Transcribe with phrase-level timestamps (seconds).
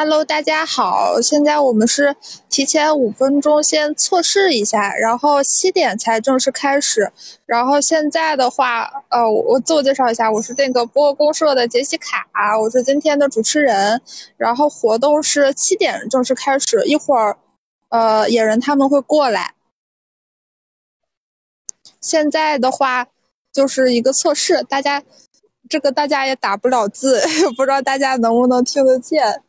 [0.00, 2.14] Hello，大家好，现在我们是
[2.48, 7.10] 提前五分钟先测试一下，然后七点才正式开始。
[7.46, 12.28] 然后现在的话，呃，我自我介绍一下，我是那个播公社的杰西卡，
[12.62, 14.00] 我是今天的主持人。
[14.36, 17.36] 然后活动是七点正式开始，一会儿，
[17.88, 19.54] 呃，野人他们会过来。
[22.00, 23.08] 现在的话
[23.52, 25.02] 就是一个测试，大家
[25.68, 27.20] 这个大家也打不了字，
[27.56, 29.42] 不知道大家能不能听得见。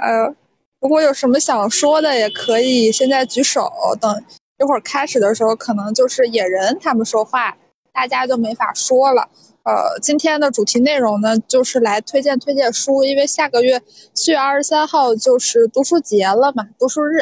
[0.00, 0.34] 呃，
[0.80, 3.70] 如果有什么想说的，也可以现在举手。
[4.00, 4.24] 等
[4.58, 7.58] 一会儿开始的时候，可能就是野人他们说话，
[7.92, 9.28] 大家就没法说了。
[9.62, 13.82] 呃，今天的主题内容呢，就是来推荐推荐书，因为下个月
[14.14, 17.20] 四月二十三号就是读书节了嘛，读书日。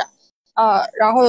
[0.54, 1.22] 呃，然后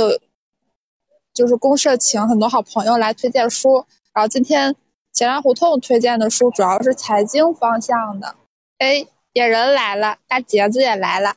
[1.34, 4.76] 就是公社请很多好朋友来推荐书，然后今天
[5.14, 8.36] 钱粮胡同推荐的书主要是财经方向的。
[8.78, 9.08] 哎。
[9.40, 11.36] 野人来了，大杰子也来了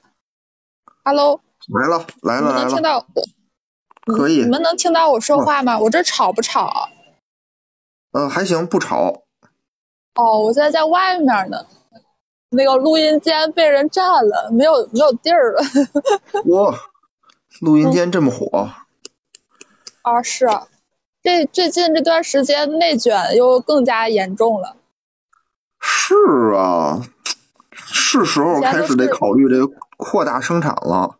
[1.05, 4.12] ，Hello，来了来了来了，能听到我？
[4.12, 4.42] 可以。
[4.42, 5.78] 你们能听到我说话吗？
[5.78, 6.89] 我这吵不吵？
[8.11, 9.23] 嗯，还行，不吵。
[10.17, 11.64] 哦，我现在在外面呢，
[12.50, 15.62] 那个录音间被人占了，没有没有地儿了。
[16.50, 16.77] 哇，
[17.61, 18.69] 录音间这么火？
[20.03, 20.67] 啊，是啊，
[21.23, 24.77] 这最近这段时间内卷又更加严重了。
[25.78, 26.17] 是
[26.56, 27.00] 啊。
[27.93, 31.19] 是时候开始得考虑这个扩大生产了。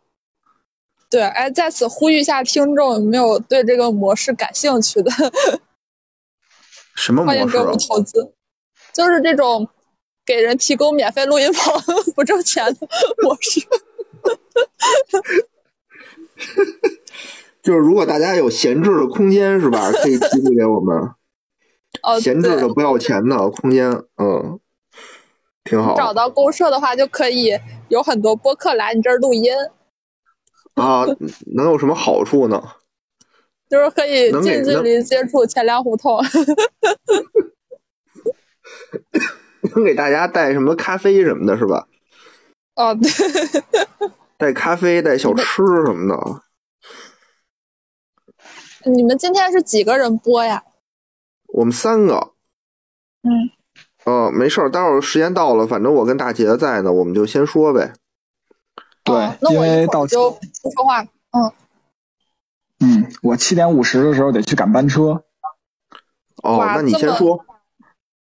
[1.09, 5.11] 对，哎，在此呼吁一下听众，有没有对这个模式感兴趣的？
[6.95, 7.39] 什么模式？
[7.39, 8.33] 欢迎给我们投资。
[8.93, 9.69] 就是这种
[10.25, 11.81] 给人提供免费录音棚
[12.15, 12.87] 不挣钱的
[13.21, 13.61] 模式。
[17.61, 19.91] 就是如果大家有闲置的空间，是吧？
[19.91, 21.11] 可以提供给我们。
[22.01, 24.59] 哦，闲置的不要钱的空间，嗯。
[25.63, 25.95] 挺好。
[25.95, 29.53] 找到公社的话，就可以有很多播客来你这儿录音。
[30.75, 31.05] 啊，
[31.55, 32.61] 能有什么好处呢？
[33.69, 36.21] 就是可以近距离接触钱粮胡同。
[39.75, 41.87] 能给大家带什么咖啡什么的，是吧？
[42.75, 43.09] 哦，对。
[44.37, 46.43] 带咖啡，带小吃什么的。
[48.91, 50.63] 你们今天是几个人播呀？
[51.47, 52.33] 我们三个。
[53.21, 53.49] 嗯。
[54.05, 57.93] 哦，没事儿，待会儿时间到了，反正我跟大姐在呢，我们就先说呗。
[59.03, 61.03] 对，因为到就不说话。
[61.03, 61.51] 嗯。
[62.79, 65.23] 嗯，我七点五十的时候得去赶班车。
[66.41, 67.45] 哦，那你先说。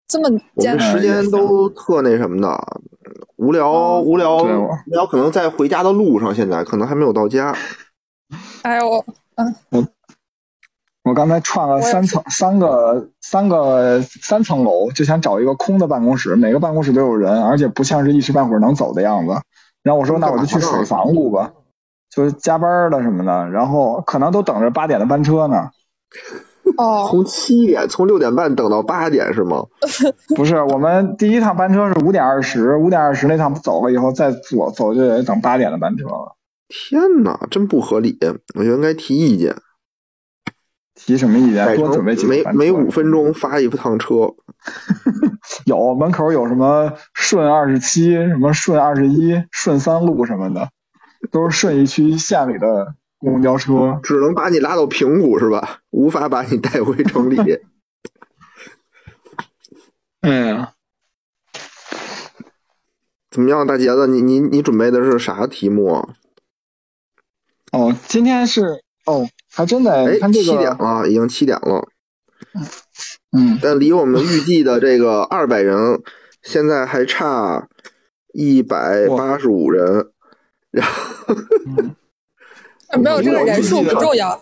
[0.08, 2.82] 这么我们时间都特那什么的，
[3.38, 7.56] 无聊无聊无聊，可能在回家的路上，现在可能还没有到家。
[8.62, 9.04] 哎呦，
[9.36, 9.56] 嗯。
[9.70, 9.88] 我。
[11.04, 19.34] 我刚才串了三层，三个三个三层楼，就想找一个空的办公室，每个办公室都有人，而且不像是一时半会儿能走的样子。
[19.84, 21.52] 然后我说，那我就去水房屋吧，
[22.10, 25.70] 就是加班的什么的，然后可能都等着八点的班车呢。
[26.78, 29.66] 哦，从七点，从六点半等到八点是吗？
[30.38, 36.38] 不是，我们第一趟班车是五点二十，五点二十那趟走了以后再坐走就得等八点的班车了。
[36.70, 38.18] 天哪，真不合理！
[38.56, 39.54] 我觉得应该提意见。
[41.06, 41.76] 提什么意见？
[41.76, 44.34] 多准备几每每五分钟发一趟车。
[45.66, 50.70] 有门口有什么顺二十七、什么顺二十一、顺三路什么的，
[51.32, 54.00] 都是顺义区县里的公交车。
[54.02, 55.80] 只能把你拉到平谷是吧？
[55.92, 57.38] 无法把你带回城里。
[60.22, 60.74] 哎呀，
[63.30, 64.08] 怎么样，大杰子？
[64.08, 66.08] 你你你准备的是啥题目？
[67.74, 69.28] 哦，今天是哦。
[69.56, 71.88] 还真的，看这个七点了，已经七点了。
[73.32, 76.02] 嗯，但离我们预计的这个二百人，
[76.42, 77.68] 现在还差
[78.34, 80.10] 一百八十五人。
[80.72, 81.36] 然后，
[83.00, 84.42] 没有这个人数不重要，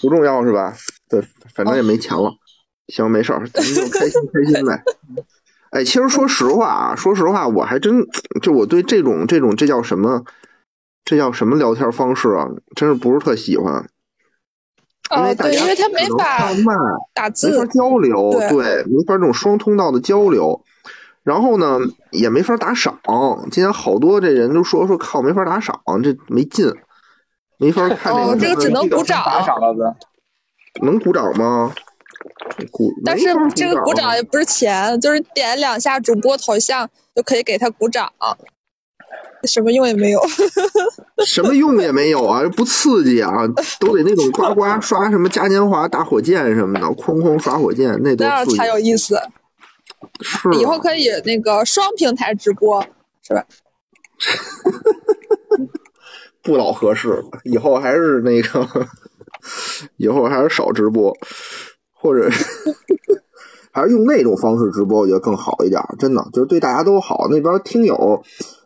[0.00, 0.74] 不重要是吧？
[1.08, 1.20] 对，
[1.54, 2.32] 反正也没钱了。
[2.88, 4.82] 行，没事儿，咱们就开心开心呗。
[5.70, 8.06] 哎，其实说实话啊，说实话，我还真
[8.40, 10.24] 就我对这种这种这叫什么？
[11.04, 12.48] 这叫什么聊天方式啊？
[12.74, 13.86] 真是不是特喜欢。
[15.16, 16.50] 因为大家因为他没法
[17.12, 20.62] 打字，没法交流，对，没法这种双通道的交流。
[21.22, 21.78] 然后呢，
[22.10, 22.98] 也没法打赏。
[23.50, 26.70] 今天好多这人都说说靠，没法打赏，这没劲，
[27.58, 28.36] 没法 看这个。
[28.36, 29.24] 这个只能鼓掌。
[29.24, 29.96] 打赏了？
[30.82, 31.72] 能鼓掌吗？
[32.70, 32.92] 鼓。
[33.04, 38.12] 但是这个鼓掌也不是钱，就是点两下主播头像就可以给他鼓掌。
[39.44, 40.20] 什么用也没有，
[41.26, 42.42] 什么用也没有啊！
[42.56, 43.46] 不刺激啊，
[43.78, 49.18] 都得那种呱呱刷什么嘉年华打火箭什么的，哐哐刷火箭，那那样才有意思。
[50.20, 52.84] 是，以后可以那个双平台直播，
[53.22, 53.44] 是吧？
[56.42, 58.68] 不老合适，以后还是那个，
[59.96, 61.16] 以后还是少直播，
[61.92, 62.30] 或者
[63.72, 65.82] 还是用那种方式直播，我觉得更好一点。
[65.98, 67.26] 真的，就是对大家都好。
[67.30, 68.22] 那边听友，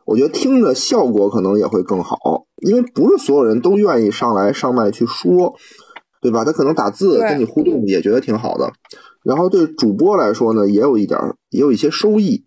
[0.09, 5.55] 我觉得听着效果可能也会更好，因为不是所有人都愿意上来上麦去说，
[6.23, 6.47] 对吧？
[6.47, 8.73] 他可能打字跟你互动也觉得挺好的。
[9.23, 11.21] 然后对主播来说呢，也有一点，
[11.51, 12.47] 也有一些收益，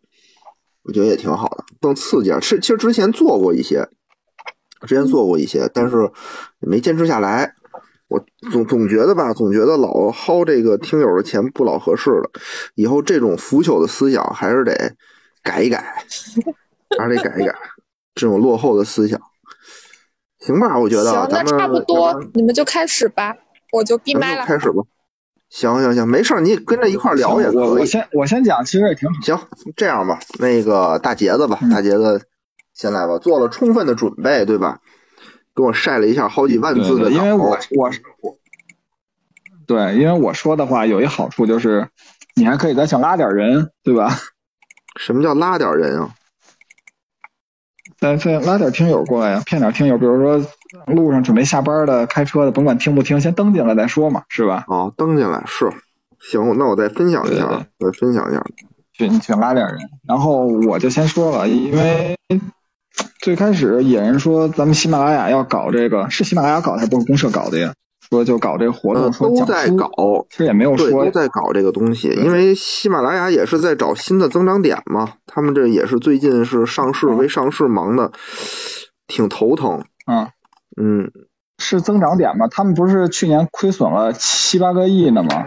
[0.81, 2.31] 我觉得也挺好的，更刺激。
[2.42, 3.90] 是，其实之前做过一些。
[4.88, 6.12] 之前做过一些，但是
[6.58, 7.54] 没坚持下来。
[8.08, 12.31] 我总总觉得吧，总觉得老薅这个听友的钱不老合适了。
[12.74, 14.96] 以后这种腐朽的思想还是得
[15.44, 16.04] 改一改，
[16.98, 17.54] 还是得改一改
[18.16, 19.20] 这种落后的思想。
[20.40, 23.36] 行吧，我觉得行，那差不多，你们就开始吧，
[23.72, 24.46] 我就闭麦了。
[24.46, 24.84] 开始吧。
[25.50, 27.58] 行行行，没事，你跟着一块聊也可以。
[27.58, 29.20] 我我先我先讲，其实也挺好。
[29.22, 29.40] 行，
[29.76, 32.26] 这样吧，那个大杰子吧，大杰子。
[32.74, 34.80] 先来吧，做了充分的准备，对吧？
[35.54, 37.92] 给我晒了一下好几万字的因为我我
[38.22, 38.38] 我，
[39.68, 41.90] 对，因为我说的话有一好处就是，
[42.36, 44.18] 你还可以再想拉点人，对吧？
[44.96, 46.16] 什么叫拉点人啊？
[48.01, 50.44] 再再拉点听友过来呀，骗点听友，比如说
[50.88, 54.65] 路上准备下班的、开车的，甭管听不听，先登进来再说嘛，是吧？
[54.68, 55.71] 哦，登进来是
[56.19, 58.44] 行，那我再分享一下，再分享一下，
[58.92, 59.77] 去去拉点人，
[60.07, 62.18] 然后我就先说了，因为。
[63.21, 67.74] 最开始野人说咱们喜马拉雅要搞这个，是喜马拉雅搞的还不是公社搞的呀？
[68.12, 69.90] 说就搞这个活动，说都在搞，
[70.30, 75.13] 其实也没有说都在搞这个东西，因为喜马拉雅也是在找新的增长点嘛。
[75.25, 78.12] 他们这也是最近是上市为上市忙的，
[79.08, 79.86] 挺头疼。
[80.06, 80.28] 嗯
[80.75, 81.12] 嗯，
[81.58, 82.50] 是增长点吗？
[82.52, 85.46] 他们不是去年亏损了七八个亿呢吗？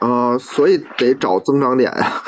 [0.00, 2.22] 啊，所以得找增长点呀，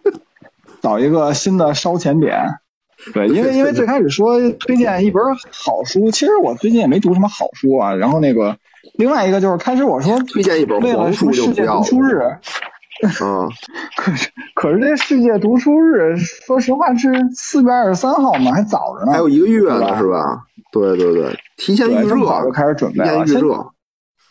[0.82, 2.59] 找一个新的烧钱点。
[3.14, 7.94] 对，因为因为最开始说推荐一本好书，其实我最近也没读什么好书啊。
[7.94, 8.56] 然后那个
[8.94, 13.48] 另外一个就是开始我说推荐一本黄书世界读书日，啊，
[13.96, 20.42] 可是可是这世界读书日，说实话是四月二十三号嘛，还早着呢，还有一个月呢，是吧？
[20.72, 23.66] 对对对，提前预热，就开始准备了，先预热。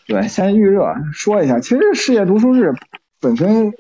[0.08, 2.74] 对，先预热说一下，其实世界读书日
[3.20, 3.74] 本身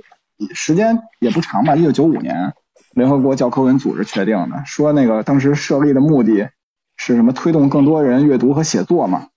[0.54, 2.54] 时间也不长吧，一九九五年。
[2.94, 6.50] 联合国教科文组织确定的，说那个当时设立的目的
[6.98, 7.32] 是什么？
[7.34, 9.28] 推动更多人阅读和写作嘛，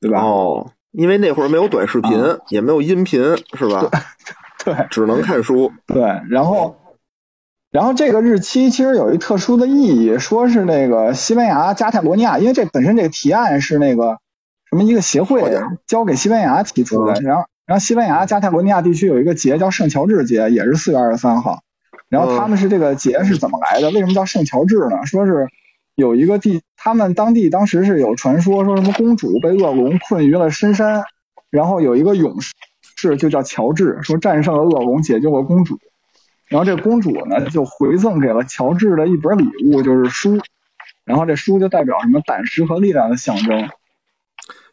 [0.00, 0.22] 对吧？
[0.22, 2.10] 哦，因为那会儿没有短视频，
[2.48, 3.22] 也没有音频，
[3.54, 3.88] 是吧？
[4.64, 5.72] 对，只能看书。
[5.86, 6.76] 对，然后，
[7.70, 14.18] 然后这个日期其实有一特殊的意义，说是那个西班牙加泰罗尼亚，因为这本身这个提案是那个
[14.70, 21.60] 什么一个协会交给西班牙提出的，然后然后西班牙加泰罗尼亚地区有一个节叫圣乔治节，也是四月二十三号。
[22.12, 23.90] 然后他们是这个节是怎么来的？
[23.90, 25.06] 为什么叫圣乔治呢？
[25.06, 25.48] 说是
[25.94, 31.04] 有一个地，他们当地当时是有传说，说什么公主被恶龙困于了深山，
[31.48, 35.78] 然后有一个勇士就叫乔治，说战胜了恶龙，解救了公主。
[36.48, 40.38] 然后这公主呢就回赠给了乔治的一本礼物，就是书。
[41.06, 43.70] 然后这书就代表什么胆识和力量的象征。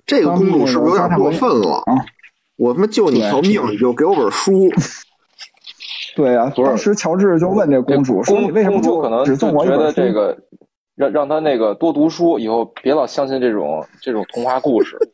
[0.06, 1.84] 这个公主是不是有点过分了？
[1.86, 2.06] 啊
[2.58, 4.70] 我他妈救你条命，你就给我本书。
[6.20, 10.38] 对啊，当时乔治就问这公主说：“你为什么就可能只送我觉得这个，
[10.98, 14.98] 让让他那个多读书，以后别老相信这种 这种童话故事。”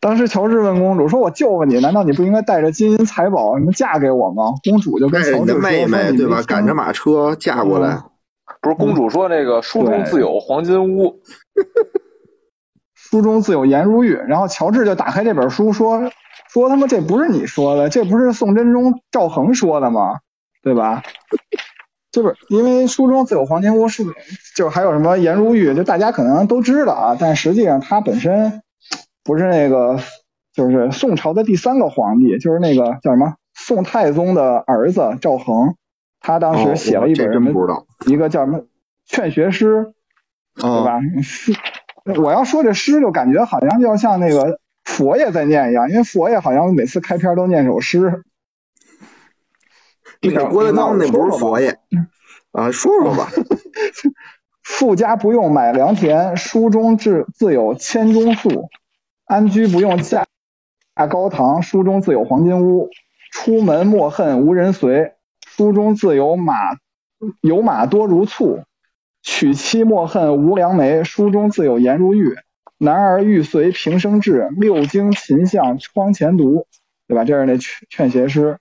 [0.00, 6.42] 当时乔治问公主说：“我救了你，难道你不应该带着金银财宝什么嫁给我吗？”公主就跟乔治说：“妹妹对吧？
[6.48, 8.04] 赶着马车嫁过来。”
[8.62, 11.20] 不是公主说：“那个书中自有黄金屋，
[12.96, 16.10] 书中自有颜如玉。”然后乔治就打开这本书说。
[16.54, 20.20] 说他妈这不是你说的，这不是宋真宗赵恒说的吗？
[20.62, 21.02] 对吧？
[22.12, 24.04] 就是因为书中自有黄金屋，是
[24.54, 28.62] 就还有什么颜如玉，就大家可能都知道啊，但实际上他本身
[29.24, 29.98] 不是那个，
[30.52, 35.74] 就是宋朝的第三个皇帝，就是那个叫什么宋太宗的儿子赵恒，
[36.20, 37.50] 他当时写了一本什么，
[38.06, 38.60] 一个叫什么
[39.06, 39.92] 劝学诗，
[40.54, 41.00] 对吧？
[41.20, 41.52] 诗，
[42.22, 44.60] 我要说这诗，就感觉好像就像那个。
[44.84, 48.22] 佛爷在念一样，因为佛爷好像每次开篇都念首诗。
[50.50, 51.78] 郭德纲那不是佛爷
[52.52, 53.28] 啊，说说吧。
[54.62, 58.70] 富家不用买良田，书中自自有千钟粟；
[59.26, 60.26] 安居不用架
[60.96, 62.88] 架高堂，书中自有黄金屋；
[63.30, 65.12] 出门莫恨无人随，
[65.46, 66.54] 书中自有马
[67.42, 68.64] 有马多如簇；
[69.22, 72.34] 娶妻莫恨无良媒，书中自有颜如玉。
[72.78, 76.66] 男儿欲随平生志，六经勤向窗前读，
[77.06, 77.24] 对吧？
[77.24, 78.58] 这是那劝劝学诗。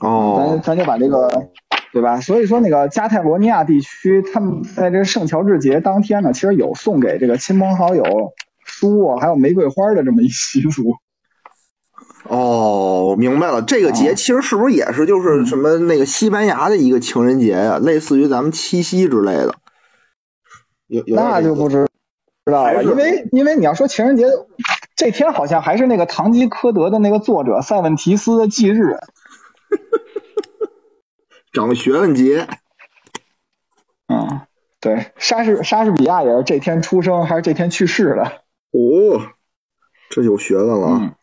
[0.00, 1.50] 哦咱，咱就把这个，
[1.92, 2.20] 对吧？
[2.20, 8.32] 所以说那个加泰罗尼亚地区，他们在这圣乔治节当天呢，其实有送给这个亲朋好友
[8.64, 10.96] 书啊，还有玫瑰花的这么一习俗。
[12.24, 13.60] 哦，明白了。
[13.62, 19.54] 这个节哦其实是不是也是就是什么那个西班牙的一个情人节呀、类似于咱们七夕之类的？
[20.86, 21.86] 有有那就不知
[22.52, 24.26] 知道了，还是因为因为你要说情人节
[24.94, 28.98] 这天，好像还是那个《堂吉诃德》的那个作者塞万提斯的忌日。
[31.54, 32.46] 长学问节。
[34.08, 34.42] 嗯，
[34.80, 38.24] 对，莎士莎士比亚也是这天出生，还是这天去世的？
[38.72, 39.32] 哦，
[40.10, 40.88] 这有学问了。
[41.00, 41.14] 嗯，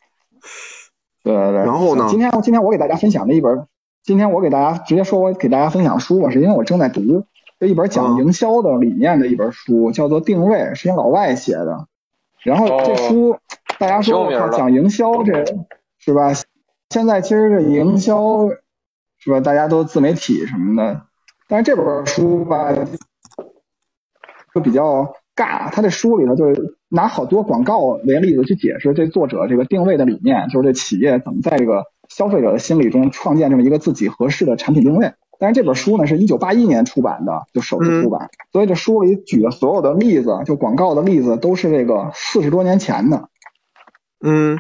[1.23, 1.59] 对对对。
[1.59, 3.67] 然后呢今天今天我给大家分享的一本，
[4.01, 7.25] 今天我给大家直接说我给大家分享书吧，是因为我正在读
[7.59, 11.87] 这一本讲嗯营销的理念的一本书，叫做《定位》，是一老外写的。
[12.43, 13.37] 然后这哦书、
[13.77, 15.45] 大家说我讲营销这
[15.99, 16.31] 是吧？
[16.89, 18.47] 现在其实这营销
[19.17, 19.41] 是吧？
[19.41, 21.01] 大家都自媒体什么的，
[21.49, 22.73] 但是这本书吧
[24.55, 25.69] 就比较尬。
[25.69, 35.11] 他这书里头就是拿好多广告为例子去解释这作者这个定位的理念，就是这企业怎么在这个消费者的心理中创建这么一个自己合适的产品定位。
[35.39, 43.29] 但是这本书呢是一九八一年出版的，就首次出版，所以这书里举的所有的例子，就广告的例子，都是这个四十多年前的。
[44.21, 44.59] 嗯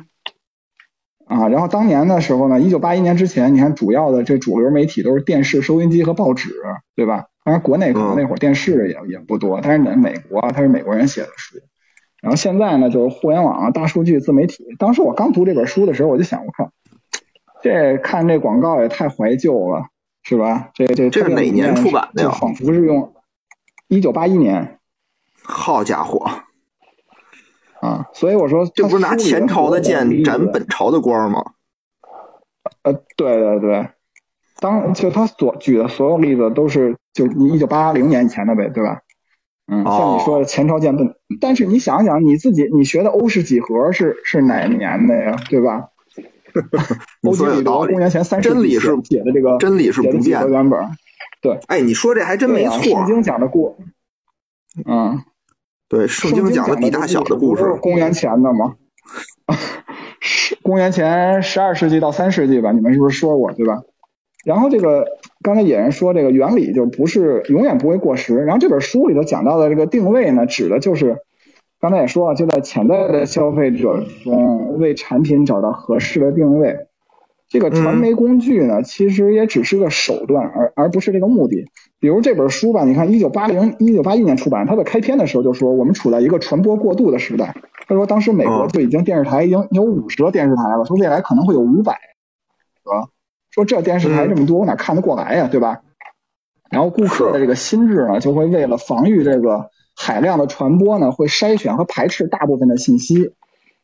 [1.25, 6.49] 啊，然后当年的时候呢，一九八一年之前，你看主要的这主流媒体都是电视、收音机和报纸，
[6.95, 7.25] 对吧？
[7.43, 11.57] 当然国内可能那会儿电视也也不多，但是呢，美国啊，它是美国人写的书。
[12.21, 14.65] 然后现在呢，就是互联网啊、大数据、自媒体。
[14.79, 16.71] 当时我刚读这本书的时候，我就想，我靠，
[17.61, 19.85] 这看这广告也太怀旧了，
[20.29, 20.69] 是吧？
[20.75, 23.15] 这这这是哪年出版的呀仿佛是用
[23.87, 24.77] 一九八一年
[25.41, 26.43] 好家伙，
[27.81, 31.53] 啊，所以我说这不是拿前朝的剑斩本朝的光吗？
[32.83, 33.89] 呃，对对对，
[34.59, 39.01] 当就他所举的所有例子都是就你一九八零年以前的呗，对吧？
[39.65, 45.89] 嗯，像你说的前朝剑奔，但是你想想你自己，你学的欧式几何是是哪年的呀，对吧？
[47.21, 50.39] 你欧几里得公元前三世真理是写的这个真理是不变的。
[50.41, 50.79] 何原本，
[51.67, 53.05] 哎，你说这还真没错圣。
[53.05, 53.77] 经讲的故，
[54.85, 55.21] 嗯，
[55.87, 58.75] 对，圣经讲的比大小的故事公元前的吗？
[60.21, 62.71] 是公元前十二世纪到三世纪吧？
[62.71, 63.81] 你们是不是说过对吧？
[64.45, 65.05] 然后这个
[65.41, 68.35] 刚才野人说这个原理就不是永远不会过时。
[68.35, 71.17] 然后这本书里头讲到的这个定位呢，指的就是
[71.79, 76.75] 刚才也说了，就在潜在的消费者中为产品找到合适的定位。
[77.47, 81.65] 这个传媒工具呢，其实也只是个手段，而而不是这个目的。
[81.99, 87.55] 比如这本书吧，你看一九八零、一九八一年出版，它的开篇的时候就说我们处在一个传播过度的时代。
[87.87, 91.97] 他说当时美国嗯就已经电视台已经有五十个电视台了，说未来可能会有五百
[92.83, 93.09] 个，
[93.49, 95.81] 说这电视台这么多，我哪看得过来呀，对吧？
[96.69, 99.71] 然后顾客的这个心智呢，就会为了防御这个
[100.01, 103.33] 海量的传播呢，会筛选和排斥大部分的信息，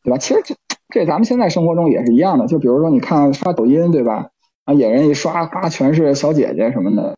[0.02, 0.16] 对吧？
[0.16, 0.54] 其实这
[0.88, 4.30] 这咱们现在生活中也是一样的，就比如说你看刷抖音，对吧？
[4.64, 7.16] 啊，野人一刷，啊全是小姐姐什么的，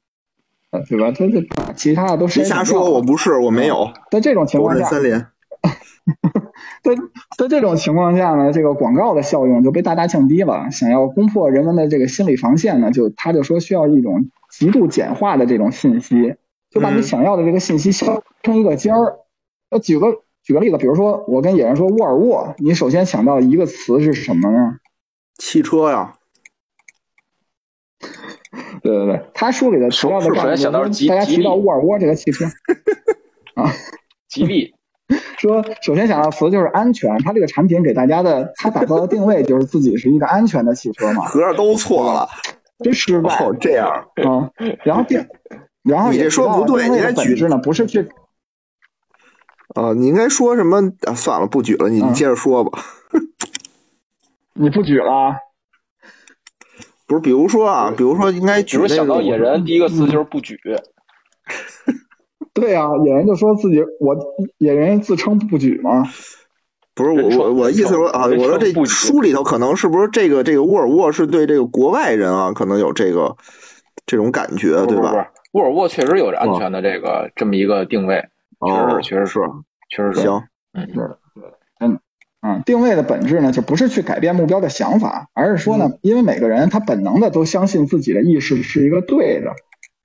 [0.72, 1.12] 呃，对吧？
[1.12, 3.88] 这这其他的都是别瞎说，我不是，我没有。
[4.10, 5.28] 在这种情况下，三连。
[6.82, 6.94] 在
[7.36, 10.70] 在这种情况下呢，这个广告的效用就被大大降低了。
[10.70, 16.34] 想要攻破人们的这个心理防线呢，就他就说需要一种极度简化的这种信息，
[16.70, 19.18] 就把你嗯想要的这个信息削成一个尖儿。
[19.70, 24.78] 呃，举个举个例子，比如说我跟野人说沃尔沃，你首先想到一个词是什么呢？
[25.36, 26.14] 汽车呀，
[28.82, 32.46] 对对对，他书里的主要的首概念先想到是大家提到沃尔沃这个汽车
[33.54, 33.70] 啊，
[34.28, 34.74] 吉利，
[35.38, 42.28] 说首先想到词就是安全，它这个产品给大家的，它打造的定位就是自己是一个安全的汽车嘛，合着都错了。
[42.80, 43.34] 真失败。
[43.44, 43.88] 哦，这样。
[44.24, 44.50] 啊，
[44.84, 45.26] 然后定，
[45.82, 48.08] 然后你这也说不对你应该举着呢，不是去
[49.74, 50.92] 啊，你应该说什么？
[51.06, 52.82] 啊，算了，不举了，你接着说吧。
[54.54, 55.36] 你不举了啊，
[57.06, 60.58] 不是，比如说啊，比如说应该举那只是想到野人，第一个词就是不举。
[62.52, 64.16] 对啊，野人就说自己我
[64.58, 66.02] 野人自称不举吗，
[66.94, 73.36] 不是我我我意思说啊，我说这书里头可能是不是这个这个沃尔沃是对这个国外人啊，可能有这个
[74.06, 75.30] 这种感觉，对吧？
[75.52, 78.28] 沃尔沃确实有着安全的这个这么一个定位，
[78.60, 79.40] 确实确实是，
[79.88, 80.20] 确实是。
[80.20, 81.04] 行，嗯，对
[81.80, 82.00] 嗯
[82.40, 89.54] 嗯，定位的本质呢，就不是去改变目标的想法，而是说呢，因为每个人他本能的都相信自己的意识是一个对的，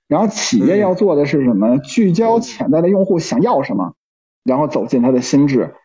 [0.07, 1.77] 然后企业嗯要做的是什么？
[1.77, 3.93] 聚焦潜在的用户想要什么，
[4.43, 5.75] 然后走进他的心智。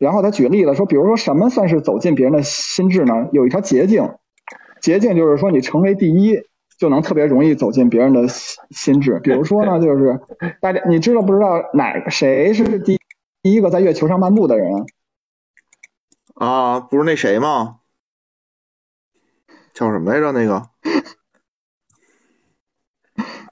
[0.00, 3.28] 然后他举例了说，比如说什么算是走进别人的心智呢？
[3.30, 4.14] 有一条捷径，
[4.80, 6.38] 捷径就是说你成为第一，
[6.82, 9.20] 就能特别容易走进别人的心心智。
[9.20, 10.20] 比如说呢， 就是
[10.60, 12.98] 大家你知道不知道哪个谁是第
[13.40, 14.84] 第一个在月球上漫步的人？
[16.34, 17.76] 啊，不是那谁吗？
[19.72, 20.32] 叫什么来着？
[20.32, 20.70] 那个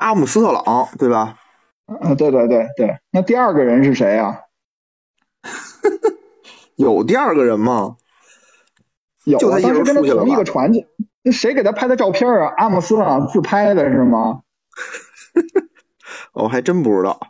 [0.01, 1.39] 阿姆斯特朗，对吧？
[1.87, 2.99] 啊，对对对对。
[3.13, 4.41] 那第二个人是谁呀、
[6.75, 7.97] 有第二个人吗？
[9.23, 10.89] 有啊，就他当时跟他同一个船去，
[11.23, 12.53] 那谁给他拍的照片啊？
[12.57, 14.43] 阿姆斯特朗自拍的是吗？
[16.33, 17.21] 我、 还真不知道。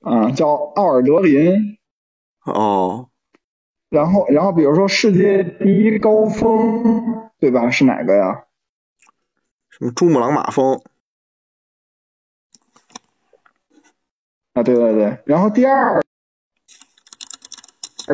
[0.00, 1.78] 嗯，叫奥尔德林。
[2.44, 3.08] 哦，
[3.88, 7.70] 然后，然后比如说世界第一高峰，对吧？
[7.70, 8.44] 是哪个呀？
[9.70, 10.80] 什么珠穆朗玛峰？
[14.52, 15.18] 啊，对对对。
[15.26, 16.00] 然后第二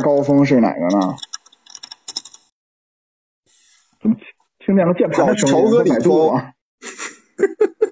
[0.02, 1.16] 高峰是哪个呢？
[4.64, 5.84] 听见了键盘的声音？
[5.88, 6.52] 百度啊。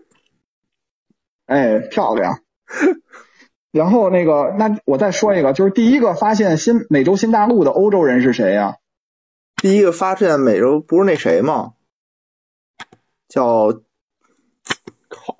[1.47, 2.41] 哎，漂亮。
[3.73, 8.77] 然后那个，那我再说一个，就是第一个发现新美洲新大陆的欧洲人是谁呀、
[9.57, 11.73] 第一个发现美洲不是那谁吗？
[13.29, 13.73] 叫
[15.09, 15.37] 靠，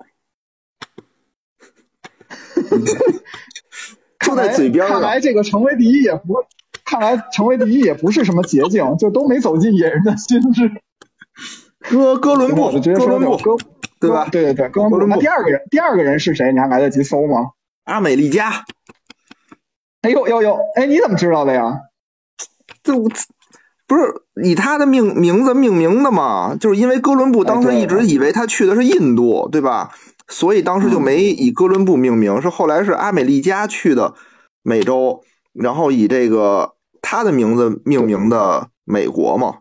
[4.25, 5.01] 就在嘴边看。
[5.01, 6.43] 来这个成为第一也不，
[6.85, 10.81] 看来成为第一也不是什么捷径，就都没走进野人的心智。
[11.89, 13.57] 哥哥伦布，哥伦布，哥，
[13.99, 14.27] 对吧？
[14.31, 15.19] 对对对，哥伦布。
[15.19, 16.53] 第二个人，第二个人是谁？
[16.53, 17.51] 你还来得及搜吗？
[17.85, 18.63] 阿美利加，
[20.01, 21.79] 哎呦呦呦，哎，你怎么知道的呀？
[22.83, 23.09] 这我
[23.87, 26.55] 不是以他的命名字命名的嘛？
[26.55, 29.91] 就是因为哥伦布当时一直以为他去的是印度，对吧？
[30.27, 34.13] 所以当时就没以哥伦布命名，是后来是阿美利加去的
[34.61, 39.55] 美洲，然后以这个他的名字命名的美国嘛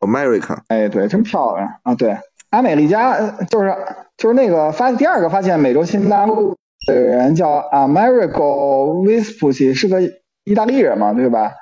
[0.00, 0.58] ，American。
[0.68, 1.94] 哎，对，真漂亮啊！
[1.94, 2.18] 对，
[2.50, 3.74] 阿美利加呃就是
[4.16, 10.02] 就是那个发第二个发现美洲新大陆的人叫 Amerigo Vespucci，是个
[10.44, 11.52] 意大利人嘛，对吧？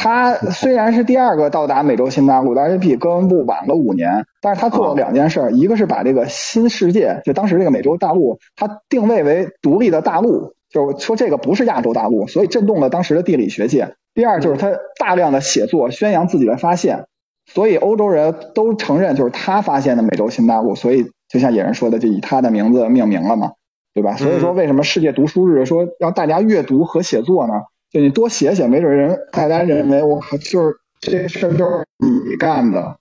[0.00, 13.96] 他虽然是第二个到达美洲新大陆但是比哥伦布晚了五年，但是他做了两件事儿，一个是把这个新世界，就当时这个美洲大陆，他定位为独立的大陆，就是说这个不是亚洲大陆，所以震动了当时的地理学界。
[14.14, 17.06] 第二就是他大量的写作，宣扬自己的发现，
[17.48, 23.52] 所以欧洲人都承认就是他发现的美洲新大陆，所以就像野人说的，就以他的名字命名了嘛，
[23.94, 24.16] 对吧？
[24.16, 27.54] 所以说为什么世界读书日说让大家阅读和写作呢？
[27.90, 32.98] 就你多写写，没准人大家认为我靠，就是这事儿就是你干的。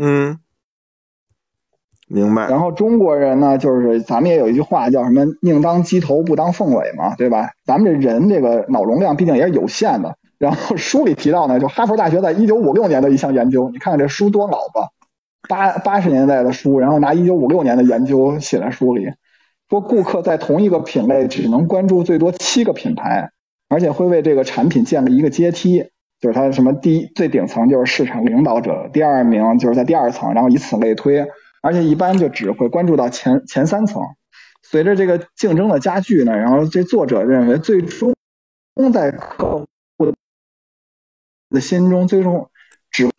[0.00, 0.38] 嗯，
[2.08, 2.48] 明白。
[2.48, 7.50] 然后中国人呢，就是咱们也有一句话叫什么“宁当鸡头，不当凤尾”嘛，对吧？
[7.66, 10.16] 咱们这人这个脑容量毕竟也是有限的。
[10.38, 14.90] 然后书里提到呢，就哈佛大学在一九五六年的一项研究，你看看这书多老吧，
[15.48, 19.06] 八八十年代的书，然后拿一九五六年的研究写在书里，
[19.68, 23.30] 说顾客在同一个品类只能关注最多七个品牌，
[23.68, 31.26] 而且会为这个产品建立一个阶梯，就是它什么第一最顶层就是市场领导者，第二名就是在第二层，然后以此类推。
[31.62, 34.02] 而且一般就只会关注到前前三层。
[34.62, 38.14] 随着这个竞争的加剧呢，然后这作者认为，最终
[38.92, 39.64] 在客
[41.50, 42.50] 的心中，最终
[42.90, 43.10] 只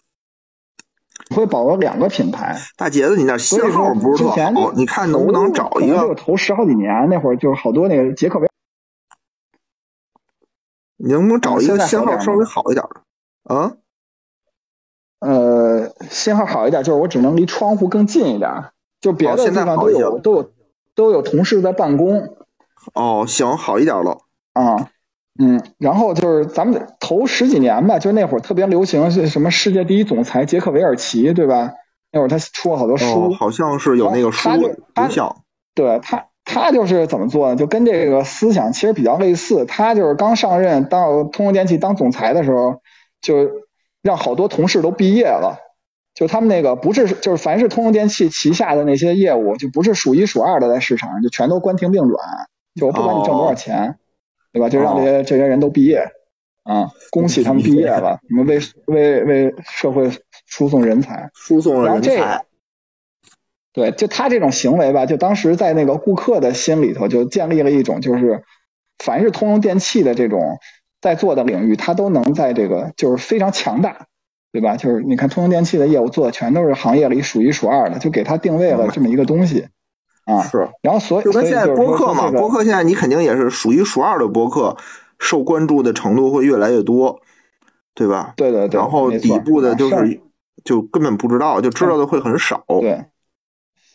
[1.36, 2.58] 会保留两个品牌。
[2.76, 6.16] 大杰子，你那信号不是特好，你看能不能找一个？
[6.16, 8.48] 投十好几年，那会儿就是好多那个杰克韦
[10.98, 13.56] 你能不能找一个信号稍微好一点的？
[13.56, 13.78] 啊？
[15.20, 20.52] 呃信号好一点，就是我只能离窗户更近一点，就别的哦现在地方都有都有
[20.96, 22.38] 都有同事在办公。
[22.94, 24.22] 哦，行，好一点了。
[24.54, 24.88] 啊，嗯，
[25.78, 31.74] 然后就是咱们头十几年吧，就那会儿特别流行是什么世界第一总裁杰克韦尔奇，对吧？
[32.12, 35.36] 那会儿他出了好多书，哦，好像是有那个书他就他影像。
[35.76, 37.56] 对他他就是怎么做呢？
[37.56, 39.66] 就跟这个思想其实比较类似。
[39.66, 42.82] 他就是刚上任当通用电气当总裁的时候，
[43.22, 43.36] 就
[44.02, 45.60] 让好多同事都毕业了。
[46.16, 52.18] 就他们那个不是，就是凡是通用电气旗下的那些业务，就不是数一数二的在市场上，就全都关停并转。
[52.74, 54.00] 就不管你挣多少钱，
[54.52, 54.70] 对吧？
[54.70, 56.04] 就让这些、这些人都毕业
[56.64, 60.10] 啊，恭喜他们毕业了， 你们为为为社会
[60.46, 61.30] 输送人才。
[61.34, 62.46] 输送人才，
[63.74, 68.44] 对，就他这种行为吧，就当时在那个顾客的心里头就建立了一种，就是
[68.98, 70.58] 凡是通用电器的这种
[71.00, 74.08] 在做的领域，他都能在这个就是非常强大，
[74.52, 74.76] 对吧？
[74.78, 79.68] 就是你看通用电器的业务做的全都是行业里数一数二的，就给他定位了这么一个东西
[80.28, 80.44] 啊。
[80.44, 84.78] 是然后所以就跟现在播客嘛，这个播客现在你肯定也是数一数二的播客，
[85.18, 87.22] 受关注的程度会越来越多，
[87.96, 88.34] 对吧？
[88.38, 90.22] 对对对，然后底部的就是
[90.64, 92.64] 就根本不知道，就知道的会很少。
[92.82, 93.06] 对，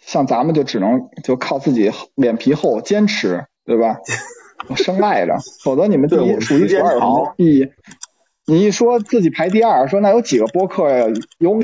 [0.00, 3.98] 像咱们就只能就靠自己脸皮厚，坚持，对吧？
[4.76, 7.68] 生赖着，否则你们第一数一数二有什么意义？
[8.46, 11.06] 你一说自己排第二，说那有几个播客呀？
[11.38, 11.60] 有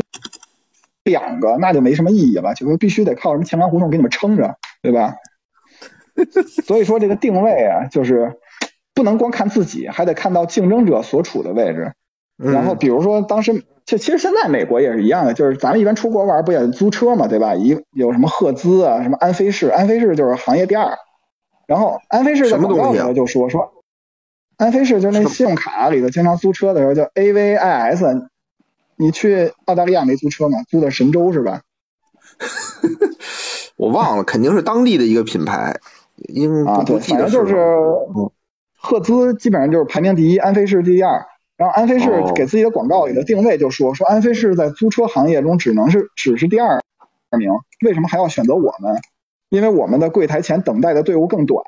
[1.08, 5.16] 两个，那就没什么意义了，就是必须得靠什么钱粮胡同给你们撑着，对吧？
[6.66, 8.38] 所以说这个定位啊，就是
[8.94, 11.92] 不能光看自己，还得看到竞争者所处的位置。
[12.36, 17.54] 然后比如说当时，其其实现在美国也是一样的，就是咱们一般出国玩不也租车嘛，对吧？
[17.54, 20.96] 一有什么赫兹啊，什么安飞士，安飞士就是行业第二。
[21.66, 23.72] 然后安飞士在广告里头就说说，
[24.56, 28.28] 安飞士就是那信用卡里头经常租车的时候叫 AVIS，
[28.98, 30.58] 你去澳大利亚没租车吗？
[30.68, 31.62] 租的神州是吧？
[33.76, 35.78] 我忘了，肯定是当地的一个品牌，
[36.16, 37.54] 因啊对，反正就是
[38.76, 41.24] 赫兹基本上就是排名第一，安飞士第二。
[41.56, 46.80] 然后安飞士给自己的广告里的定位就说说安飞士在租车行业中只能是只是第二
[47.36, 47.50] 名，
[47.84, 49.00] 为什么还要选择我们？
[49.48, 51.64] 因为我们的柜台前等待的队伍更短。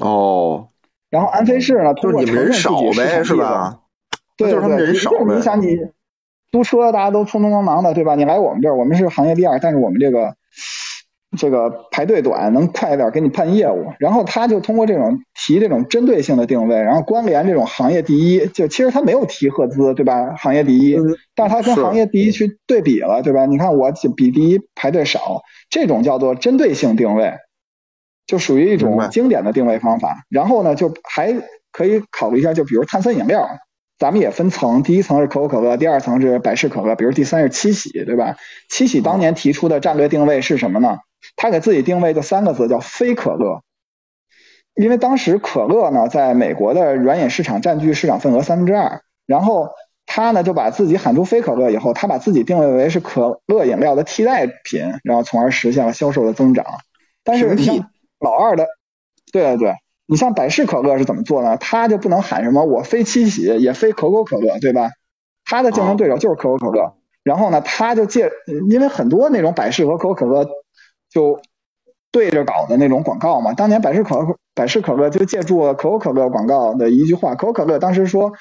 [0.00, 0.70] 哦。
[1.10, 3.81] 然后安飞士呢，通过承认自己是吧？
[4.42, 5.78] 对对对，就是你想你
[6.50, 8.14] 租车大家都匆匆忙忙的，对吧？
[8.14, 10.34] 你来我们这儿，我们是行业第二，但是我们这个
[11.38, 13.92] 这个排队短，能快一点给你办业务。
[13.98, 20.34] 然后他就通过这种提这种针对性的定位，然后关联这种行业第一，就其实他没有提赫兹，对吧？
[20.36, 20.96] 行业第一，
[21.34, 23.46] 但是他跟行业第一去对比了，对吧？
[23.46, 27.34] 你看我比第一排队少，这种叫做针对性定位。
[28.24, 31.34] 就属于一种经典的定位方法，然后呢，就还
[31.72, 33.46] 可以考虑一下，就比如碳酸饮料，
[34.02, 38.34] 咱们也分层，第一层是可口可乐，第二层是百事可乐，比如第三是七喜，对吧？
[38.68, 40.98] 七喜当年提出的战略定位是什么呢？
[41.36, 43.62] 他给自己定位就三个字，叫非可乐，
[44.74, 49.68] 因为当时可乐呢在美国的软饮市场占据市场份额三分之二，然后
[50.04, 56.66] 他呢就把自己喊出非可乐以后，他把自己定位为是可乐饮料的替代品，然后从而实现了销售的增长，
[57.22, 57.84] 但是你。
[58.18, 58.68] 老二的，
[59.32, 59.74] 对对对，
[60.12, 61.56] 你像百事可乐是怎么做呢？
[61.56, 64.90] 他就不能喊什么我非七喜也非可口可乐，对吧？
[65.42, 66.92] 他的竞争对手就是可口可乐。
[67.24, 68.30] 然后呢，他就借，
[68.68, 70.44] 因为很多那种百事和可口可乐
[71.10, 71.40] 就
[72.10, 73.54] 对着搞的那种广告嘛。
[73.54, 78.34] 当年百事可百事可乐就借助了可口可乐广告的一句话，可口可乐当时说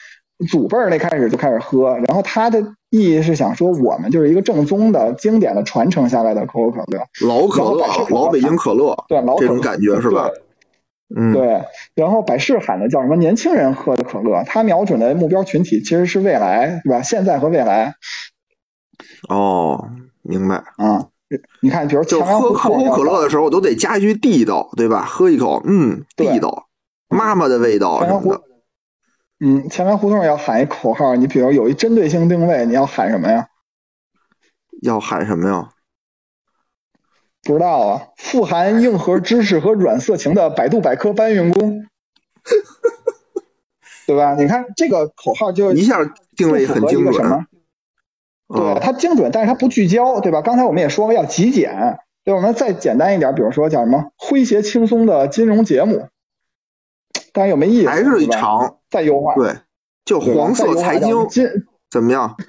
[0.49, 10.29] 祖辈儿那开始就开始喝，然后他的意义是想说我们就是一个正宗的经典的传承下来的可口可乐，老可乐，老北京可乐，对，老这种感觉是吧？
[11.15, 11.63] 嗯，对。
[11.95, 13.15] 然后百事喊的叫什么？
[13.15, 17.01] 年轻人喝的可乐，他瞄准的目标群体其实是未来，对吧？
[17.01, 17.95] 现在和未来。
[19.29, 19.89] 哦，
[20.21, 20.55] 明白。
[20.77, 21.07] 啊，
[21.61, 25.03] 你看，比如就喝可口可乐的时候，我都得加一句地道，对吧？
[25.05, 26.67] 喝一口，嗯，地道，
[27.09, 28.41] 妈妈的味道什么的。
[29.43, 33.47] 嗯，前门胡同要喊一口号，你比如有一针对性定位，你要喊什么呀？
[34.81, 35.69] 要喊什么呀？
[37.43, 41.87] 不知道啊，富含硬核知识和软色情的百度百科搬运工，
[44.05, 44.35] 对吧？
[44.35, 45.97] 你看这个口号就一下
[46.35, 47.13] 定位很精准。
[47.13, 47.45] 什么？
[48.47, 50.41] 对，它精准，但是它不聚焦，对吧？
[50.41, 56.07] 刚才我们也说了要极简，对，我们再简单一点，比如说叫什么诙谐轻松的金融节目。
[57.33, 59.55] 但又没意思，还是长，再优化，对，
[60.03, 61.15] 就黄色财经，
[61.89, 62.35] 怎么样？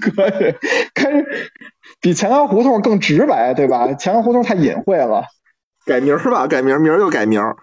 [0.00, 0.54] 可以，
[0.94, 1.10] 开
[2.02, 3.94] 比钱粮胡同更直白，对吧？
[3.94, 5.24] 钱粮胡同太隐晦了，
[5.86, 7.56] 改名儿吧，改名儿，名儿又改名儿。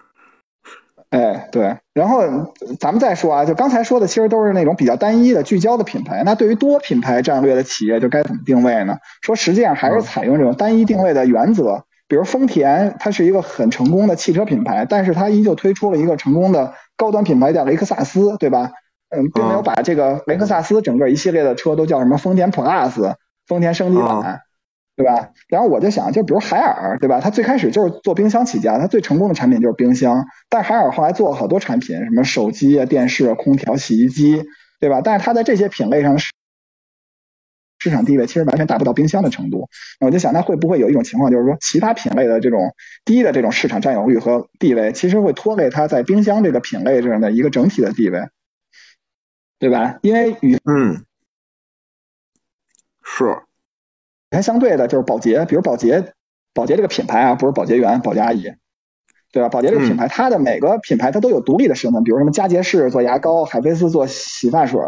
[1.10, 6.22] 哎，对，然后咱们再说啊，就刚才说的，其实都是那种比较单一的、聚焦的品牌。
[6.24, 8.96] 那对于多品牌战略的企业，就该怎么定位呢？
[9.20, 11.84] 说实际上还是采用这种单一定位的原则。
[12.08, 18.70] 比如丰田，它是一个很成功的汽车品牌，但是它依旧推出了一个成功的高端品牌叫雷克萨斯，对吧？
[19.10, 23.14] 嗯，并没有把这个雷克萨斯整个一系列的车都叫什么丰田 Plus、
[23.50, 24.42] 丰田升级版，
[24.96, 25.32] 对吧？
[25.48, 27.20] 然后我就想，就比如海尔，对吧？
[27.20, 34.44] 它最开始就是做冰箱起家，它最成功的产品就是冰箱，但海尔后来做了好多产品，什么手机啊、电视、空调、洗衣机，
[34.78, 35.00] 对吧？
[35.02, 36.30] 但是它在这些品类上是。
[37.82, 42.74] 市场地位其实完全达不到冰箱的程度，那我就想，那会不会有一种情况，就是说其他品类的这种
[43.06, 48.28] 低的这种市场占有率和地位，其实会拖累它在冰箱这个品类上的一个整体的地位，
[49.58, 49.98] 对吧？
[50.02, 51.06] 因为与嗯
[53.26, 53.38] 是，
[54.30, 56.12] 它相对的就是保洁，比如保洁，
[56.54, 58.52] 保洁这个品牌啊，不是保洁员、保洁阿姨，
[59.32, 59.48] 对吧？
[59.48, 64.80] 保洁这个品牌，它的每个品牌它都有独立的身份，比如什么佳洁士做牙膏，海飞丝做洗发水，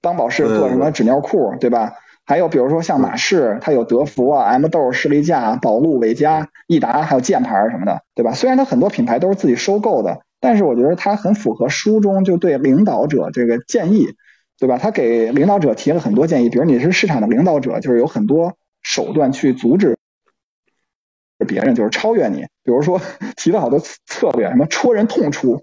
[0.00, 1.94] 邦宝适做什么纸尿裤，对吧？
[2.24, 8.32] 还有比如说像马氏，它有德芙啊、M 豆、士力架、宝路、维嘉、益达，还有箭牌什么的，对吧？
[8.32, 14.08] 虽然它很多品牌都是自己收购的，但是我觉得它很符合书中就对领导者这个建议，
[14.58, 14.78] 对吧？
[14.78, 19.96] 他给领导者提了很多建议，比如你是市场的领导者，就是有很多手段去阻止
[21.46, 22.46] 别人，就是超越你。
[22.64, 23.00] 比如说
[23.36, 25.62] 提了好多策略，什么戳人痛处。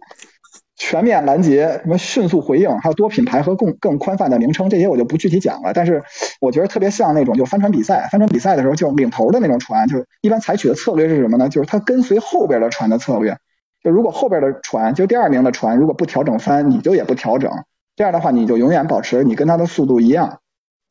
[0.75, 5.71] 全面拦截，什么迅速回应，还有多品牌和更更宽泛的名称，这些我就不具体讲了。
[5.71, 6.03] 但是
[6.41, 11.47] 我觉得特别像那种就帆船比赛，帆船比赛的时候就领头的那种船，就是一般采取的策略是什么呢？
[11.47, 13.37] 就是它跟随后边的船的策略。
[13.83, 17.51] 就如果后边的船，就第二名的船，如果不调整帆，你就也不调整。
[17.95, 20.39] 这样的话，你就永远保持你跟他的速度一样，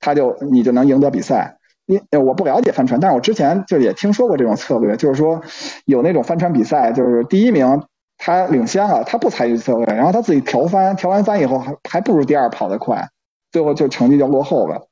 [0.00, 1.58] 他就你就能赢得比赛。
[1.86, 5.42] 因我不了解帆船，但是我之前就也听说过这种策略，就是说
[5.84, 7.82] 有那种帆船比赛，就是第一名。
[8.24, 13.08] 他领先了，他不参与策略，然后他自己调帆，调完帆以后还还不如第二跑得快，
[13.50, 14.86] 最后就成绩就落后了。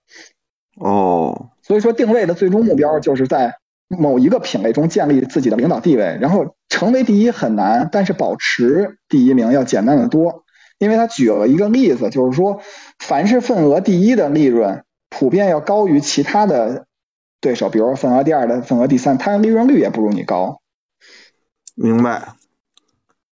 [0.80, 3.54] 哦，所以说定位的最终目标就是在
[3.86, 10.42] 某一个品类中建立自己的领导地位，然后成为第一很难，但是保持第一名要简单的多。
[10.80, 12.60] 因为他举了一个例子，就是说
[12.98, 16.86] 凡是份额第一的利润普遍要高于其他的
[17.40, 20.60] 对手，比如说份额第二的、份额第三，它的利润率也不如你高。
[21.74, 22.32] 明白。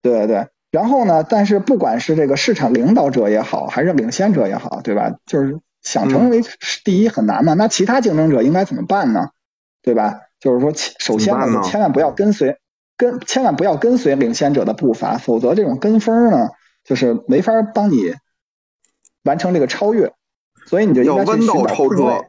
[0.03, 1.25] 对对，然后呢？
[1.25, 5.15] 但是不管是这个市场领导者也好，还是领先者也好，对吧？
[5.27, 6.43] 就是想成为
[6.85, 7.55] 第一很难嘛。
[7.55, 9.31] 那其他竞争者应该怎么办呢？
[9.83, 10.21] 对吧？
[10.39, 12.59] 就是说，首先呢，千万不要跟随
[12.97, 16.51] 跟，千万不要跟随领先者的步伐，否则这种跟风呢，
[16.89, 18.15] 就是没法帮你
[19.25, 20.13] 完成这个超越。
[20.67, 22.25] 所以你就应该去寻找突破。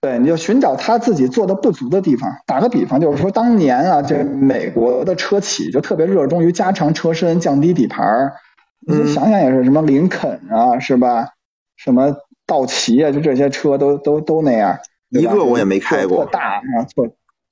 [0.00, 2.30] 对，你就寻找他自己做的不足的地方。
[2.46, 8.32] 打个比方，就是说当年啊，这美国的车企就特别热衷于加长车身、降低底盘
[8.80, 11.30] 你想想也是，什么林肯啊，是吧？
[11.76, 12.16] 什么
[12.46, 14.78] 道奇啊，就这些车都都都那样。
[15.10, 16.24] 一个我也没开过。
[16.24, 17.10] 特大啊，特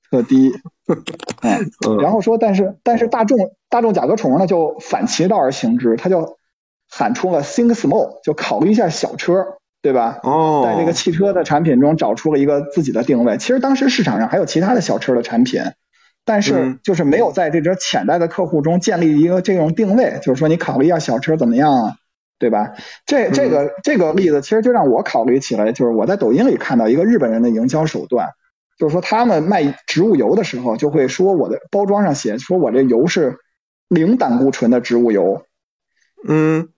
[0.09, 0.53] 特低。
[1.41, 1.97] 嗯。
[2.01, 6.37] 然后说，但是但是大众大众甲壳虫呢，就反其道而行之，它就
[6.89, 9.57] 喊出了 “think small”，就考虑一下小车。
[9.81, 10.19] 对吧？
[10.23, 13.37] 哦，在这个汽车的产品中找出了一个自己的定位。
[13.37, 15.61] 其实当时市场上还有其他的小车的产品，
[16.25, 20.17] 但是就是没有在这只潜在的客户中建立一个这种定位。
[20.23, 21.93] 就是说，你考虑一下小车怎么样啊？
[22.39, 22.73] 对吧？
[23.05, 28.29] 这这个这个例子其实就让我考虑起来，就是我在抖音里看到一个日本人的营销手段，
[28.77, 33.37] 就是说他们卖植物油的时候，就会说我的包装上写说我这油是
[33.87, 35.43] 零胆固醇的植物油。
[36.27, 36.69] 嗯。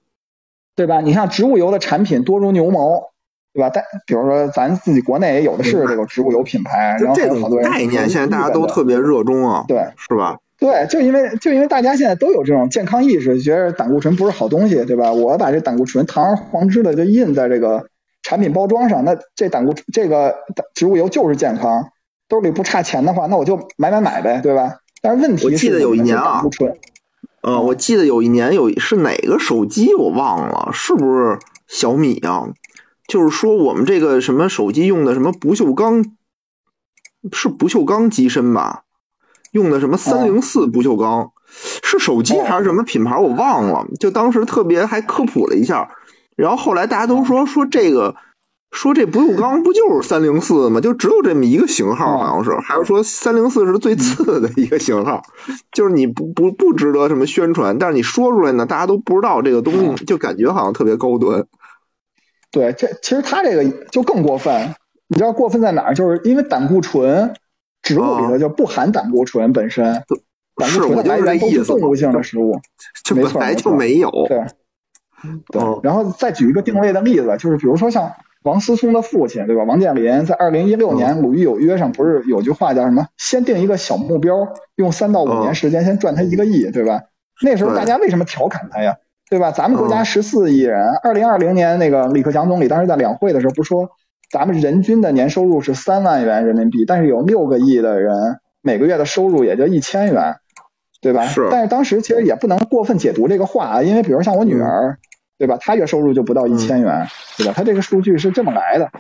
[0.76, 1.02] 对吧？
[1.02, 3.10] 你像植物油的产品多如牛毛，
[3.52, 3.72] 对吧？
[3.74, 10.38] 但比如说咱自己国内也有的是这个植物油品牌，然后这种概念现在大家都特别热衷啊，对，是吧？
[10.60, 15.12] 对，就因为就因为大家现在都有这种健康意识，觉得胆固醇不是好东西，对吧？
[15.12, 17.88] 我把这胆固醇堂而皇之的就印在这个
[18.28, 20.36] 产品包装上，那这胆固醇这个
[20.74, 21.92] 植物油就是健康，
[22.28, 24.80] 兜里不差钱的话，那我就买买买呗，对吧？
[25.02, 26.44] 但是问题是，我记得有一年啊。
[27.40, 32.50] 呃，我记得有一年有是哪个手机我忘了，是不是小米啊？
[33.08, 36.04] 就是说我们这个什么手机用的什么不锈钢，
[37.32, 38.84] 是不锈钢机身吧？
[39.52, 41.32] 用的什么三零四不锈钢，
[41.82, 43.88] 是手机还是什么品牌我忘了。
[43.98, 45.90] 就当时特别还科普了一下，
[46.38, 48.16] 然后后来大家都说说这个。
[48.70, 50.82] 说这不锈钢不就是三零四吗？
[50.82, 55.24] 就只有这么一个型号，好像是，还是说三零四是最次的一个型号？
[55.72, 61.46] 就是你不不不值得什么宣传，但是你说出来呢，大家都不知道这个东西，就感觉好像特别高端。
[62.52, 64.76] 对，这其实它这个就更过分。
[65.08, 65.96] 你知道过分在哪儿？
[65.96, 67.34] 就是因为胆固醇，
[67.82, 70.04] 植物里头就不含胆固醇本身，
[70.58, 72.60] 胆固醇来源都是动物性的食物，
[73.06, 74.12] 就本来就没有。
[74.28, 74.44] 对，
[75.52, 75.62] 对。
[75.84, 78.14] 然后再举一个定位的例子，就是比如说像。
[78.44, 79.64] 王思聪的父亲，对吧？
[79.64, 83.08] 王健林在二零一六年《鲁豫有约》上不是有句话叫什么？
[83.18, 87.02] 先定一个小目标，用三到五年时间先赚他一个亿，对吧？
[87.42, 88.98] 那时候大家为什么调侃他呀？
[89.30, 89.52] 对吧？
[89.52, 93.90] 咱们国家十四亿人，二零二零年那个李克强总理当时在两会的时候不说，
[94.32, 100.38] 咱们人均的年收入是三万元人民币，但是有六个亿的人每个月的收入也就一千元，
[101.02, 101.26] 对吧？
[101.26, 101.50] 是。
[101.52, 105.00] 但是当时其实也不能过分解读这个话啊，因为比如像我女儿。
[105.38, 105.58] 对吧？
[105.60, 107.54] 他月收入就不到一千元，对吧？
[107.56, 108.92] 他这个数据是这么来的。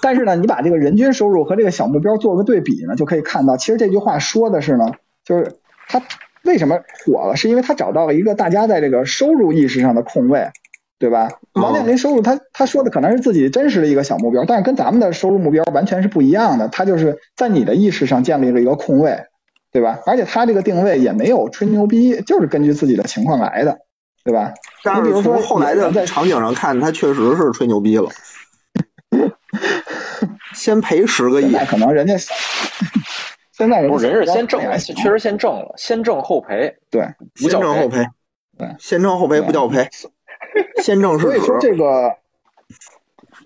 [0.00, 4.92] 但是呢，你把这个人均收入和这个小目标做个对比呢，就可以看到，其实这句话说的是呢，
[5.24, 5.56] 就是
[5.88, 6.00] 他
[6.44, 10.50] 为什么火了，是因为他找到了一个大家在这个收入意识上的空位，
[11.00, 11.28] 对吧？
[11.54, 16.68] 王健林收入，他他说的可能是自己真实的一个小目标，但是跟咱们的收入目标完全是不一样的。
[16.68, 19.24] 他就是在你的意识上建立了一个空位，
[19.72, 19.98] 对吧？
[20.06, 23.78] 而且他这个定位也没有吹牛逼，就是根据自己的情况来的。
[24.24, 24.52] 对吧？
[24.82, 28.08] 但是从后来的在场景上看，他确实是吹牛逼了。
[30.54, 32.14] 先赔十个亿，可能人家
[33.52, 36.76] 现在不是人是先挣，确实先挣了，先挣后赔。
[36.90, 38.06] 对，先挣后赔。
[38.58, 39.88] 对，先挣后赔不叫赔。
[40.82, 42.16] 先挣是所以说这个，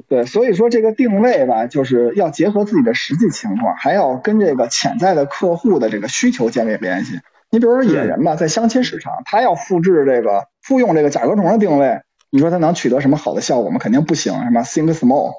[0.09, 7.19] 对，所以说这个定位吧，就是要结合自己的实际情况，还要跟这个潜在的客户的这个需求建立联系。
[7.51, 13.79] 你比如说野人吧，在相亲市场，他要复制这个复用这个甲壳虫的定位，你说它能取得什么好的效果吗？
[13.79, 15.33] 肯定不行，是吧？Think small，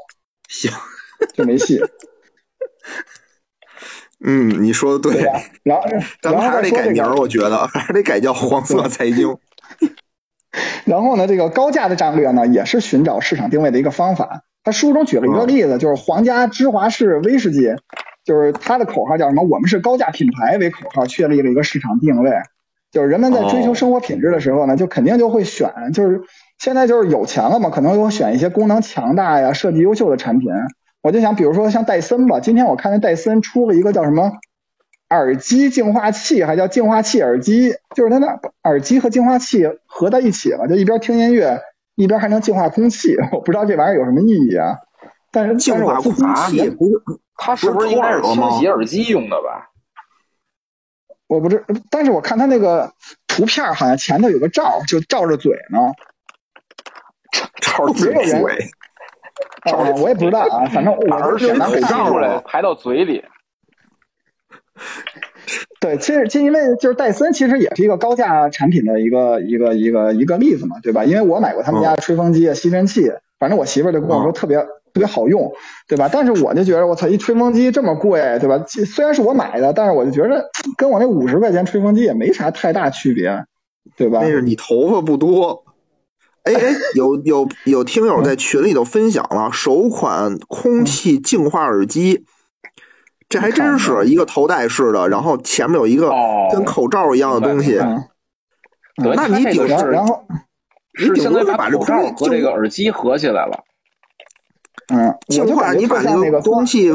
[0.48, 0.72] 行，
[1.36, 1.80] 就没戏。
[4.26, 5.24] 嗯，你说的对。
[5.62, 5.84] 然后，
[6.20, 9.38] 咱们还是得改名，我觉得 还是得改叫黄色财经。
[10.84, 14.42] 然后呢，这个高价的战略呢，也是寻找市场定位的一个方法。
[14.64, 17.76] 他书中举了一个例子，就是皇家芝华士威士忌，
[18.26, 19.44] 就是它的口号叫什么？
[19.44, 22.32] 我们是高价品牌为口号，确立了一个市场定位。
[22.92, 26.22] 就是人们在追求生活品质的时候呢，就肯定就会选，就是
[26.58, 30.50] 现在就是有钱了嘛，可能会选一些功能强大呀、设计优秀的产品。
[31.02, 34.32] 我就想，比如说像戴森吧，今天我看见戴森出了一个叫什么
[35.10, 41.62] 耳机净化器，还叫净化器耳机，就是它那耳机和净化器合在一起了，就一边听音乐
[41.96, 43.16] 一边还能净化空气。
[43.32, 44.78] 我不知道这玩意儿有什么意义啊？
[45.32, 46.76] 但是净化空气，
[47.38, 49.69] 它是不是应该是清洗耳机用的吧？
[51.30, 52.92] 我不知，但是我看他那个
[53.28, 55.94] 图片好像前头有个罩，就罩着嘴呢，
[57.62, 58.72] 罩着嘴。
[59.62, 63.24] 啊，我也不知道啊，反正我是拿口罩出来排到嘴里。
[65.80, 71.04] 对，其实就因为就是戴森其实也是一个高价产品的一个一个一个一个例子嘛，对吧？
[71.06, 74.66] 因为我买过他们家的吹风机啊、吸尘器，反正我媳妇儿就跟我说特别
[75.00, 75.52] 特别好用，
[75.88, 76.10] 对吧？
[76.12, 78.64] 但是我就觉得我操，一吹风机这么贵，对吧？
[78.68, 83.46] 虽然是我买的，但是我就觉得跟我那五十块钱吹风机也没啥太大区别，
[83.96, 84.20] 对吧？
[84.22, 85.64] 那是你头发不多。
[86.44, 92.26] 哎哎，有有有听友在群里头分享了首款空气净化耳机，
[93.28, 96.12] 这还真是一个头戴式的，然后前面有一个
[96.52, 97.80] 跟口罩一样的东西。
[98.96, 100.26] 那你顶上，然后
[100.94, 103.64] 是相当于把口罩和这个耳机合起来了。
[104.92, 106.92] 嗯，净化你把那个空气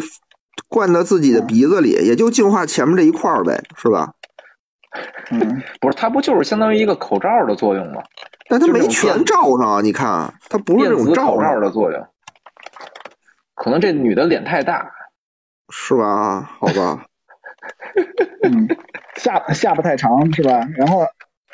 [0.69, 4.13] 灌到自己的鼻子里，也就净化前面这一块儿呗，是吧？
[5.31, 8.03] 嗯， 不是，它不就是相当于一个口罩的作用吗？
[8.49, 12.07] 但它没全罩上啊，你看，它不是那种罩罩的作用。
[13.55, 14.91] 可能这女的脸太大，
[15.71, 16.43] 是吧？
[16.59, 17.05] 好吧。
[18.43, 18.69] 嗯，
[19.17, 20.67] 下下巴太长是吧？
[20.77, 21.07] 然后，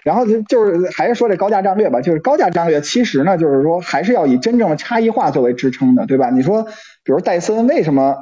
[0.04, 6.30] 然后就就是还是说这高价战略吧，就是高价战略其实呢，就是说还是要以真正的差异化作为支撑的，对吧？
[6.30, 6.64] 你说，
[7.04, 8.16] 比如戴森为什么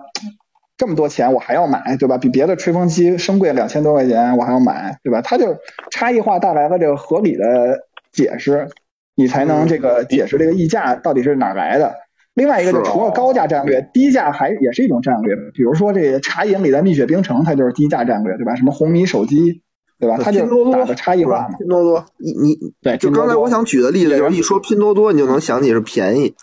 [0.76, 2.18] 这么多钱我还要买，对吧？
[2.18, 5.20] 比别的吹风机升贵两千多块钱我还要买，对吧？
[5.22, 5.56] 它就
[5.90, 7.80] 差异化带来了这个合理的。
[8.10, 8.68] 解释，
[9.14, 11.94] 你才能这个解释这个溢价到底是哪来的。
[12.34, 15.36] 另外一个就除了高价战略，低价还也是一种战略。
[15.54, 18.56] 比如说这个茶饮里的蜜雪冰城，它就是低价战略，对吧？
[18.56, 19.62] 什么红米手机，
[19.98, 20.16] 对吧？
[20.22, 21.56] 它就打的差异化嘛。
[21.58, 26.34] 拼多多，你你对，就刚才我想举的例子，就是一说拼多多，你就能想起是便宜。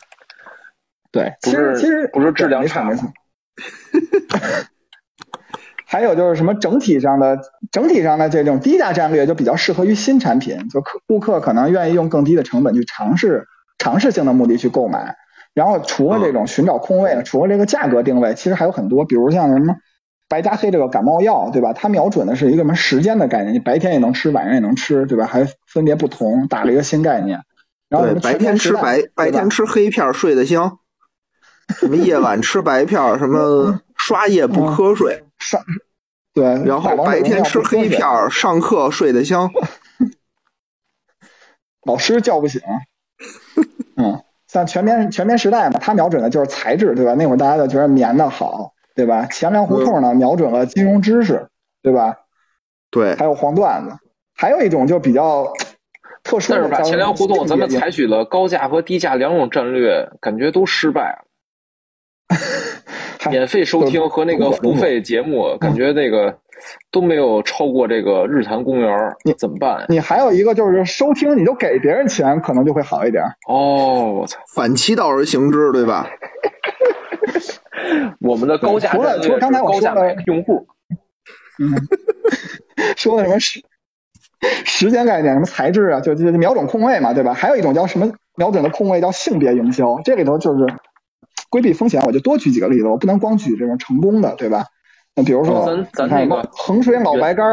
[1.11, 3.07] 对，其实其实不是质量差没错。
[5.87, 7.39] 还有就是什么整体上的
[7.71, 15.15] 整体上的这种低价战略就比较适合于新产品，就客顾客可能愿意用更低的成本去尝试尝试性的目的去购买。
[15.53, 19.75] 然后除了这种寻找空位，除了这个价格定位，其实还有很多，比如像什么
[20.27, 21.73] 白加黑这个感冒药，对吧？
[21.73, 25.25] 它瞄准的是一个什么时间的概念，你白天也能吃，晚上也能吃，对吧？
[25.25, 27.41] 还分别不同，打了一个新概念。
[27.87, 30.79] 然后白天吃白白天吃黑片睡得香，
[31.77, 35.23] 什么夜晚吃白片，什么 刷夜不瞌睡。
[35.37, 35.61] 上
[36.33, 39.51] 对，然后白天吃黑片，上课睡得香，
[41.85, 42.61] 老师叫不醒。
[43.95, 47.13] 嗯，像全棉全棉时代嘛，它瞄准的就是材质，对吧？
[47.13, 49.25] 那会儿大家就觉得棉的好，对吧？
[49.25, 51.47] 钱粮胡同呢，瞄准了金融知识，
[51.83, 52.17] 对吧？
[52.89, 53.97] 对，还有黄段子，
[54.33, 55.51] 还有一种就比较
[56.23, 56.59] 特殊的。
[56.59, 61.25] 但是吧，钱粮胡同咱们采取了高价和低价两种战略，感觉都失败了。
[63.29, 66.37] 免费收听和那个付费节目，感觉那个
[66.91, 69.85] 都没有超过这个日坛公园，你怎么办？
[69.89, 73.23] 你还有一个就是收听，你就给别人钱，可能就会好一点。
[73.49, 76.07] 哦，我操，反其道而行之，对吧？
[78.19, 80.67] 我们的高价除了除了刚才我说的用户，
[81.59, 81.73] 嗯，
[82.97, 83.63] 说的什么时
[84.65, 87.33] 时间概念，什么材质啊，就就瞄准空位嘛，对吧？
[87.33, 90.65] 还有一种叫什么瞄准的空位叫性别营销，这里头就是。
[91.47, 94.65] 规避风险，我就多举几个例子，我不能光举这种成功的，对吧？
[95.15, 97.45] 那比如说，咱那个衡水老白干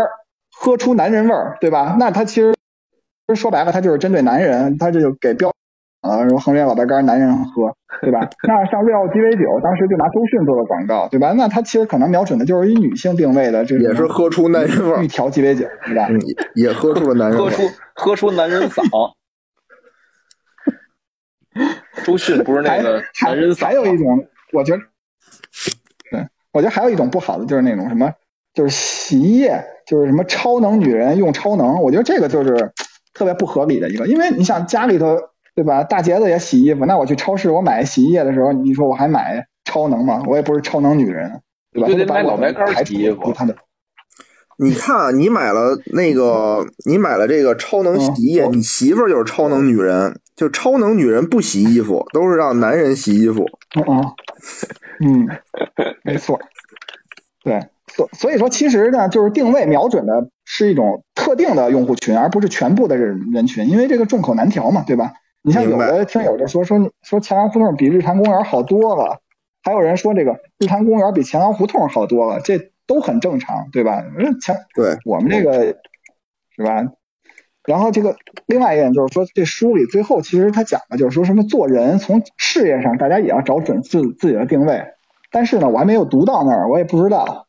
[0.51, 1.95] 喝出男人味儿，对吧？
[2.01, 2.53] 那它其实
[3.37, 5.53] 说白了，它就是针对男人，它这就给标
[6.03, 8.29] 啊，说衡水老白干男人喝，对吧？
[8.47, 11.33] 那像瑞奥鸡尾酒，当时就拿周迅做的广告，对吧？
[11.33, 16.09] 那它其实可能瞄准的就是一女性定位的，这也是喝出男人味儿，一调鸡尾酒，对吧？
[16.55, 17.63] 也喝出了男人，喝出
[17.95, 18.83] 喝出男人嗓。
[22.05, 24.83] 周迅不是那个男人嗓还有一种，我觉得，
[26.11, 28.13] 对，我觉得还有一种不好的就是那种什么，
[28.55, 32.73] 就是洗衣液，就是什么超能女人用超能，我觉得这个就是
[33.15, 35.17] 特别不合理的一个，因为你想家里头
[35.55, 40.23] 对吧，大杰子也洗衣服，那我去超市我买洗衣液的时候，你说我还买超能吗？
[40.27, 41.41] 我也不是超能女人，
[41.73, 41.89] 对吧？
[41.89, 43.35] 就得买老白干洗衣服。
[44.59, 53.47] 你看，你买了那个，你买了这个超能洗衣液，你媳妇儿就是超能女人，就超能女人不洗衣服，都是让男人洗衣服。
[53.75, 53.85] 嗯
[55.01, 55.29] 嗯，
[56.05, 56.39] 没错，
[57.43, 65.13] 对，所所以说，其实呢，就是定位瞄准的是一种特定的用户群，而不是全部的人人群，因为这个众口难调嘛，对吧？
[65.43, 69.21] 你像有的听友就说说说钱塘胡同比日坛公园好多了，
[69.63, 72.71] 还有人说这个日坛公园比钱塘胡同好多了，这。
[72.85, 74.05] 都很正常，对吧？
[74.19, 75.79] 嗯，强对我们这个
[76.57, 76.85] 是吧？
[77.65, 84.83] 然后这个另外一点就是说，这书里最后其实他讲的就是说什么做人从事业上，大家也要找准自自己的定位。
[85.31, 87.47] 但是呢，我还没有读到那儿，我也不知道，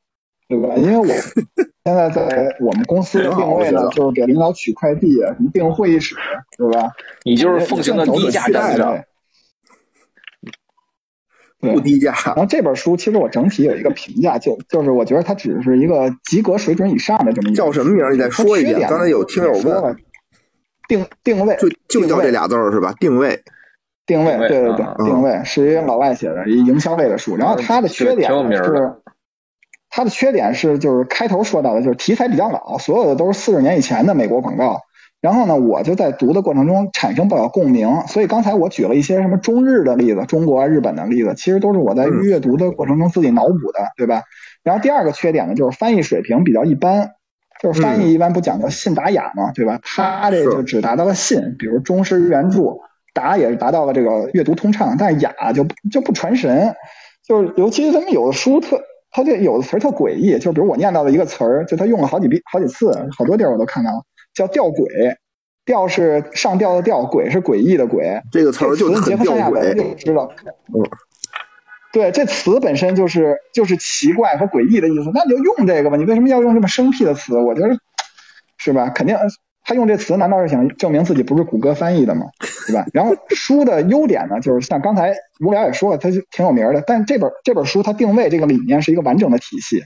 [0.48, 0.76] 对吧？
[0.76, 1.06] 因为我
[1.86, 6.16] 现在在我们公司的定位呢，就是给领导取快递，什么订会议室，
[6.58, 6.92] 对吧？
[7.24, 9.06] 你就是奉行的低价战略。
[11.60, 12.14] 不低价。
[12.26, 18.14] 然后这本书其实我整体有一个评价，就就是我觉得它只是一个及格水准以上的这么一个叫什么名？
[18.14, 18.88] 你再说一遍。
[18.90, 19.98] 刚才有听友问。
[20.90, 22.94] 定定位就就叫这俩字儿是吧？
[23.00, 23.42] 定位。
[24.06, 27.38] 定位，对对对，定位是一老外写的，一营销类的书。
[27.38, 28.94] 然后它的缺点是，
[29.96, 34.82] 它的缺点是就是开头说到的，就是题材比较老，所有的都是四十年以前的美国广告。
[35.22, 44.24] 然后呢，我就在读的过程中产生不了共鸣，所以刚才我举了一些什么中日的例子、中国、日本的例子，其实都是我在阅读的过程中自己脑补的，对吧？
[44.64, 47.12] 然后第二个缺点呢，就是翻译水平比较一般，
[47.62, 49.80] 就是翻译一般不讲究信达雅嘛，对吧？
[49.84, 52.80] 他这就只达到了信，比如中式原著，
[53.14, 56.76] 达也是达到了这个阅读通畅，但是雅就就不传神，
[57.28, 58.82] 就是尤其是他们有的书特，
[59.14, 64.04] 他就有的词儿特诡异，就比如我念到的一个词儿，就他用了好几遍好几次，好多地儿我都看到了。
[64.34, 65.18] 叫吊诡，
[65.64, 68.22] 吊是上吊的吊，诡是诡异的诡。
[68.32, 70.32] 这个词儿就结合上就知道。
[70.74, 70.82] 嗯，
[71.94, 75.98] 对，这词本身就是就是奇怪和诡异的意思，那你就用这个吧。
[75.98, 77.38] 你为什么要用这么生僻的词？
[77.38, 77.78] 我觉得
[78.58, 78.90] 是吧？
[78.90, 79.16] 肯定
[79.64, 82.26] 他用这词，难道是想证明自己不是谷歌翻译的吗？
[82.68, 82.86] 对吧？
[82.94, 86.84] 然后书的优点呢，就是像刚才无聊也说了，它就挺有名的。
[86.86, 89.84] 但这本这本书它定位这个理念是一个完整的体系。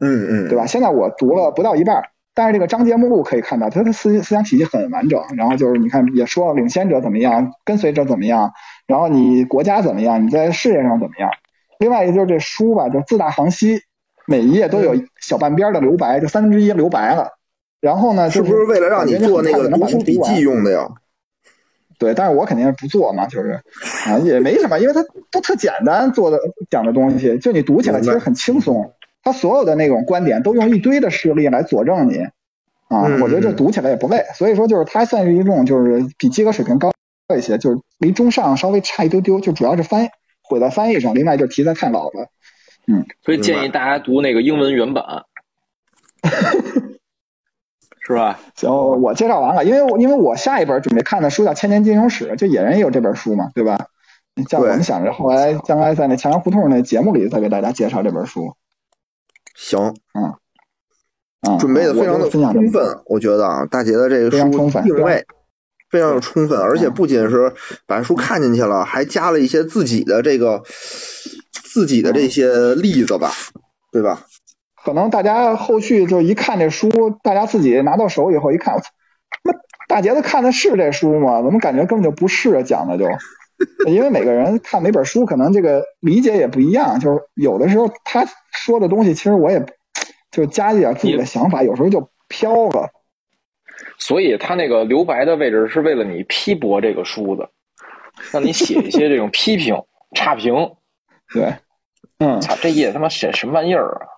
[0.00, 0.66] 嗯嗯，对吧？
[0.66, 2.02] 现在我读了不到一半。
[2.34, 5.20] 但是这个章节目录可以看到，它的思思想体系很完整。
[5.36, 8.52] 然后就是你看，也说了领先者怎么样，跟随者怎么样，
[8.86, 11.28] 然后你国家怎么样，你在事业上怎么样。
[11.80, 13.80] 另外一个就是这书吧，就自大行西，
[14.24, 17.37] 每一页都有小半边的留白，就三分之一留白了。
[17.80, 20.88] 然后呢，是不是为了让你做那个读书笔记用的呀？
[21.98, 23.60] 对，但是我肯定是不做嘛，就是
[24.06, 26.38] 啊，也没什么，因为它都特简单做的
[26.70, 28.92] 讲的东西，就你读起来其实很轻松。
[29.22, 32.18] 他所有的那种观点都用一堆的事例来佐证你，
[32.88, 34.24] 啊，我觉得这读起来也不累。
[34.34, 36.92] 所以说，就是它算是一种就是比及格水平高
[37.36, 40.08] 一些，就是离中上稍微差一丢丢，就主要是翻
[40.40, 42.30] 毁在翻译上，另外就是题材太老了。
[42.86, 45.24] 嗯，所以建议大家读那个英文原版，
[48.08, 48.40] 是吧？
[48.56, 53.86] 行，我介绍完了，因为因为我下一本准备看的书叫《千年金融史》，就野人也有这本书嘛，对吧？
[54.48, 58.54] 像我们想着后来将来在那强阳胡同那节目里再给大家介绍这本书。
[59.54, 65.26] 行，嗯，准备的非常的充分，我觉得啊，大杰的这个书定位
[65.90, 67.52] 非常的充分，而且不仅是
[67.84, 70.62] 把书看进去了，还加了一些自己的这个
[71.50, 73.32] 自己的这些例子吧，
[73.90, 74.27] 对吧？
[74.88, 76.88] 可能大家后续就一看这书，
[77.22, 78.88] 大家自己拿到手以后一看，我操，
[79.44, 79.52] 那
[79.86, 81.42] 大杰子看的是这书吗？
[81.42, 83.04] 怎么感觉根本就不是讲的就？
[83.86, 89.62] 因为每个人看每本书，可能这个理解也不一样，就是有的时候他说的东西，其实我也
[90.30, 92.88] 就加一点自己的想法，有时候就飘了。
[93.98, 97.50] 所以他那个留白的位置是为了你批驳这个书的，
[98.32, 99.82] 让你写一些这种批评、
[100.16, 100.54] 差评。
[101.34, 101.56] 对，
[102.20, 104.16] 嗯，操，这页他妈写什么玩意儿啊？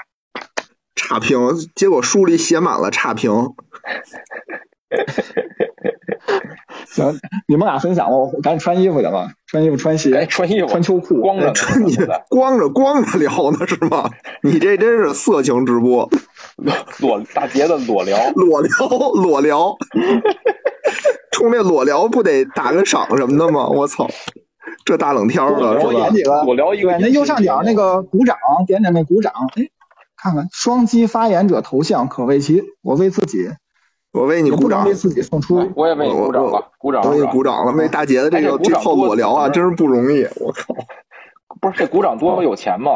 [1.11, 1.41] 差评，
[1.75, 3.33] 结果书里写满了差评。
[6.87, 9.29] 行，你们俩分享吧，我赶紧穿衣服去了。
[9.45, 11.97] 穿衣服，穿鞋，穿衣服，穿秋裤，光着 穿你
[12.29, 14.09] 光着光着聊呢是吗？
[14.45, 16.09] 你这真是色情直播，
[17.01, 18.71] 裸大杰的裸聊，裸聊，
[19.15, 19.77] 裸聊，
[21.33, 23.67] 冲这裸聊不得打个赏什么的吗？
[23.67, 24.09] 我操，
[24.85, 25.91] 这大冷天的，是吧？
[25.91, 29.69] 点几个，我聊一个，那右上角那个鼓掌，点点那鼓掌，哎，
[30.23, 33.51] 看看双击发言者头像，可为其我为自己。
[34.12, 35.71] 我为你鼓掌为，自己送出。
[35.77, 37.73] 我也为你鼓掌了，鼓掌我为你鼓掌了。
[37.73, 40.25] 为大姐的这个这套裸聊啊，真是不容易。
[40.41, 40.75] 我靠，
[41.61, 42.91] 不是这鼓掌多有钱吗？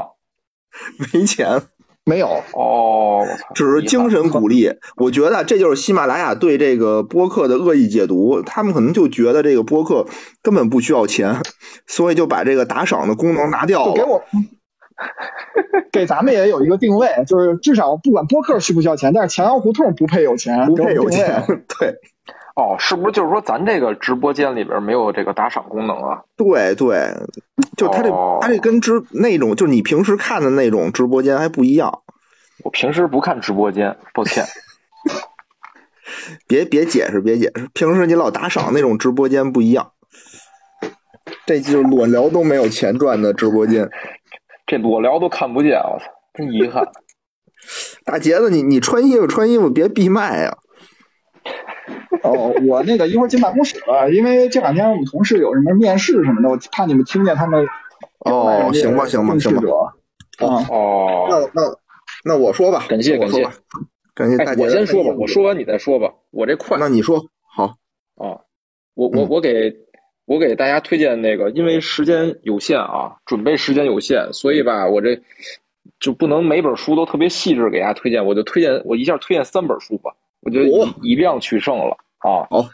[1.14, 1.62] 没钱，
[2.04, 4.72] 没有，哦，只是精神鼓励。
[4.96, 10.08] 我觉得这就是喜马拉雅对这个播客的恶意解读，他们可能就觉得这个播客
[10.42, 11.42] 根本不需要钱，
[11.86, 13.92] 所以就把这个打赏的功能拿掉了。
[13.92, 14.24] 就给我，
[15.92, 21.44] 给咱们也有一个定位，就是至少不管播客需不需要钱，但是强阳胡同不配有钱，不配有钱，
[21.78, 21.96] 对
[22.56, 26.22] 哦，是不是就是说咱这个直播间里边没有这个打赏功能啊？
[26.36, 27.12] 对对，
[27.76, 32.02] 就他这、哦他这跟直那种就是你平时看的那种直播间还不一样。
[32.62, 34.44] 我平时不看直播间，抱歉。
[36.46, 39.90] 别别解释，别解释，平时你老打赏那种直播间不一样。
[41.46, 43.90] 这就是裸聊都没有钱赚的直播间。
[44.66, 46.90] 这裸聊都看不见，我操，真遗憾。
[48.04, 50.58] 大杰子，你你穿衣服穿衣服别闭麦呀、
[52.22, 57.66] 哦，我那个一会儿进办公室了，因为这两天我们同事有什么面试什么的，我怕你们听见他们
[58.18, 59.60] 哦，行吧，行吧，行吧。
[59.60, 59.74] 应试者
[60.46, 61.76] 啊，哦，那那
[62.24, 63.46] 那我说吧，感谢感谢，
[64.14, 64.62] 感谢大哎，杰。
[64.62, 67.76] 我先说吧，我说完你再说吧，我这快那你说好，
[68.16, 68.42] 哦。
[68.94, 69.74] 我我嗯我给
[70.26, 75.20] 我给大家推荐那个，因为时间有限啊，准备时间有限，所以吧，我这
[76.00, 82.48] 就不能每本书都特别细致给大家推荐，我就推荐我一下推荐三本书吧，我觉得以哦以量取胜了啊。
[82.50, 82.68] 好，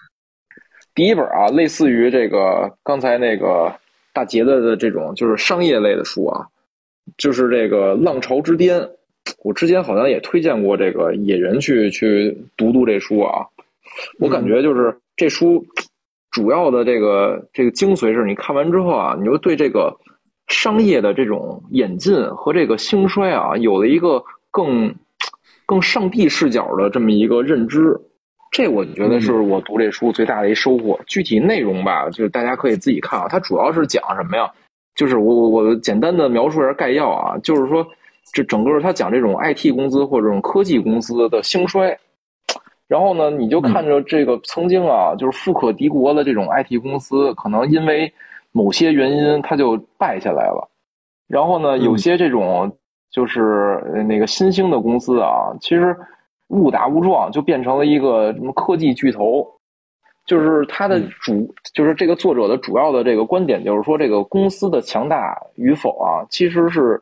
[0.94, 3.74] 第一本啊，类似于这个刚才那个
[4.12, 6.46] 大杰子的这种就是商业类的书啊，
[7.16, 8.80] 就是这个《浪潮之巅》。
[9.42, 13.46] 我之前好像也推荐过这个野人去去读读这书啊，
[14.18, 15.66] 我感觉就是这书
[16.30, 19.96] 主要的这个这个精髓是你看完之后啊，你就对这个
[20.46, 24.94] 商业的这种演进和这个兴衰啊，有了一个更
[25.66, 28.00] 更上帝视角的这么一个认知。
[28.52, 30.98] 这我觉得是我读这书最大的一收获。
[31.06, 33.28] 具体内容吧，就是大家可以自己看啊。
[33.28, 34.50] 它主要是讲什么呀？
[34.96, 37.86] 就是我我我简单的描述一下概要啊，就是说
[38.32, 41.96] 这整个它讲这种 IT 公司或者这种科技公司的兴衰。
[42.90, 48.12] 然后呢，你就看着这个曾经啊，就是富可敌国的这种 IT 公司，可能因为
[48.50, 50.68] 某些原因，它就败下来了。
[51.28, 52.76] 然后呢，有些这种
[53.08, 55.96] 就是呃那个新兴的公司啊，其实
[56.48, 59.46] 误打误撞就变成了一个什么科技巨头。
[60.26, 67.00] 就是它的主，就是这个作者的主要的这个观点，就是说这个公司的强大与否啊，其实是，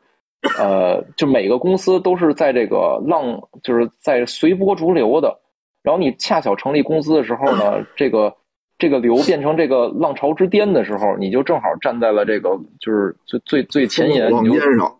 [0.59, 5.35] 呃，就每个公司都是在这个浪，就是在随波逐流的。
[5.83, 8.35] 然后你恰巧成立公司的时候呢， 这个
[8.77, 14.95] 这个流 变成这个浪潮之巅的时候，你就正好站在了这个就是最最最前沿，往你就边上，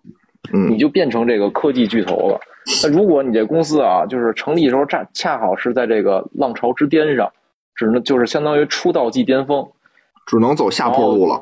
[0.53, 2.39] 嗯你就变成这个科技巨头了。
[2.83, 7.31] 那如果你这公司啊，就是成立的时候恰恰好是在这个浪潮之巅上，
[7.75, 9.67] 只能就是相当于出道即巅峰，
[10.25, 11.41] 只能走下坡路了。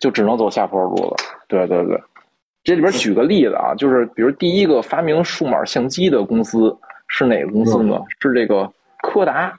[0.00, 1.16] 就只能走下坡路了。
[1.46, 2.00] 对对对，
[2.64, 6.74] 这里边举个例子啊，就是比如第一个发明数码相机的公司
[7.12, 8.00] 是哪个公司呢？
[8.20, 9.58] 是这个柯达。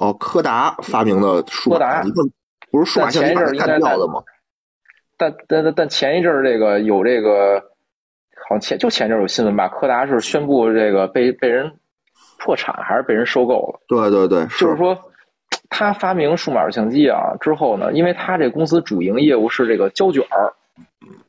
[0.00, 2.32] 哦，柯达发明的数码柯达相机，
[2.70, 4.22] 不是数码相机把它干掉的吗？
[5.18, 7.60] 但但但但前一阵儿这个有这个，
[8.48, 11.70] 好像前就前一阵儿有新闻吧，柯达是宣布这个被被人
[12.38, 13.80] 破产还是被人收购了。
[13.86, 14.98] 对对对，就是说，
[15.68, 20.54] 他发明数码相机啊之后呢，因为他这公司主营业务是这个胶卷儿，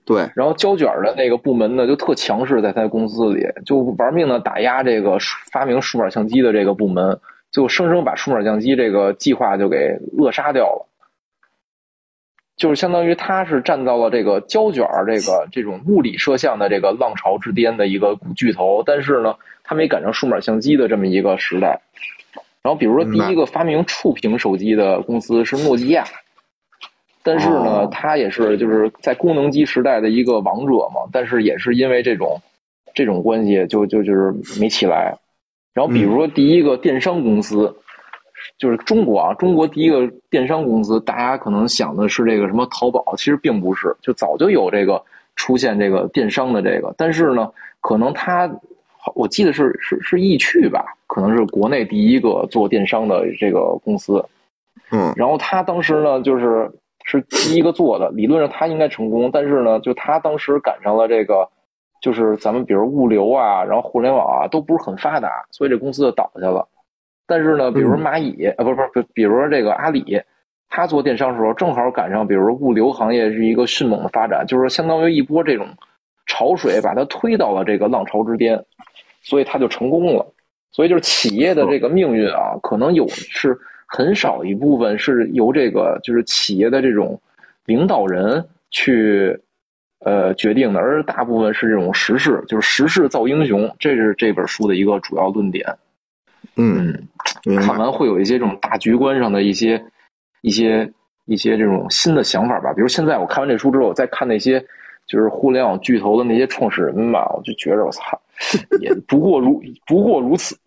[0.06, 7.20] 对，然后胶卷的那个部门呢就特强势，在他公司里就玩命的打压这个数发明数码相机的这个部门，
[7.52, 10.90] 就生生把数码相机这个计划就给扼杀掉了。
[12.56, 21.82] 就是相当于他是站到了这个胶卷这个这种物理摄像的这个浪潮之巅的一个巨头，但是呢，他没赶上数码相机的这么一个时代。
[22.62, 26.06] 然后比如说第一个发明触屏手机的公司是诺基亚，
[27.24, 32.40] 但是呢哦，它也是就是在功能机时代的一个王者嘛，但是也是因为这种
[32.94, 35.16] 这种关系就就就是没起来。
[35.74, 37.76] 然后比如说第一个电商公司。
[38.58, 45.02] 就是中国啊，中国第一个电商公司，大家可能想的是这个什么淘宝，其实并不是，就早就有这个
[45.36, 47.50] 出现这个电商的这个，但是呢，
[47.80, 48.50] 可能它，
[49.16, 54.24] 我记得是是是易趣吧，可能是国内第一个做电商的这个公司，
[54.92, 56.70] 嗯，然后他当时呢，就是
[57.04, 61.50] 是第一个做的，理论上他应该成功，但是呢，就他当时赶上了这个，
[62.02, 66.68] 就是咱们比如物流啊，然后互联网啊都不是很发达，所以这公司就倒下了。
[67.26, 70.22] 但是呢，比如蚂蚁，啊，不是不是，比如说这个阿里，
[70.70, 75.68] 他做电商的时候正好赶上，比如物流行业是一个迅猛的发展，就是相当于一波这种
[76.26, 78.66] 潮水把它推到了这个浪潮之巅，
[79.22, 80.34] 所以他就成功了。
[80.72, 83.60] 所以就是企业的这个命运啊，可能有是
[83.96, 87.22] 很少一部分是由这个就是企业的这种
[87.64, 89.40] 领导人去
[90.00, 95.64] 呃决定的，而大部分是这种时势，就是时势造英雄，这是这本书的一个主要论点。
[96.56, 97.08] 嗯，
[97.62, 99.86] 看完会有一些这种大局观上的一些
[100.42, 100.92] 一些
[101.26, 102.74] 一些这种新的想法吧。
[102.74, 104.60] 比如现在我看完这书之后，再看那些
[105.06, 108.20] 就是互联网巨头的那些创始人吧，我就觉着我操，
[108.82, 110.58] 也不过如不过如此。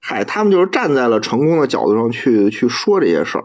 [0.00, 3.44] 嗨，他们就是站在了成功的角度上去去说这些事儿。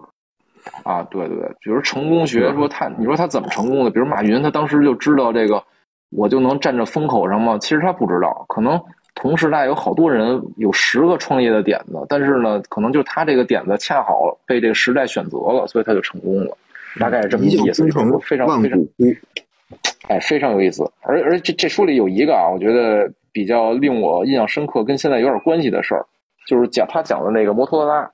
[0.83, 3.91] 啊，对对对，比如成功学说他，你说他怎么成功的？
[3.91, 5.63] 比如马云，他当时就知道这个，
[6.11, 7.57] 我就能站在风口上吗？
[7.57, 8.81] 其实他不知道，可能。
[9.15, 16.57] 同时代有好多人有十个创业的点子，但是呢，可能就是他这个点子恰好被这个时代选择了，所以他就成功了。
[16.99, 18.79] 大概是这么一个意思，非常非常，
[20.07, 20.91] 哎，非常有意思。
[21.01, 26.07] 而而这这书里有一个啊，我觉得比较令我印象深刻，跟现在有点关系的事儿，
[26.47, 28.11] 就是讲他讲的那个摩托罗拉。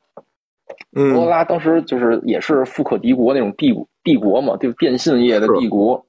[0.91, 3.73] 摩托罗拉当时就是也是富可敌国那种帝
[4.03, 6.05] 帝国嘛，就电信业的帝国，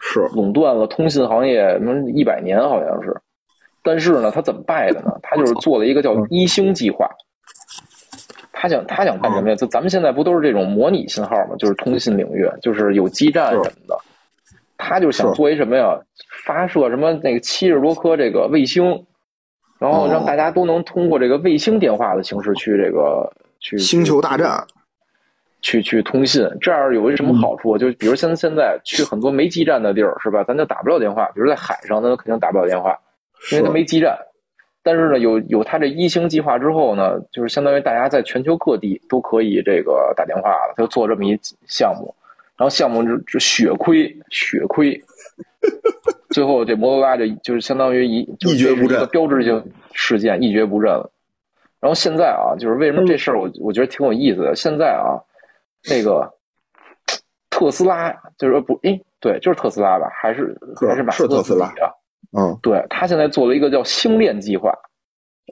[0.00, 3.20] 是垄断了通信行业，能一百年好像是。
[3.82, 5.18] 但是呢，他怎么败的呢？
[5.22, 7.08] 他就是做了一个叫“一星计划”。
[8.52, 9.56] 他想，他想干什么呀？
[9.56, 11.56] 就咱们现在不都是这种模拟信号嘛？
[11.58, 13.98] 就是通信领域，就是有基站什么的。
[14.76, 15.98] 他就想做一什么呀？
[16.44, 19.04] 发射什么那个七十多颗这个卫星，
[19.82, 24.64] 然后让大家都能通过这个卫星电话的形式去这个去星球大战，
[25.60, 26.48] 去去通信。
[26.60, 27.76] 这样有一什么好处？
[27.76, 30.44] 就比如像现在去很多没基站的地儿，是吧？
[30.44, 31.26] 咱就打不了电话。
[31.34, 32.96] 比如在海上，那肯定打不了电话。
[33.50, 34.16] 因为它没基站，
[34.84, 40.74] 但是呢，有有它这一星计划之后呢，就是相当于大家在全球各地都可以这个打电话了。
[40.76, 42.14] 他就做这么一项目，
[42.56, 45.02] 然后项目就就血亏血亏，
[46.30, 51.10] 最后这摩托罗拉就就是相当于一一蹶不振，标志性事件一蹶不振了。
[51.80, 54.54] 然后现在啊，就是为什么这事儿我我觉得挺有意思的。
[54.54, 55.20] 现在啊，
[55.90, 56.32] 那个
[57.50, 60.56] 特斯拉就是不哎对，就是特斯拉吧，还是
[60.88, 61.92] 还是马斯克自己啊？
[62.36, 64.72] 嗯，对他现在做了一个叫星链计划，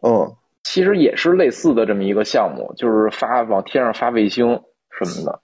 [0.03, 5.41] 嗯，其实也是类似的这么一个项目，就是发往天上发卫星什么的。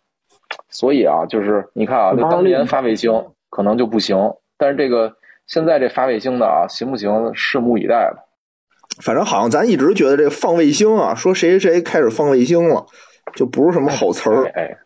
[0.71, 3.13] 所以啊，就是你看啊，就当年发卫星
[3.51, 4.17] 可能就不行，
[4.59, 5.15] 但是这个
[5.47, 7.11] 现在这发卫星的啊，行不行？
[7.33, 8.25] 拭目以待吧。
[9.03, 12.87] 反正好像咱一直觉得这放卫星啊，说谁谁谁开始放卫星了，
[13.35, 14.47] 就不是什么好词儿。
[14.55, 14.79] 哎，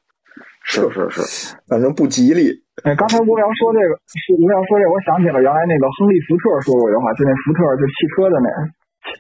[0.64, 2.64] 是是是， 反正不吉利。
[2.82, 3.92] 哎，刚才无聊说这个，
[4.40, 8.48] 无聊说这，我想起了原来那个亨利福特说过一句话，就那福特就汽车的那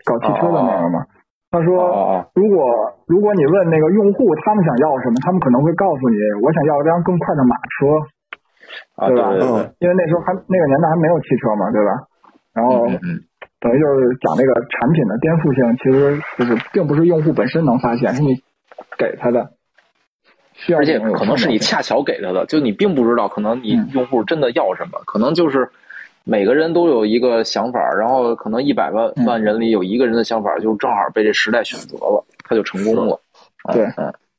[0.08, 1.04] 搞汽车的那个嘛。
[1.50, 2.62] 他说，如果
[3.06, 7.86] 如果你问那个用户他们想要什么，他们可能会告诉你，我想要一辆更快的马车，
[9.08, 9.30] 对吧？
[9.40, 11.90] 嗯，因为那时候还那个年代还没有汽车嘛，对吧？
[12.52, 12.86] 然后
[13.60, 18.42] 等于就是讲那个产品的颠覆性，其实就是并不是用户本身能发现，是你
[18.98, 19.52] 给他的。
[20.76, 25.70] 而且可能是你恰巧给他的，就你并不知道，可能你用户真的要什么，可能就是
[26.24, 33.18] 每个人都有一个想法，然后可能一百万万人里有一个人的想法，就正好被这时代选择了，他就成功了。
[33.72, 33.86] 对，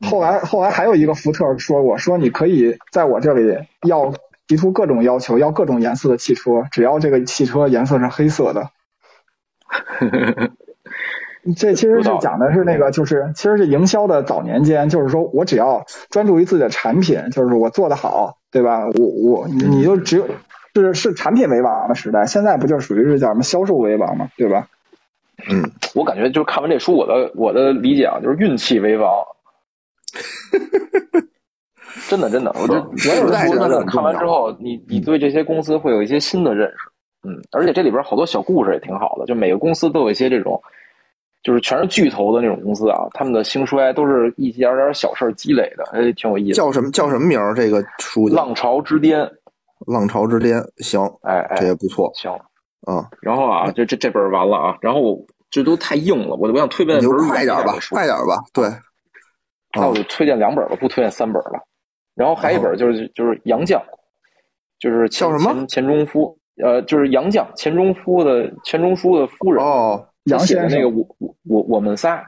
[0.01, 4.13] 后来后来还有一个福特说过，说你可以在我这里要
[4.47, 8.69] 提出各种要求，要各种颜色的汽车，只要这个汽车颜色是黑色的。
[11.57, 18.85] 这其实是讲的是那个，就是其实是营销的早年间，就是说我只要专注于自己的产品，就是我做的好，对吧？
[18.87, 20.27] 我我你就只有
[20.75, 24.67] 是是产品为王的时代，现在不就属于是叫什么销售为王嘛，对吧？
[25.49, 29.09] 嗯，我感觉就是看完这书，我的我的理解啊，就是运气为王。
[32.09, 36.77] 真的真的，我觉得时代真的看完之后，你你对这些公司会有一些新的认识。
[37.23, 40.61] 嗯，而且这里边好多小故事也挺好的，就每个公司都有一些这种。
[41.43, 46.55] 就是全是巨头的那种公司啊，他们的兴衰都是一点点小事积累的，哎，挺有意思。
[46.55, 47.55] 叫什么叫什么名儿？
[47.55, 49.19] 这个书《浪潮之巅》。
[49.87, 52.31] 浪潮之巅，行，哎哎，这也不错，行，
[52.87, 53.03] 嗯。
[53.23, 58.69] 然后啊，这这这本完了啊，然后这都太硬了，我我想推荐你就快点吧，快点吧，对。
[59.73, 61.63] 那我就推荐两本吧，不推荐三本了。
[62.15, 63.81] 然后还一本就是就是杨绛，
[64.79, 70.05] 就是叫什么钱钟夫，呃，就是杨绛钱钟夫的钱钟书的夫人哦。
[70.25, 72.23] 杨写的那个我我我我们仨，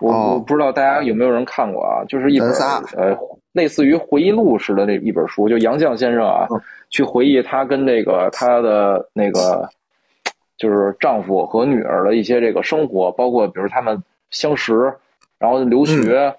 [0.00, 2.04] 我我不知道大家有没有人看过啊？
[2.06, 2.50] 就是一本
[2.96, 3.16] 呃
[3.52, 6.46] 类似于回忆录似的那一本书，就杨绛先生啊，
[6.90, 9.66] 去回忆他跟那个他的那个
[10.58, 14.92] 就是丈夫和女儿的一些这个生活，包括比如他们相识，
[15.38, 16.34] 然后留学，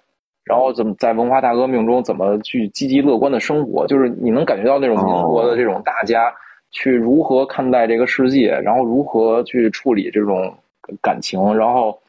[0.49, 6.33] 然后怎么在文化大革命中怎么去积极乐观的生活，就是你能感觉到那种民国的这种大家。
[6.71, 10.53] 去如何看待这个世界，然后如何去处理这种
[11.01, 11.99] 感情，然后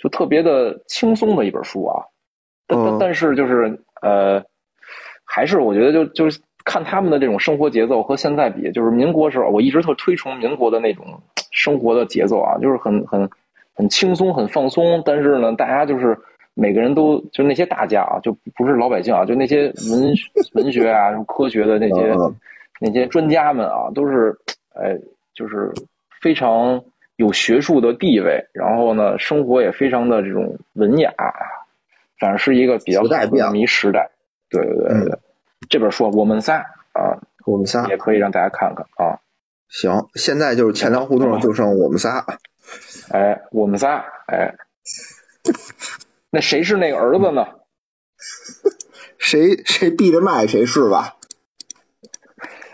[0.00, 2.02] 就特别的轻松的一本书啊。
[2.66, 4.42] 但但但是就是呃，
[5.24, 11.06] 还是我觉得就就是看他们的这种生活节奏和现在比，就是民国时候，我一直特推崇民国的那种
[11.52, 13.30] 生活的节奏啊，就是很很
[13.72, 15.00] 很轻松、很放松。
[15.04, 16.18] 但是呢，大家就是
[16.54, 20.14] 每个人都就那些大家啊，就不是老百姓啊，就那些文
[20.54, 22.14] 文学啊、什么科学的那些
[22.80, 24.36] 那些专家们啊，都是
[24.74, 24.98] 哎，
[25.34, 25.72] 就是
[26.20, 26.82] 非常
[27.16, 31.12] 有学术的地位，然后呢，生活也非常的这种文雅。
[32.18, 34.10] 反正是一个比较迷迷时代，
[34.50, 35.18] 对对对对，
[35.70, 36.58] 这本书我们仨
[36.92, 37.86] 啊，我们仨。
[37.86, 39.16] 也可以让大家看看啊。
[39.70, 42.22] 行，现在就是钱粮互动就剩我们仨，
[43.10, 44.54] 哎，我们仨，哎，
[46.30, 47.46] 那谁是那个儿子呢？
[49.18, 51.16] 谁谁闭着麦谁是吧？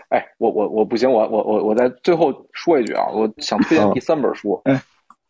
[0.09, 4.81] 哎，我我我不行，我我我我在最后说一句啊，我想推荐第三本书，哎，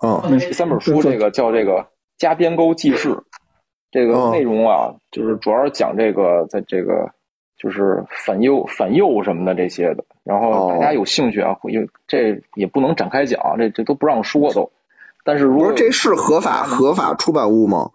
[0.04, 1.72] 嗯，第三本书这个叫这个
[2.18, 3.10] 《加边沟记事》。
[3.90, 7.10] 这个内容啊，就是主要是讲这个，在这个
[7.58, 10.04] 就是反右、反右什么的这些的。
[10.26, 14.70] 然后大家有兴趣啊，因为这也不能展开讲，这这都不让说都。
[15.24, 17.92] 但是如果这是合法合法出版物吗？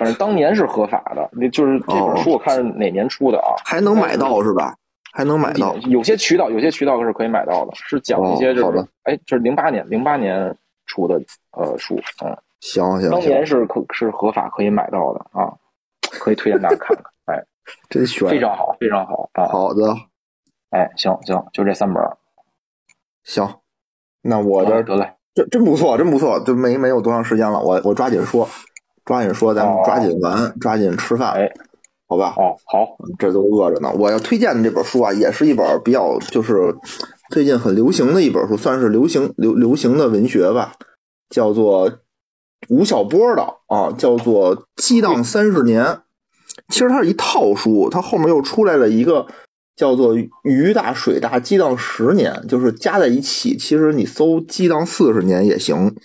[0.00, 3.52] 反正当年是合法的，那就是这本书我看是哪年出的啊？
[3.66, 4.74] 还能买到是吧？
[5.12, 5.76] 还能买到？
[5.88, 11.20] 有些渠道有些渠道是可以买到的，是讲一些就是哎，就是零八年零八年出的
[11.52, 12.34] 呃书，嗯。
[12.60, 15.52] 行行，当年是可是合法可以买到的啊，
[16.00, 17.04] 可以推荐大家看看。
[17.36, 17.44] 哎，
[17.90, 19.46] 真悬，非常好，非常好啊。
[19.48, 19.94] 好的，
[20.70, 22.02] 哎，行行，就这三本。
[23.24, 23.60] 行，
[24.22, 28.48] 那我这得嘞，真真不错，真不错，就没没有多长时间了，我我抓紧说，
[29.10, 31.50] 抓紧说，咱们抓紧完，抓紧吃饭，哎，
[32.06, 32.32] 好吧？
[32.36, 33.90] 哦，好，这都饿着呢。
[33.98, 36.76] 我要推荐的这本书啊，也是一本比较就是
[37.28, 40.74] 最近很流行的一本书，算是流行流流行的文学吧，
[41.28, 41.98] 叫做。
[42.68, 45.82] 吴晓波的啊，叫做《激荡三十年》，
[46.68, 49.26] 其实它是一套书，它后面又出来了一个
[49.74, 55.96] 叫做《鱼大水大激荡十年》，就是加在一起，其实你搜“激荡四十年”也行。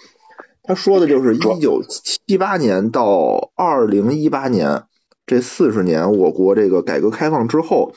[0.68, 4.84] 他说的就是一九七八年到二零一八年
[5.26, 7.94] 这四十年，我国这个改革开放之后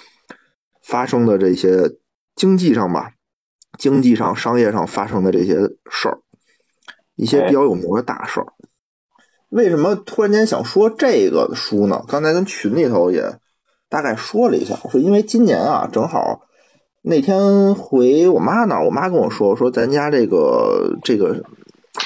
[0.83, 1.97] 发生的这些
[2.35, 3.13] 经济上吧，
[3.79, 5.55] 经济上、商业上发生的这些
[5.91, 6.19] 事儿。
[7.21, 8.47] 一些比较有名的大事儿，
[9.49, 12.05] 为什么突然间想说这个书呢？
[12.07, 13.41] 刚才跟群里头也
[13.89, 16.43] 大概说了一下，是因为今年啊，正好
[17.03, 21.43] 那天回我妈那儿，我妈跟我说说咱家这个这个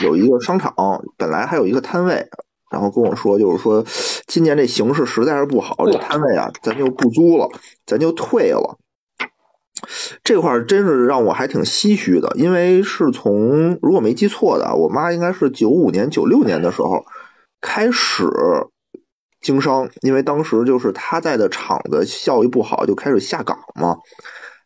[0.00, 0.74] 有一个商场，
[1.16, 2.28] 本来还有一个摊位，
[2.70, 3.84] 然后跟我说就是说
[4.26, 7.48] 今年这形势实在是不好，这摊位啊咱就不租了，
[7.84, 8.78] 咱就退了。
[10.22, 17.04] 这块儿真是让我还挺唏嘘的，因为是从如果没记错的，我妈应该是九五年、九六年的时候
[17.60, 18.24] 开始
[19.40, 23.98] 经商，因为当时就是她在的厂子效益不好，就开始下岗嘛。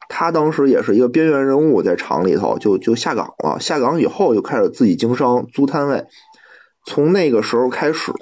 [0.09, 3.59] 他当时也是一个边缘人物，在厂里头就就下岗了。
[3.61, 6.07] 下岗以后就开始自己经商，租摊位。
[6.85, 8.13] 从那个时候开始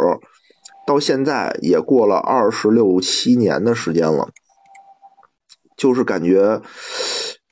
[0.86, 4.30] 到现在也过了二十六七年的时间了。
[5.76, 6.62] 就是感觉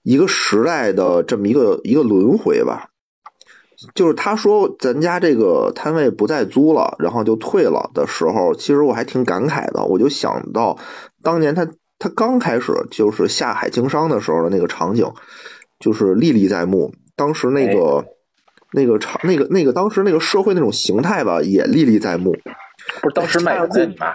[0.03, 2.89] 一个时代的这么一个一个轮回吧。
[3.97, 9.85] 就是他说咱家这个摊位不再租了，然后就退了的时候，其实我还挺感慨的。
[9.85, 10.79] 我就想到
[11.21, 11.67] 当年他
[12.03, 15.07] 他刚开始就是下海经商的时候的那个场景，
[15.79, 16.93] 就是历历在目。
[17.15, 18.05] 当时那个
[18.73, 22.33] 那个场那个那个当时那个社会那种形态吧，也历历在目。
[23.01, 24.15] 不是当时卖过吗？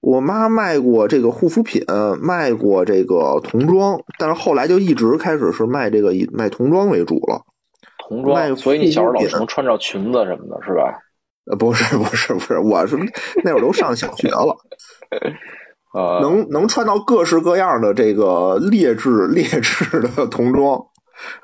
[0.00, 1.86] 我妈卖过这个护肤品，
[2.20, 7.46] 卖过这个童装，但是后来就一直开始是卖这个以卖童装为主了。
[7.96, 11.00] 童装，卖所以你小时候老能穿着裙子什么的，是吧？
[11.50, 12.98] 呃，不是，不是，不是，我是
[13.42, 14.54] 那会儿都上小学了，
[15.92, 20.86] 呃，能能穿到各式各样的这个劣质劣质的童装，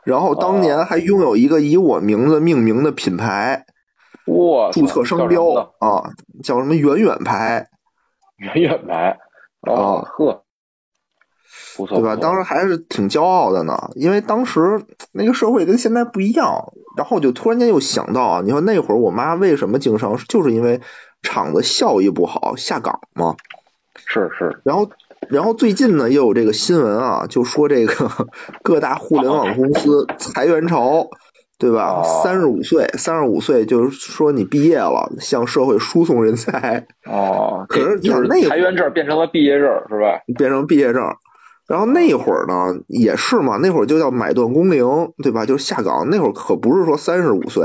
[0.05, 3.64] 然后当年还拥有一个以我名字命名的品牌，
[4.26, 6.11] 哇，注册商标啊，
[6.42, 7.68] 叫什么远远牌。
[8.36, 9.18] 远远牌
[9.61, 10.42] 啊呵，
[11.76, 12.16] 不错对吧？
[12.16, 16.72] 当时还是挺骄傲的呢，因为当时那个社会跟现在不一样。
[16.97, 20.80] 然后就突然间又想到啊，你说那会儿我妈为什么经商，就是因为
[21.22, 23.34] 厂子效益不好下岗嘛。
[24.07, 24.61] 是是。
[24.64, 24.90] 然后
[25.28, 28.11] 然后最近呢又有这个新闻啊，就说这个
[28.62, 31.09] 各大互联网公司裁员潮。
[31.57, 32.03] 对吧？
[32.22, 36.84] 三十五岁，三十五岁就是说你毕业了，向社会输送人才。
[37.07, 40.20] 哦， 可是就是那裁员证变成了毕业证，是吧？
[40.36, 41.01] 变成毕业证。
[41.68, 44.84] 然后那会儿呢，也是嘛，那会儿就叫买断工龄，
[45.22, 45.47] 对吧？
[45.47, 46.11] 就是下岗。
[46.11, 47.64] 那会儿可不是说三十五岁，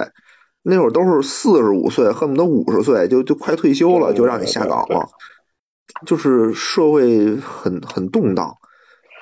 [0.64, 5.10] 那会儿都是四十五岁，恨不得五十岁就就快退休了，就让你下岗了，
[6.06, 8.56] 就是社会很很动荡。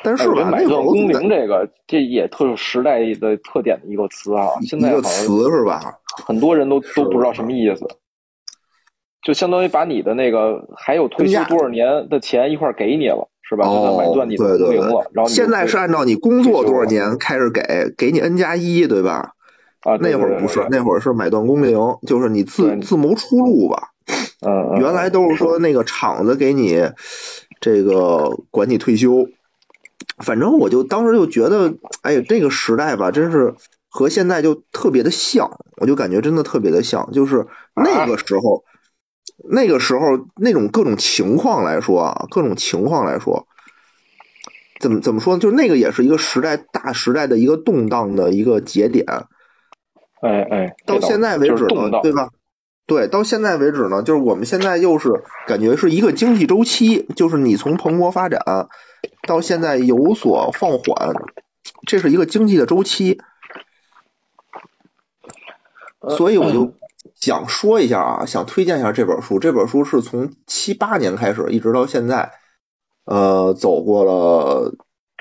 [0.03, 5.81] 但是吧，买断工龄这个这也特有时代的特点的一个词啊，现在一个词是吧？
[6.25, 7.85] 很多人都都不知道什么意思，
[9.23, 13.67] 就相当于把你的那个还有退休多少年的钱一块给你了，是吧？
[13.67, 17.61] 哦，买断你的工龄了，然后现在是按照你工作多少年开始给，
[17.97, 19.33] 给你 N 加一，对吧？
[19.81, 23.93] 啊，那会儿不是，那会儿是买断工龄，就是你自自谋出路吧。
[24.45, 26.91] 嗯，原来都是说那个厂子给你
[27.59, 29.27] 这个管你退休。
[30.23, 33.53] 反正我就当时就觉得，哎呀，这个时代吧，真是
[33.87, 38.63] 和现在就特别的像，我就感觉真的特别的像，就是那个时候，
[39.49, 43.47] 那个时候那种各种情况来说啊，各种情况来说，
[44.79, 45.39] 怎么怎么说呢？
[45.39, 49.05] 就是那个也是一个时代大时代的一个动荡的一个节点。
[50.21, 52.29] 哎哎，到现在为止了，对吧？
[52.87, 55.11] 对，到现在为止呢，就是我们现在又是
[55.45, 58.41] 感觉是一个经济周期，就是你从蓬勃发展
[59.27, 61.13] 到现在有所放缓，
[61.85, 63.19] 这是一个经济的周期。
[66.15, 66.73] 所以我就
[67.15, 69.37] 想说一下啊，想推荐一下这本书。
[69.37, 72.31] 这本书是从七八年开始一直到现在，
[73.03, 74.73] 呃，走过了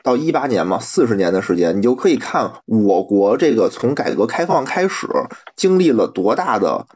[0.04, 5.08] 到一八年嘛，四十年的时间，你就可以看我国这个从改革开放开始
[5.56, 6.86] 经历了多大的。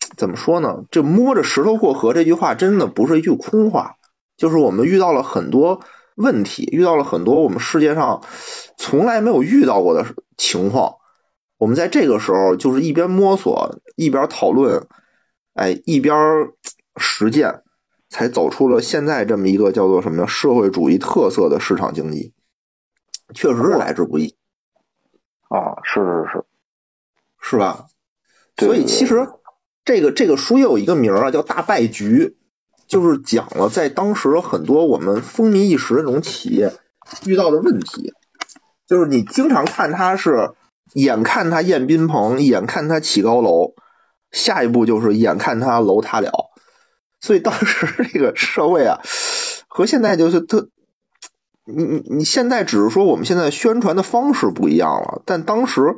[0.16, 0.84] 怎么说呢？
[0.90, 3.96] 这摸着石头过河这句话真的不是一句空话，
[4.36, 5.80] 就是我们遇到了很多
[6.14, 8.22] 问题，遇到了很多我们世界上
[8.76, 10.96] 从来没有遇到过的情况。
[11.58, 14.86] 我们在这个时候就是一边摸索，一边讨论，
[15.54, 16.14] 哎，一边
[16.96, 17.62] 实践，
[18.08, 22.32] 才走出了现在这么一个叫做什么社会主义特色的市场经济，
[23.34, 24.36] 确实是来之不易
[25.48, 25.80] 啊！
[25.82, 26.44] 是是是，
[27.40, 27.86] 是吧？
[28.56, 29.28] 所以其实。
[29.86, 32.34] 这个这个书也有一个名啊，叫《大败局》，
[32.88, 36.74] 就是讲了在当时很多我们风靡一时的那种企业
[37.24, 38.12] 遇到的问题，
[38.88, 40.50] 就是你经常看他是
[40.94, 43.74] 眼看他宴宾朋，眼看他起高楼，
[44.32, 46.32] 下一步就是眼看他楼塌了。
[47.20, 49.00] 所以当时这个社会啊，
[49.68, 50.68] 和现在就是特，
[51.64, 55.94] 你你你现在只是说我们现在宣传的方式不一样了，但当时。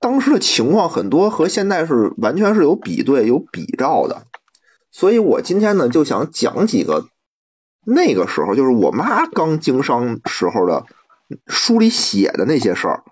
[0.00, 4.22] 当时的情况很多和现在是完全是有比对、有比照的，
[4.90, 7.08] 所以我今天呢就想讲几个
[7.84, 10.86] 那个时候，就是我妈刚经商时候的
[11.46, 13.04] 书里写的那些事儿，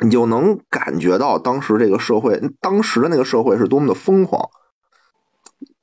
[0.00, 4.50] 你就能感觉到当时这个社会，当时的那个社会是多么的疯狂，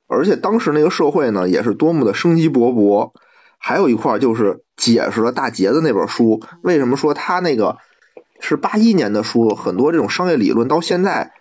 [0.06, 3.12] 而且当时那个社会呢也是多么的生机勃勃。
[3.58, 7.78] 还有一块就是解释了大杰的那本书为什么说他那个。
[8.40, 11.32] 是八一年的书，很多这种商业理论到现在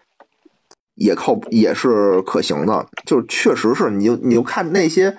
[0.94, 5.18] 也靠也是可行的，就确实是，你就你就看那些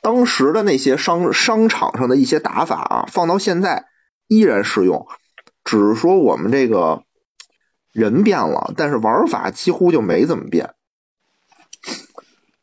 [0.00, 3.84] 当时的那些商商场上的一些打法啊，放到现在
[4.26, 5.06] 依然适用，
[5.64, 7.02] 只是说我们这个
[7.92, 10.70] 人变了，但是玩法几乎就没怎么变。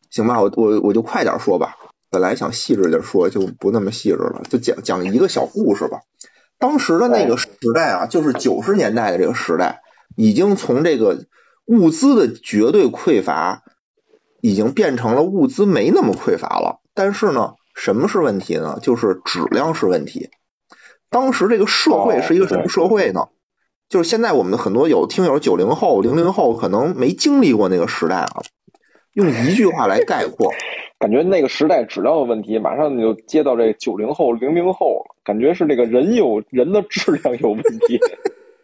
[0.09, 1.75] 行吧，我我我就快点说吧，
[2.09, 5.99] 本来想细致点说，就不那么细致了，就讲讲一个小故事吧。
[6.59, 9.81] 当时的那个时代啊，就是九十年代的这个时代，
[10.15, 11.25] 已经从这个
[11.65, 13.63] 物资的绝对匮乏，
[14.41, 16.81] 已经变成了物资没那么匮乏了。
[16.93, 18.77] 但是呢，什么是问题呢？
[18.81, 20.29] 就是质量是问题。
[21.09, 23.29] 当时这个社会是一个什么社会呢？
[23.87, 28.41] 就是现在我们的很多有听友九零后、零零后可能没经历过那个时代啊，
[29.13, 30.51] 用一句话来概括。
[30.99, 35.15] 感觉那个时代质量的问题，马上就接到这九零后、零零后了。
[35.23, 37.97] 感觉是这个人有人的质量有问题。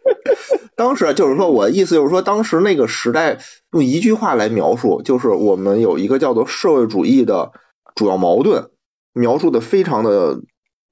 [0.76, 3.38] 当时就是说，我的意思就是说，当时那个时代
[3.72, 7.52] 用一句话来描述，就是我们有一个叫做社会主义的
[7.94, 8.68] 主要矛盾，
[9.14, 10.42] 描述的非常的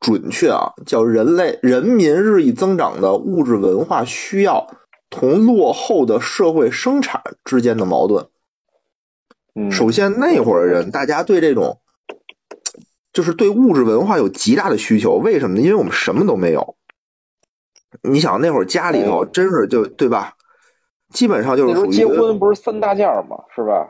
[0.01, 4.67] 准确啊，叫人类 人民日益增长的物质文化需要
[5.11, 8.29] 同落后的社会生产之间的矛盾。
[9.71, 11.81] 首先，那会儿的人，大家对这种，
[13.13, 15.13] 就是对物质文化有极大的需求。
[15.13, 15.63] 为什么呢？
[15.63, 16.77] 因为我们什么都没有。
[18.03, 20.35] 你想，那会儿家里头真是就对吧？
[21.13, 23.37] 基本上就是属于结婚不是三大件吗？
[23.55, 23.89] 是吧？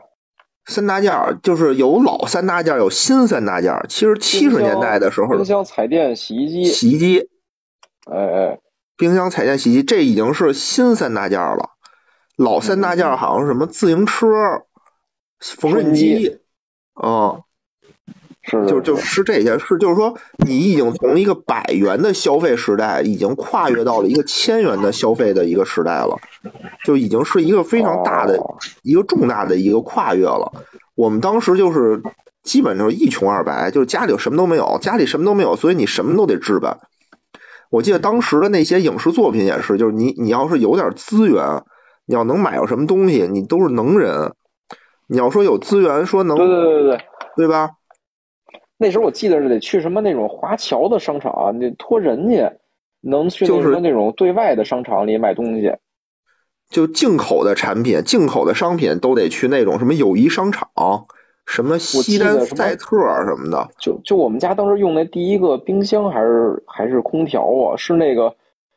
[0.67, 3.73] 三大件就是有老三大件，有新三大件。
[3.89, 7.29] 其实七十年代的时候，冰箱、彩电、洗衣机、洗衣机，
[8.11, 8.59] 哎哎，
[8.95, 11.71] 冰箱、彩电、洗衣机，这已经是新三大件了。
[12.35, 14.27] 老三大件好像是什么自行车。
[15.39, 16.37] 缝纫机，
[16.93, 17.43] 哦，
[18.43, 26.17] 是就就是这些，是就是说，你已经从一个百元的消费时代，已经跨越到了一个千元的消费的一个时代了，
[26.83, 30.51] 就已经是一个非常大的、哦一个重大的一个跨越了。
[30.93, 32.01] 我们当时就是
[32.43, 36.79] 基本就是一穷二白，就是家里有什么都没有，家里什么都没有，所以你什么都得置办。
[37.71, 41.63] 我记得当时的那些影视作品也是，就是你你要是有点资源，
[42.05, 44.33] 你要能买到什么东西，你都是能人。
[45.07, 47.05] 你要说有资源，说能对对对对对。
[47.37, 47.71] 对吧？
[48.77, 52.53] 那时候我记得是得去什么那种华侨的商场，你托人家，
[53.01, 55.73] 能去那就是那种对外的商场里买东西。
[56.69, 60.69] 就进口的产品、进口的商品都得去那种什么友谊商场，
[61.45, 63.69] 什么西单赛特什么的。
[63.79, 68.35] 就就我们家当时用那第一个冰箱还是还是空调啊，是那个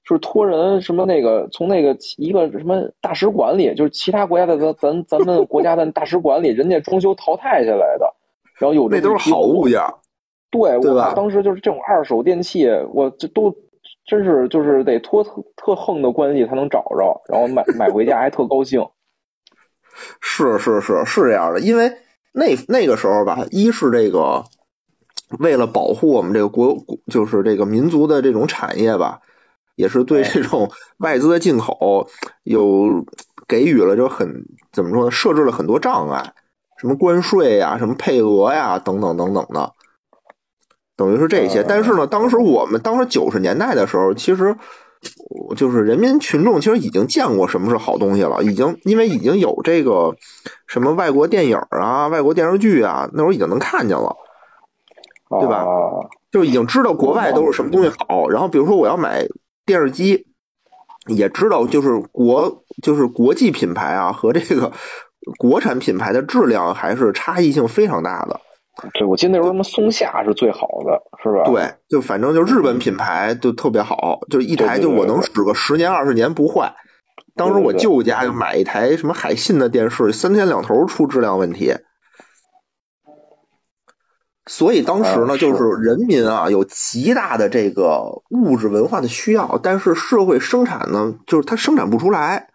[0.08, 8.10] 就是托人什么那个从那个一个什么大使馆里，就是其他国家的咱咱咱们国家的大使馆里，人家装修淘汰下来的，
[8.58, 9.78] 然后有那都是好物件，
[10.50, 13.54] 对，对吧我当时就是这种二手电器，我这都
[14.06, 18.86] 真是就是得托特特横的关系才能找着，然后买买回家还特高兴。
[20.22, 21.60] 是是是是这样的。
[21.60, 21.92] 因为
[22.32, 24.44] 那那个时候吧，一是这个
[25.38, 26.78] 为了保护我们这个国，
[27.12, 29.20] 就是这个民族的这种产业吧，
[29.78, 32.08] 也是对这种外资的进口
[32.42, 33.06] 有
[33.46, 36.34] 给予了就很怎么说呢，设置了很多障碍，
[36.80, 39.72] 什么关税呀、什么配额呀等等等等的。
[40.96, 41.62] 等于是这些。
[41.62, 44.56] 但是呢，当时我们当时九十年代的时候，其实
[45.56, 50.16] 就是人民群众其实已经见过什么是好东西了，已经因为已经有这个
[50.66, 54.16] 什么外国电影啊、外国电视剧啊，那时候已经能看见了，
[55.38, 58.28] 对吧啊就已经知道国外都是什么东西好。
[58.28, 59.26] 然后比如说我要买
[59.68, 60.26] 电视机，
[61.06, 64.72] 也知道就是国就是国际品牌啊和这个
[65.38, 68.40] 国产品牌的质量还是差异性非常大的。
[68.94, 71.44] 对，我记得那时候什么松下是最好的，是吧？
[71.44, 76.74] 对，就反正就日本品牌就特别好，就一台就我能使个十年二十年不坏。
[77.36, 81.74] 当时我舅家就买一台什么海信的电视，三天两头出质量问题。
[84.48, 92.48] 所以当时呢，啊就是人民啊有极大的这个物质文化的需要，但是社会生产呢，就是它生产不出来。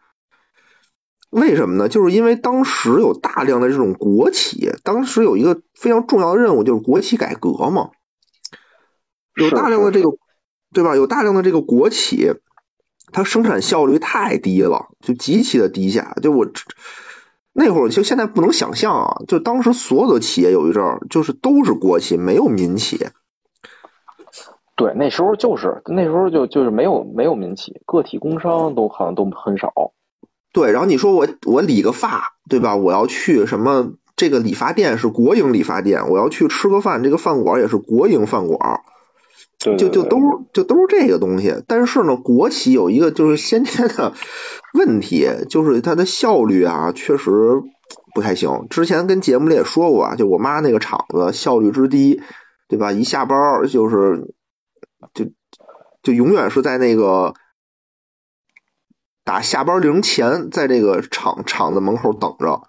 [1.29, 1.89] 为什么呢？
[1.89, 7.89] 就是因为当时有大量的这种国企，当时有一个非常重要的任务，就是国企改革嘛。
[9.35, 10.09] 有大量的这个，
[10.73, 10.95] 对吧？
[10.95, 12.31] 有大量的这个国企，
[13.11, 16.15] 它生产效率太低了，就极其的低下。
[16.21, 16.45] 就我
[17.53, 19.21] 那会儿，就现在不能想象啊！
[19.27, 23.07] 就当时所有的企业有一阵儿，就是都是国企，没有民企。
[24.75, 29.71] 对，那时候就是那时候就就是没有没有民企，个体工商都好像都很少。
[30.51, 32.75] 对，然后你说我我理个发，对吧？
[32.75, 33.93] 我要去什么？
[34.15, 38.81] 这个理发店是国营理发店，我要去吃个饭，这个饭馆也是国营饭馆。
[39.59, 41.63] 对就就都是就都是这个东西。
[41.67, 44.13] 但是呢，国企有一个就是先天的
[44.73, 47.31] 问题，就是它的效率啊，确实
[48.13, 48.67] 不太行。
[48.69, 52.21] 之前跟节目里也说过啊，就我妈那个厂子效率之低，
[52.67, 52.91] 对吧？
[52.91, 54.33] 一下班儿就是
[55.13, 55.25] 就
[56.01, 57.33] 就永远是在那个
[59.23, 62.61] 打下班铃前，在这个厂厂子门口等着，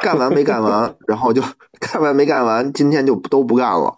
[0.00, 1.42] 干完没干完，然后就
[1.80, 3.96] 干完没干完，今天就都不干了。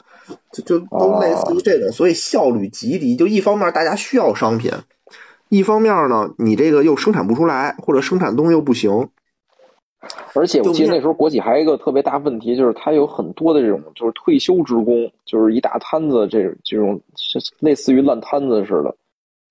[0.52, 3.14] 就就都类似于这种，所以效率极低。
[3.14, 4.72] 就一方面大家需要商品，
[5.48, 9.08] 一方面呢你这个又生产不出来，或者生产东西又不行。
[10.34, 17.00] 而且我记得那时候国企还有一个特别大问题，就是它有很多的这种就是退休职工，就是一大摊子这这种
[17.58, 18.94] 类似于烂摊子似的，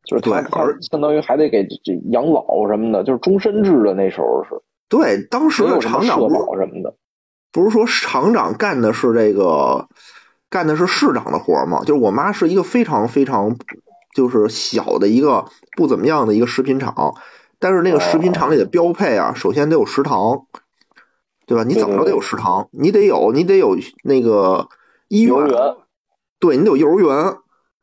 [0.06, 0.24] 就是
[0.82, 4.52] 相当于还得给这养老什么的，就是终身制的那时候是。
[4.88, 6.94] 对，当时有厂长社保什么的。
[7.52, 9.88] 不是说厂长干的是这个，
[10.50, 11.82] 干的是市长的活儿吗？
[11.86, 13.58] 就是我妈是一个非常非常
[14.16, 15.46] 就是小的一个
[15.76, 17.16] 不怎么样的一个食品厂，
[17.60, 20.46] 但是那个食品厂里的标配啊，首先得有食堂，
[21.46, 21.66] 对吧？
[21.66, 24.70] 你怎么着得有食堂，你得有你得有那个
[25.10, 25.76] 医院幼儿，园
[26.40, 27.36] 对你得有幼儿园，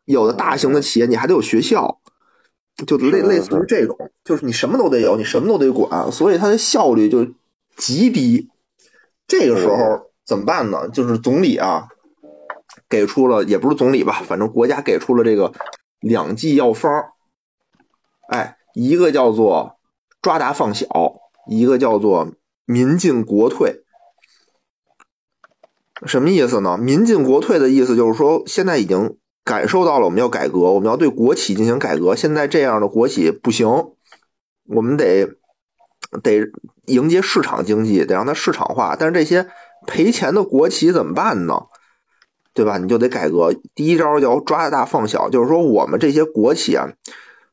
[0.07, 2.01] 有的大型的企业你还得有学校，
[2.87, 7.27] 就类类似于这种，就是你什么都得有，你什么都得管，所以它的效率就
[7.77, 8.49] 极低。
[9.29, 10.89] 这个时候怎么办呢？
[10.89, 11.89] 就是总理啊，
[12.89, 15.53] 给出了也不是总理吧，反正国家给出了这个
[16.03, 17.13] 两剂药方，
[18.29, 19.79] 哎，一个叫做
[20.21, 20.87] 抓大放小，
[21.49, 22.33] 一个叫做
[22.67, 23.85] 民进国退。
[26.05, 26.77] 什么意思呢？
[26.77, 32.17] 民进国退的意思就是说，现在已经感受到了我们要改革，我们要对国企进行改革。
[32.17, 33.69] 现在这样的国企不行，
[34.65, 35.29] 我们得
[36.25, 36.51] 得
[36.87, 38.97] 迎接市场经济，得让它市场化。
[38.99, 39.49] 但是这些
[39.87, 41.67] 赔钱的国企怎么办呢？
[42.55, 42.79] 对吧？
[42.79, 43.55] 你就得改革。
[43.75, 46.93] 第一招叫抓大放小，就是说我们这些国企啊，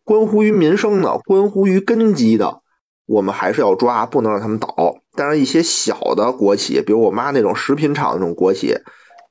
[0.04, 2.62] 关乎于民生的、关乎于根基的，
[3.06, 4.98] 我们还是要抓，不能让他们倒。
[5.16, 8.76] 但是，一些小的国企，比如我妈那种食品厂那种国企，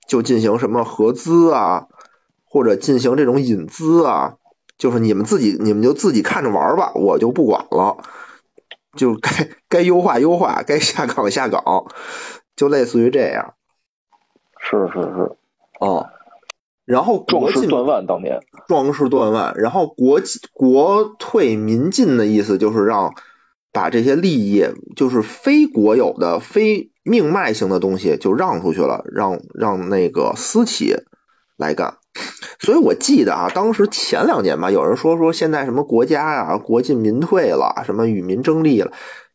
[0.08, 1.86] 就进行什么合资啊，
[2.44, 4.34] 或者进行这种引资啊，
[4.76, 7.96] 就是你们自己，你们就自己看着玩吧，我就不管了。
[8.96, 9.30] 就该
[9.68, 11.62] 该优化优化，该下岗下岗，
[12.56, 13.54] 就类似于这样。
[14.58, 15.36] 是是是，
[15.80, 16.06] 哦，
[16.84, 20.20] 然后壮士断腕当年，壮士断腕，然后国
[20.52, 23.14] 国退民进的意思就是让
[23.72, 24.64] 把这些利益，
[24.96, 30.96] 就是非国有的、非命脉型的东西就让出去了，让让那个私企
[31.56, 31.98] 来干。
[32.58, 38.90] 所以我记得啊，当时前两年吧，有人说说现在什么国家啊，国进民退了，什么与民争利了。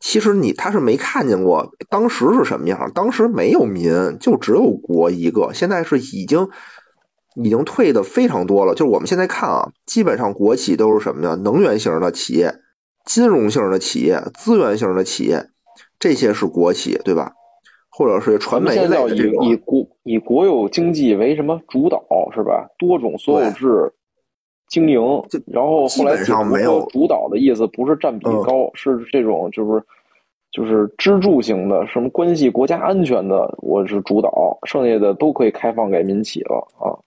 [0.05, 5.53] 其实你他是没看见过当时是什么样，当时没有民，就只有国一个。
[5.53, 6.49] 现在是已经
[7.35, 8.73] 已经退的非常多了。
[8.73, 11.35] 就是我们现在看啊，基本上国企都是什么呀？
[11.35, 12.53] 能源型的企业、
[13.05, 15.47] 金融型的企业、资源型的企业，
[15.97, 17.31] 这些是国企，对吧？
[17.89, 22.03] 或者是传媒类的这种，以国以国有经济为什么主导
[22.35, 22.67] 是吧？
[22.77, 23.93] 多种所有制
[24.67, 24.99] 经营，
[25.45, 29.81] 然后后来上没有主导的意思，不是占比高，是这种就是
[30.53, 37.01] 就是支柱型的，什么关系国家安全的，我是主导，剩下的都可以开放给民企了啊。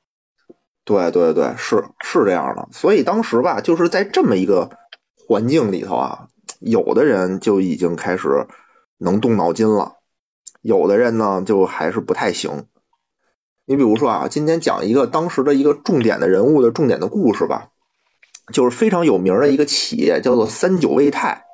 [0.84, 2.68] 对对对，是是这样的。
[2.72, 4.70] 所以当时吧，就是在这么一个
[5.28, 6.26] 环境里头啊，
[6.58, 8.48] 有的人就已经开始
[8.98, 9.92] 能动脑筋了。
[10.60, 12.64] 有的人呢，就还是不太行。
[13.64, 17.68] 你比如说啊，今天讲一个当时的一个重点的人物的重点的故事吧，
[18.52, 21.45] 就是非常有名的一个企业，叫做三九胃泰，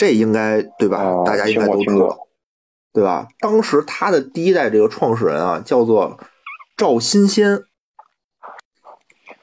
[0.00, 1.24] 这应该对吧？
[1.26, 2.26] 大家应该都知道，
[2.94, 3.28] 对吧？
[3.38, 6.18] 当时他的第一代这个创始人啊，叫做
[6.74, 7.64] 赵新先，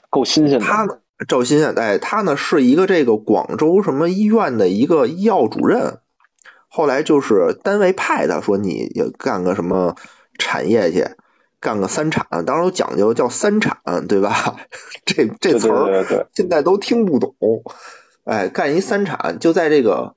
[0.09, 0.65] 够新鲜的。
[0.65, 0.87] 他
[1.27, 5.99] 赵新先，哎，他呢是一个这个广州什么医院的一个医药主任。
[6.67, 8.89] 后来就是单位派的说你
[9.19, 9.95] 干个什么
[10.39, 11.05] 产业去，
[11.59, 13.77] 干个三产，当时都讲究叫三产，
[14.07, 14.55] 对吧？
[15.05, 17.35] 这这词儿现在都听不懂。
[18.23, 20.15] 哎，干一三产，就在这个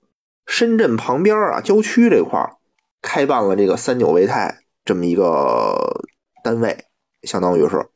[0.51, 2.57] 深圳旁边啊，郊区这块儿
[3.01, 6.03] 开办了这个三九维泰这么一个
[6.43, 6.87] 单位，
[7.23, 7.87] 相当于是。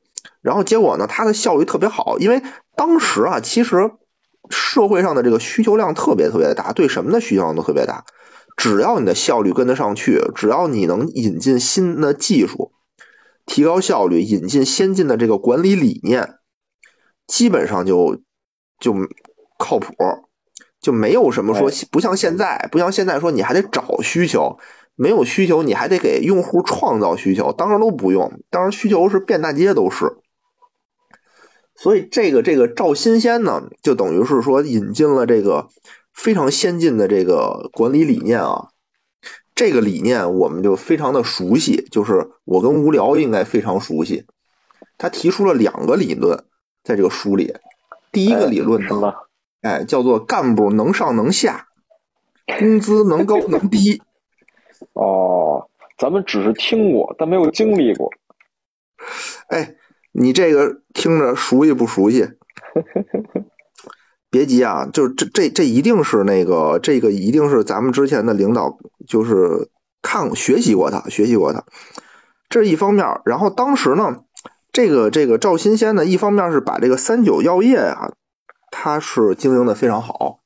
[0.41, 2.41] 然后结果呢，它的效率特别好，因为
[2.77, 3.91] 当时啊，其实
[4.51, 8.05] 社会上的这个需求量特别特别大，对什么的需求量都特别大。
[8.57, 12.71] 只要你的效率跟得上去，只要你能引进新的技术，
[13.47, 16.35] 提高效率，引进先进的这个管理理念，
[17.27, 18.21] 基本上就
[18.79, 18.95] 就
[19.59, 19.93] 靠谱，
[20.85, 24.59] 就没有什么说不像现在，不像现在说你还得找需求，
[24.95, 30.19] 没有需求你还得给用户创造需求，当然都不用，当时需求是遍大街都是。
[31.75, 35.69] 所以这个这个赵新先呢，就等于是说引进了这个。
[36.17, 38.69] 非常先进的这个管理理念啊，
[39.53, 44.25] 这个理念我们就非常的熟悉，就是我跟无聊应该非常熟悉。
[44.97, 46.45] 他提出了两个理论，
[46.85, 47.57] 在这个书里，
[48.13, 49.13] 第一个理论呢，
[49.65, 51.69] 哎，叫做干部能上能下，
[52.59, 54.03] 工资能高能低。
[54.93, 58.11] 哦，咱们只是听过，但没有经历过。
[59.49, 59.75] 哎，
[60.13, 62.29] 你这个听着熟悉不熟悉？
[64.31, 69.71] 别急啊，就是这这这一定是那个这个一定是咱们之前的领导就是
[70.03, 71.65] 看学习过他学习过他，
[72.51, 73.07] 这是一方面。
[73.25, 74.25] 然后当时呢，
[74.73, 78.13] 这个这个赵新先呢，一方面是把这个三九药业啊，
[78.77, 80.41] 他是经营的非常好。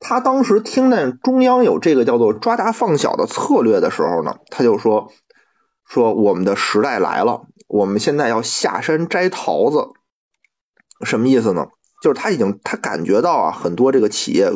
[0.00, 5.12] 他当时听见中央有这个叫做抓大放小的策略的时候呢，他就说
[5.86, 9.88] 说我们的时代来了，我们现在要下山摘桃子，
[11.04, 11.68] 什么意思呢？
[12.02, 14.50] 就是他已经他感觉到啊，很多这个企业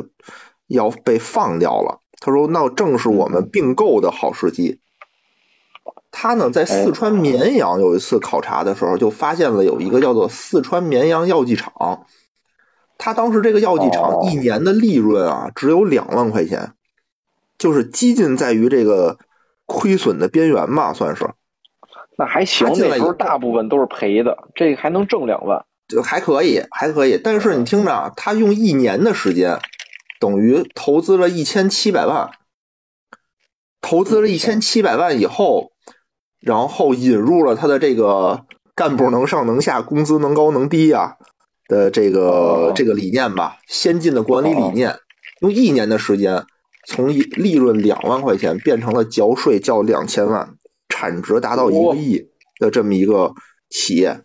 [0.67, 2.01] 要被放掉了。
[2.21, 4.81] 他说：“那正是我们并购的好时机。”
[6.13, 12.05] 他呢，在四川绵阳有一次考察的时候，就发现了有一个叫做四川绵阳药剂厂。
[13.03, 16.75] 他当时这个药剂厂一年的利润啊，只有两万块钱，
[17.57, 19.17] 就是几近在于这个
[19.65, 21.31] 亏损的边缘吧，算是。
[22.19, 25.65] 那还行，那时候大部分都是赔的，这还能挣两万。
[25.89, 29.59] 就还可以，还可以，但是你听着啊，他用一年的时间，
[30.21, 32.31] 等于投资了一千七百万，
[33.81, 35.73] 投资了一千七百万以后，
[36.39, 38.45] 然后引入了他的这个
[38.75, 41.17] 干部能上能下，工资能高能低呀
[41.71, 44.97] 的这个这个理念吧，先进的管理理念，
[45.41, 46.45] 用一年的时间，
[46.87, 50.57] 从利润两万块钱变成了缴税交两千万，
[50.91, 52.29] 产值达到一个亿。
[52.61, 53.33] 的这么一个
[53.71, 54.21] 企业，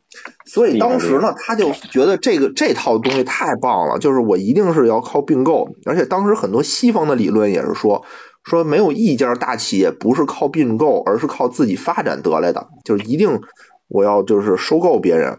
[0.46, 8.04] 所以当时呢，他就觉得这个这套东西太棒了，就是我一定是要靠并购，而且当时很多西方的理论也是说，
[8.44, 13.40] 说没有一家大企业不是靠并购，而是靠自己发展得来的，就是一定
[13.88, 15.38] 我要就是收购别人，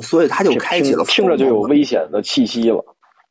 [0.00, 2.84] 所以他就开启了听着就有危险的气息了。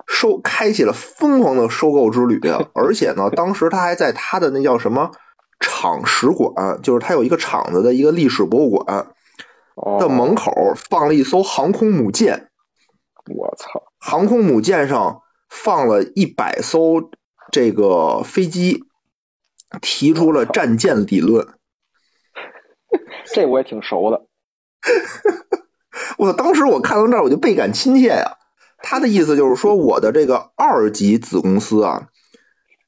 [0.07, 2.39] 收开启了疯狂的收购之旅，
[2.75, 5.11] 而且呢，当时他还在他的那叫什么
[5.59, 9.07] 厂史馆，就是他有一个厂子的一个历史博物馆
[9.99, 10.51] 的门口
[10.89, 12.49] 放了一艘航空母舰。
[13.33, 13.81] 我操！
[13.97, 17.09] 航空母舰上放了一百艘
[17.51, 18.83] 这个飞机，
[19.81, 21.47] 提出了战舰理论。
[23.33, 24.27] 这我也挺熟的。
[26.17, 28.37] 我当时我看到这儿，我就倍感亲切呀。
[28.79, 32.07] 他的意思就是说，我的这个二级子公司啊，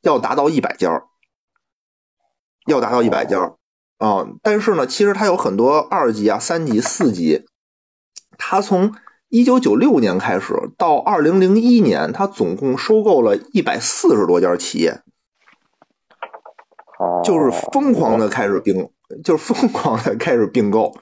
[0.02, 1.04] 要达到一百家，
[2.68, 3.56] 要达到一百家
[3.98, 4.28] 啊。
[4.44, 7.46] 但是呢，其实它有很多二级啊、三级、四级。
[8.38, 8.94] 他从
[9.30, 15.02] 一九九六年开始到二零零一年，他总共收购了一百四十多家企业，
[17.24, 18.92] 就是疯狂的开始并，
[19.24, 20.96] 就是疯狂的开始并购。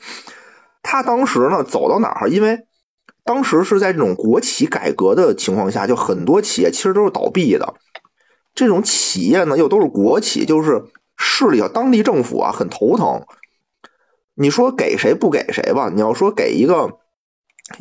[0.85, 2.59] 他当时呢，走到哪儿，因为。
[3.27, 7.73] 当时是在这种国企改革的情况下，就很多企业其实都是倒闭的。
[8.53, 10.83] 这种企业呢，又都是国企，就是
[11.17, 13.23] 市里啊，当地政府啊很头疼。
[14.35, 15.89] 你说给谁不给谁吧？
[15.91, 16.99] 你要说给一个，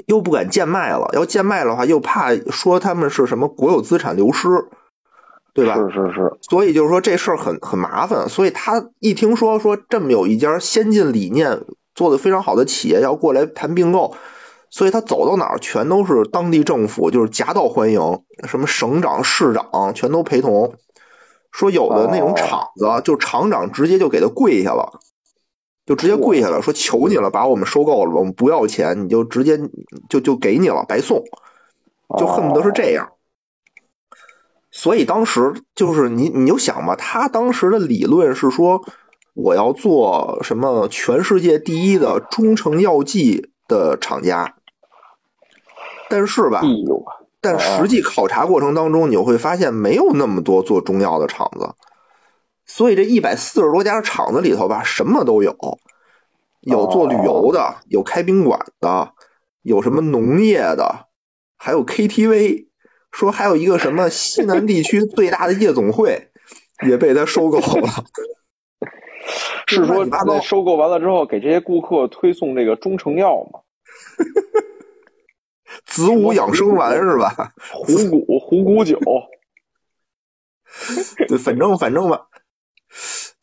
[0.07, 4.49] 又不敢贱卖了；要贱卖的话，又怕说他们是什么国有资产流失，
[5.53, 5.75] 对吧？
[5.75, 6.39] 是是是。
[6.41, 8.27] 所以就是说这事儿很很麻烦。
[8.31, 11.61] 所以他一听说说这么有一家先进理念
[11.95, 14.17] 做的非常好的企业要过来谈并购。
[14.71, 20.75] 所以他走到哪儿，全都是当地政府，就是夹道欢迎，什么省长、市长全都陪同。
[21.53, 24.99] 说有的那种厂子，就厂长直接就给他跪下了，
[25.87, 29.61] 就直接跪下了，说求你了，把我们收购了，我们不要钱，你就直接
[30.09, 31.23] 就就给你了，白送，
[32.19, 33.13] 就恨不得是这样。
[34.73, 38.85] 所以当时就是你，你就想吧，他当时的理论是说，
[39.35, 44.57] 我要做什么全世界第一的中成药剂的厂家。
[46.09, 46.63] 但是吧，
[47.41, 51.75] 但实际考察过程当中，你会发现没有那么多做中药的厂子，
[52.65, 55.57] 所以这一百四十多家厂子里头吧，什么都有，
[56.61, 59.13] 有做旅游的，有开宾馆的，
[59.63, 61.07] 有什么农业的，
[61.57, 62.69] 还有 KTV，
[63.11, 66.29] 说还有一个什么西南地区最大的夜总会
[66.87, 68.05] 也被他收购了。
[69.67, 70.05] 是说
[70.43, 73.61] 收购完了之后给这些顾客推送这个中成药吗？
[75.87, 77.53] 子午养生丸是吧？
[77.73, 78.99] 虎骨虎骨酒，
[81.29, 82.27] 对，反正反正吧，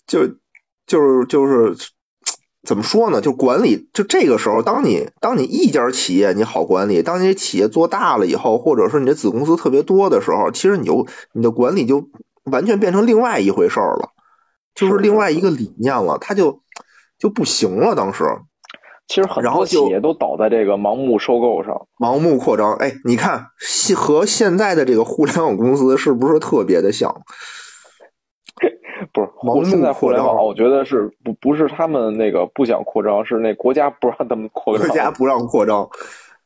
[0.05, 0.27] 就
[0.85, 1.75] 就是就是
[2.63, 3.21] 怎么说呢？
[3.21, 12.09] 就管理，就这个时候，当你当你一家企业你好管理，当你企业做大了以后，或者说你的子公司特别多的时候，其实你就你的管理就
[12.43, 14.09] 完全变成另外一回事儿了，
[14.75, 16.61] 就是另外一个理念了，他就
[17.17, 17.95] 就不行了。
[17.95, 18.23] 当时。
[19.07, 22.75] 其实很多企业都倒在这个盲目收购上，盲目扩张。
[22.75, 23.47] 哎，你看，
[23.97, 27.13] 和现在的这个互联网公司是不是特别的像？
[29.11, 34.87] 不是，盲目互联网，我觉得是不不是他们那个不想扩张，是那国家不让他们扩张。
[34.87, 35.89] 国家不让扩张，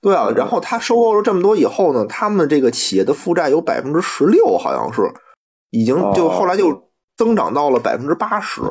[0.01, 0.31] 对啊。
[0.35, 5.03] 然后他收购了这么多以后呢，他们这个企业的负债有百分之十六，好像是
[5.69, 8.61] 已经就后来就增长到了百分之八十。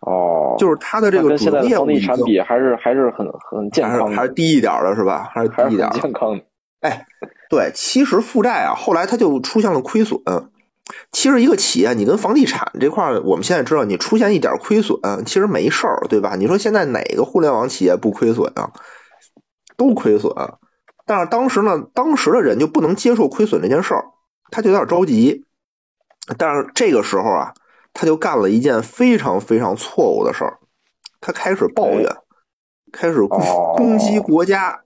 [0.00, 5.30] 哦，就是它的这个主业房地产比还是还是很很健康，还是低一点的是吧？
[5.32, 6.38] 还是低一点健康。
[6.80, 7.06] 哎，
[7.48, 10.20] 对，其实负债啊，后来它就出现了亏损。
[11.10, 16.36] 其实一个企业，你跟房地产这块我们现在知道，你出现一点亏损，其实没事儿，对吧？
[16.36, 18.72] 你说现在哪个互联网企业不亏损啊？
[19.78, 20.34] 都亏损。
[21.06, 24.04] 但是当时呢，当时的人就不能接受亏损这件事儿，
[24.50, 25.46] 他就有点着急。
[26.38, 27.54] 但是这个时候啊。
[27.96, 30.58] 他就干了一件非常非常错误的事儿，
[31.20, 32.12] 他开始抱怨，
[32.90, 34.80] 开始攻击国家。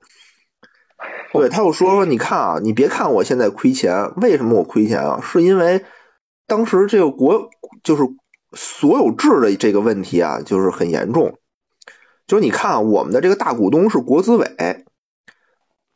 [1.32, 5.18] 对，他又说说，你看啊，你别看我现在亏钱，为什么我亏钱啊？
[5.22, 5.86] 是因为
[6.46, 7.48] 当时这个国
[7.82, 8.02] 就是
[8.52, 11.38] 所有制的这个问题啊，就是很严重。
[12.26, 14.84] 就是你看啊，我们的这个大股东是国资委。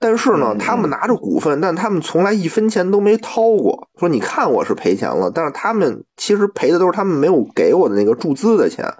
[0.03, 3.89] 但是呢，他们拿着股份，但他们从来一分钱都没掏过。
[3.99, 8.93] 说你看我是赔钱了，但是他们其实赔的都是他们没有给我的那个注资的钱。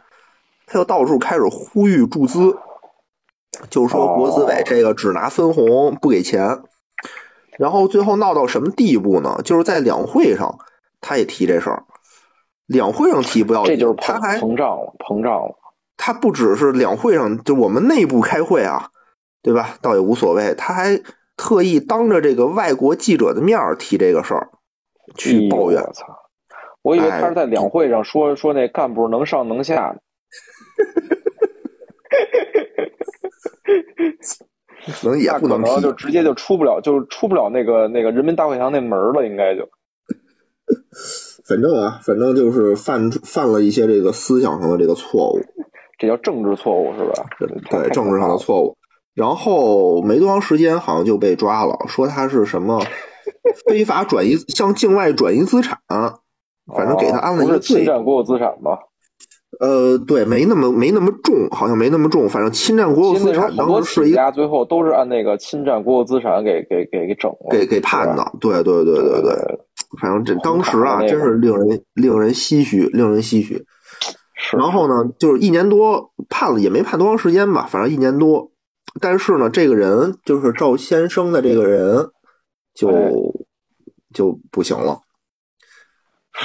[0.67, 2.57] 他就到处开始呼吁注资，
[3.69, 6.63] 就说国资委这个只拿分红不给钱。
[7.59, 9.41] 然后最后闹到什么地步呢？
[9.45, 10.57] 就是在两会上，
[11.03, 11.85] 他也提这事儿。
[12.67, 15.59] 两会上提不要紧，这就是他还膨胀了，膨胀了。
[15.99, 18.89] 他不只是两会上就我们内部开会啊，
[19.43, 19.77] 对吧？
[19.83, 21.01] 倒也无所谓，他还
[21.37, 24.49] 特意当着这个外国记者的面提这个事儿，
[25.17, 25.83] 去抱怨。
[25.83, 26.07] 我操！
[26.83, 29.95] 我以为他是在两会上说说那干部能上能下。
[35.01, 39.69] 可能也不能就直接就出不了，就出不了那个那个人民大会堂那门了，应该就。
[41.47, 45.41] 反正啊，反正就是犯犯了一些这个思想上的这个错误，
[45.99, 47.13] 这叫政治错误是吧？
[47.71, 48.77] 对，政治上的错误。
[49.15, 52.83] 然后没多长时间，好像就被抓了，说他是什么
[53.69, 55.79] 非法转移向境外转移资产，
[56.75, 57.79] 反正给他安了一个罪。
[57.79, 58.79] 侵占国有资产吧？
[59.61, 62.27] 呃，对，没那么没那么重，好像没那么重。
[62.27, 68.33] 反正侵占国有资产，当时是一家最后都是按那个侵占国有资产给给给给整了，给给判的。
[68.41, 69.59] 对对对对对，
[70.01, 73.67] 反正这当时啊，真是令人令人唏嘘，令人唏嘘。
[74.53, 78.52] 然后呢，就是一年多判了，也没判多长时间吧，反正一年多。
[79.01, 82.11] 但是呢，这个人就是赵先生的这个人，
[82.75, 82.91] 就
[84.13, 85.01] 就不行了。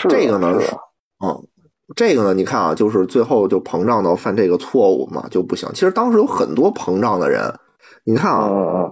[0.10, 0.60] 这个呢，
[1.24, 1.48] 嗯。
[1.96, 5.70] 这个呢，你看啊，就是最后就膨胀到犯这个错误嘛，就不行。
[5.74, 7.62] 其实当时有很多膨胀的人，
[8.04, 8.92] 你看啊，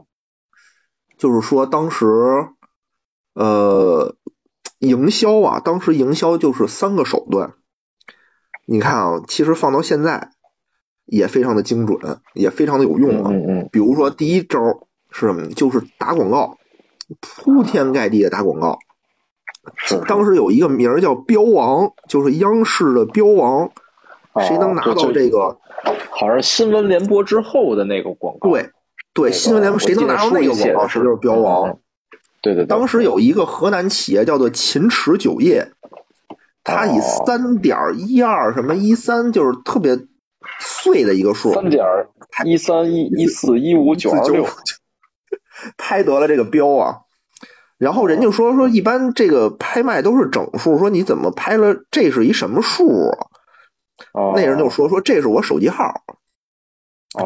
[1.17, 2.05] 就是说当时，
[3.33, 4.15] 呃，
[4.79, 7.55] 营销啊，当时营销就是三个手段。
[8.65, 10.31] 你看啊，其实放到现在
[11.05, 13.31] 也非常的精准，也非常的有用啊。
[13.71, 14.59] 比如说第一招
[15.11, 15.47] 是什么？
[15.49, 16.57] 就是打广告，
[17.19, 18.79] 铺天盖地的打广告。
[20.07, 23.71] 当时有一个名儿叫“标王”，就是央视的“标王”，
[24.47, 25.57] 谁能拿到这个？
[26.11, 28.49] 好像新闻联播之后的那个广告。
[28.49, 28.69] 对，
[29.13, 30.87] 对，新闻联播谁能拿到那个广告？
[30.87, 31.79] 谁就是“标王”。
[32.41, 32.65] 对对。
[32.67, 35.71] 当时有一个河南企业叫做秦池酒业，
[36.63, 39.97] 它以三点一二什么一三，就是特别
[40.59, 41.83] 碎的一个数，三点
[42.45, 44.45] 一三一一四一五九二六，
[45.77, 47.01] 拍得了这个标啊。
[47.77, 51.83] 然后人家说说，一般这个拍卖都是整数，说你怎么拍了？
[51.91, 53.27] 这是一什么数啊？
[54.35, 56.03] 那人就说说这是我手机号，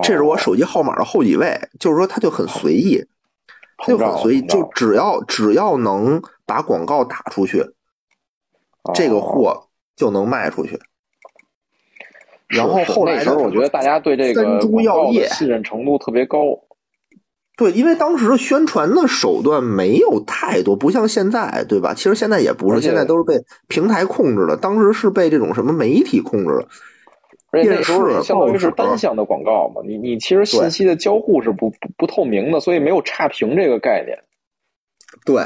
[0.02, 3.06] 这是我手机号码的后几位，就是说他就很随意，
[3.86, 7.74] 就很随意，就只要只要能把广告打出去，
[8.96, 10.80] 这个货就能卖出去。
[12.50, 16.40] 然后后来那时候，我觉得大家对这个三株药业信任程度特别高。
[17.56, 21.94] 对，因为当时的宣传的手段没有太多，不像现在，对吧？
[21.94, 24.56] 其实现在也不是，现在都是被平台控制的。
[24.56, 26.66] 当时是被这种什么媒体控制
[27.52, 27.94] 的，电视、
[28.24, 29.82] 相当于是单向的广告嘛。
[29.86, 34.20] 你你其实信息的交互是不不不透明的，所以没有差评这个概念。
[35.26, 35.44] 对，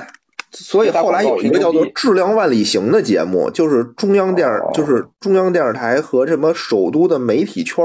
[0.53, 7.83] 所以后来有一个叫做“质量万里行”的节目，就是中央电，就是中央电视台和什么首都的媒体圈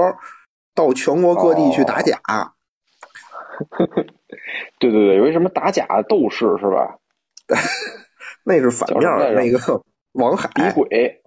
[0.74, 2.20] 到全国各地去打假。
[4.78, 6.98] 对对对，有一什么打假斗士是吧？
[8.44, 9.82] 那是反面那个
[10.12, 11.20] 王海李鬼，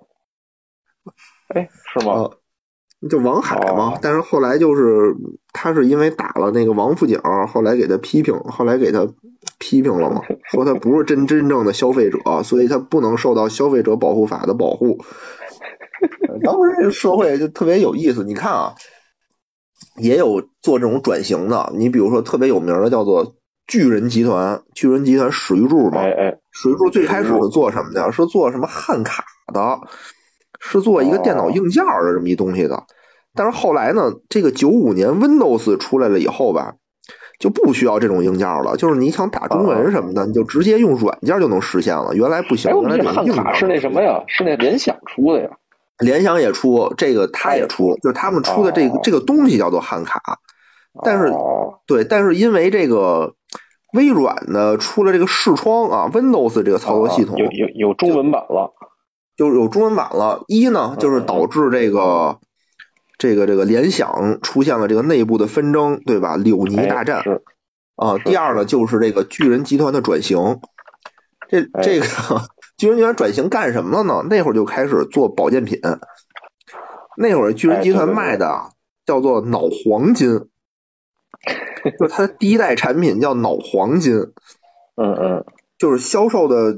[1.50, 2.30] 哎，是吗？
[3.10, 3.98] 就王海嘛。
[4.02, 5.16] 但是后来就是
[5.54, 9.08] 他是因为打了那个王府井，后来给他批评，后来给他
[9.60, 10.22] 批评了嘛，
[10.52, 14.98] 说他不是真真正的消费者，所以他不能受到消费者保护法的保护。
[16.44, 18.74] 当时这个社会就特别有意思，你看啊。
[19.98, 23.36] 也有做这种转型的，你比如说特别有名的叫做
[23.68, 26.02] 巨人集团，巨人集团史玉柱嘛，
[26.52, 28.10] 史玉柱最开始是做什么的？
[28.14, 29.80] 是做什么汉卡的？
[30.62, 32.84] 是做一个电脑硬件的这么一东西的。
[33.36, 36.76] 但是后来呢，这个九五年 Windows 出来了以后吧，
[37.40, 42.14] 就不需要这种硬件了，就是你想打中文什么的，你就直接用软件就能实现了。
[42.14, 44.24] 原来不行，原来得汉卡是那什么呀？
[44.28, 45.50] 是那联想出的呀。
[46.00, 50.40] 联想也出这个，他也出，就是他们出的这个这个东西叫做汉卡，
[51.04, 51.32] 但是
[51.86, 53.36] 对，但是因为这个
[53.94, 58.74] 微软呢出了这个视窗啊，Windows 这个操作系统有有有中文版了，
[59.42, 60.44] 就有中文版了。
[60.48, 62.38] 一呢就是导致这个
[63.18, 66.38] 这个这个联想出现了这个内部的纷争，对吧？
[66.38, 67.24] 柳泥大战
[67.96, 68.20] 啊。
[68.20, 70.60] 第二呢就是这个巨人集团的转型，
[71.50, 72.06] 这这个。
[72.78, 74.24] 巨人集团转型干什么了呢？
[74.30, 75.80] 那会儿就开始做保健品。
[77.18, 78.70] 那会儿巨人集团卖的
[79.08, 80.48] 叫做脑黄金，
[82.00, 84.16] 就它的第一代产品叫脑黄金。
[85.02, 85.46] 嗯嗯，
[85.80, 86.76] 就是销售的，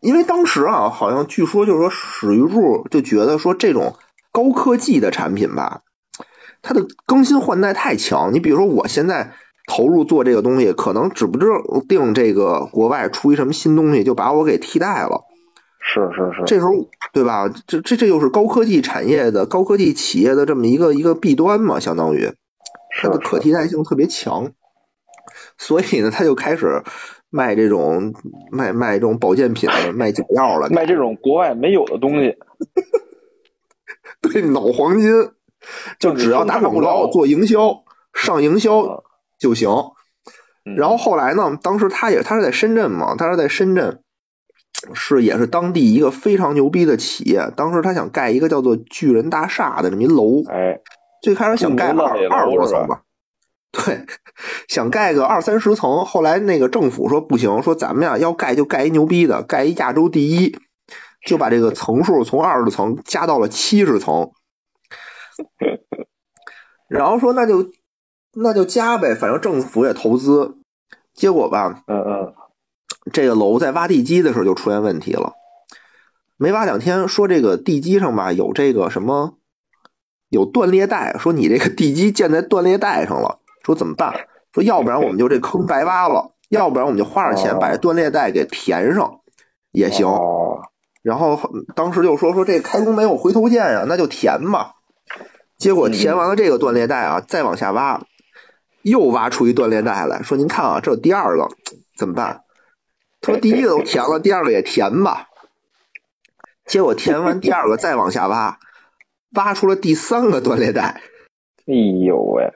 [0.00, 3.96] 因为当时啊，好像据说就是说史玉柱就觉得说这种
[4.32, 5.82] 高科技的产品吧，
[6.62, 8.32] 它的更新换代太强。
[8.32, 9.34] 你比如说我现在。
[9.70, 11.38] 投入做这个东西，可能指不
[11.86, 15.24] 定这个国外出一什么新东西，就把我给替代了。
[15.78, 16.70] 是是是，这时候
[17.12, 17.50] 对吧？
[17.66, 22.32] 这这这又是高科技产业的高科技企业的这么一个一个弊端嘛，相当于
[22.98, 24.52] 它的可替代性特别强，
[25.58, 26.82] 所以呢，他就开始
[27.30, 28.14] 卖这种
[28.50, 32.36] 卖卖这种保健品、卖假药了，卖这种国外没有的东西。
[34.22, 35.10] 对，脑黄金，
[35.98, 39.04] 就只要打广告、做营销、上营销
[39.38, 39.68] 就行。
[40.76, 44.02] 然后后来呢，当时他也他是在深圳嘛，他是在深圳。
[44.94, 47.50] 是，也是当地一个非常牛逼的企业。
[47.56, 50.78] 当时他想盖一个叫做巨人大厦的这么一楼，哎，
[51.20, 53.02] 最开始想盖二二十多层吧，
[53.84, 54.06] 对，
[54.66, 56.04] 想盖个二三十层。
[56.04, 60.58] 后来那个政府说不行，说咱们呀要盖就盖一牛逼的，盖一亚洲第一，
[61.24, 64.32] 就把这个层数从二十层加到了七十层。
[66.88, 67.70] 然后说那就
[68.32, 70.56] 那就加呗，反正政府也投资。
[71.14, 72.34] 结果吧，嗯嗯。
[73.12, 75.32] 这个楼在挖地基的时候就出现问题了，
[76.36, 79.38] 没挖两天，说这个地基上吧有这个什么
[80.28, 84.26] 有断裂带，说你这个地基建在断裂带上了，说怎么办？
[84.54, 89.20] 说要不然我们就这坑白挖了，要不然我们就花点钱把这断裂带给填上
[89.72, 90.08] 也行。
[91.02, 91.38] 然后
[91.76, 94.76] 当时就说说这开工没有回头箭呀，那就填吧。
[95.58, 98.00] 结果填完了这个断裂带啊，再往下挖，
[98.80, 101.48] 又挖出一断裂带来说您看啊，这第二个
[101.94, 102.44] 怎么办？
[103.20, 105.26] 他说：“第一个都填了，第二个也填吧。”
[106.64, 108.58] 结果填完第二个，再往下挖，
[109.34, 111.02] 挖出了第三个断裂带。
[111.66, 112.50] 哎呦喂！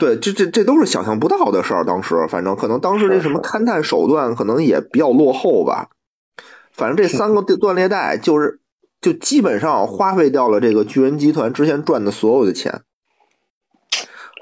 [0.00, 1.84] 对，这这这都是想象不到的事儿。
[1.84, 5.90] 当时，反正可能当时这什么勘探手段可能也比较落后吧。
[6.72, 8.60] 反正这三个断裂带就是，
[9.02, 12.80] 就基本上花费掉了这个巨人集团之前赚的所有的钱。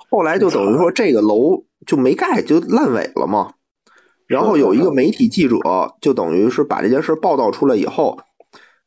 [0.08, 3.54] 后来就等于说这个楼就没盖，就烂尾了嘛。
[4.28, 5.58] 然后有一个媒体记者，
[6.00, 8.20] 就等于是把这件事报道出来以后，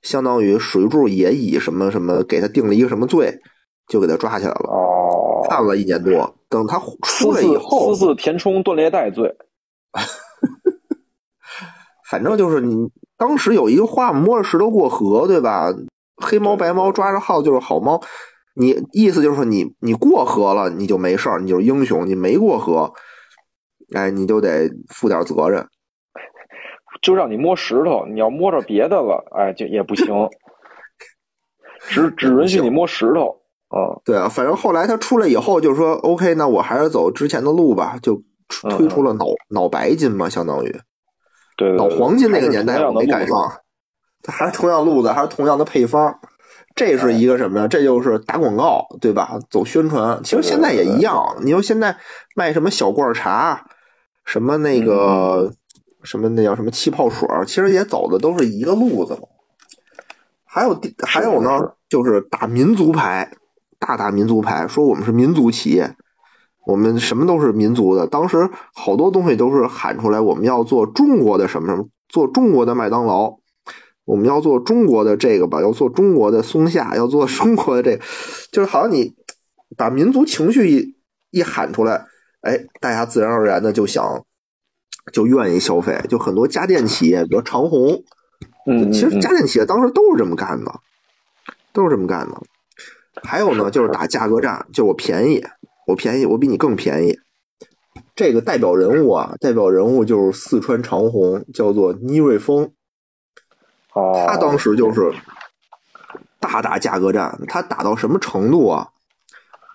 [0.02, 3.42] 相当于水柱也以什么什么给他定了一个什么罪，
[3.88, 4.70] 就给他抓起来了。
[5.52, 6.36] 哦，判了一年多。
[6.50, 9.36] 等他出来以后，私自填充断裂带罪。
[12.10, 15.74] 反正就是你当时有一个话，摸着石头过河，对吧？
[16.18, 18.02] 黑猫白猫抓着耗就是好猫。
[18.54, 22.94] 你意思就是说，你你过河了，你就没事儿，你就是英雄；你没过河。
[23.94, 25.68] 哎，你就得负点责任，
[27.02, 30.30] 就让你摸石头，你要摸着别的了，哎，就也不行，
[31.90, 33.41] 只只允许你摸石头。
[33.72, 38.22] 啊，对啊，反正后来他出来以后就说，OK，那我还是走之前的路吧，就
[38.70, 40.80] 推出了脑脑白金嘛，相当于，
[41.56, 43.62] 对，脑黄金那个年代我没赶上，
[44.22, 46.20] 他还是同样路子，还是同样的配方，
[46.76, 47.68] 这是一个什么呀？
[47.70, 49.40] 这就是打广告，对吧？
[49.50, 51.38] 走宣传，其实现在也一样。
[51.42, 51.96] 你说现在
[52.36, 53.68] 卖什么小罐茶？
[54.26, 55.54] 什么那个
[56.04, 59.18] 什么那叫什么气泡水其实也走的都是一个路子。
[60.46, 63.32] 还有还有呢，就是打民族牌，
[63.82, 65.96] 大打民族牌，说我们是民族企业，
[66.68, 68.06] 我们什么都是民族的。
[68.06, 73.40] 当时好多东西都是喊出来，我们要做中国的什么什么，做中国的麦当劳，
[74.06, 78.00] 我们要做中国的这个吧，要做中国的松下，要做中国的这，
[78.52, 79.16] 就是好像你
[79.76, 80.96] 把民族情绪一
[81.32, 82.06] 一喊出来。
[82.42, 84.24] 哎，大家自然而然的就想，
[85.12, 88.04] 就愿意消费，就很多家电企业，比如长虹，
[88.68, 90.80] 嗯，其实家电企业当时都是这么干的，
[91.74, 92.42] 都是这么干的。
[93.24, 95.44] 还有呢，就是打价格战，就我便宜，
[95.88, 97.20] 我便宜，我比你更便宜。
[98.16, 102.72] 这个代表人物啊，代表人物就是四川长虹，叫做倪瑞峰。
[103.94, 105.12] 哦，他当时就是
[106.40, 108.90] 大打价格战，他打到什么程度啊？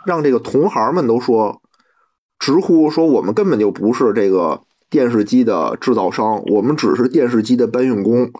[0.06, 1.60] 让这个同行们都说。
[2.38, 4.60] 直呼说：“我们根本就不是这个
[4.90, 8.30] 电视机的制造商，我们只是电视机的搬运工。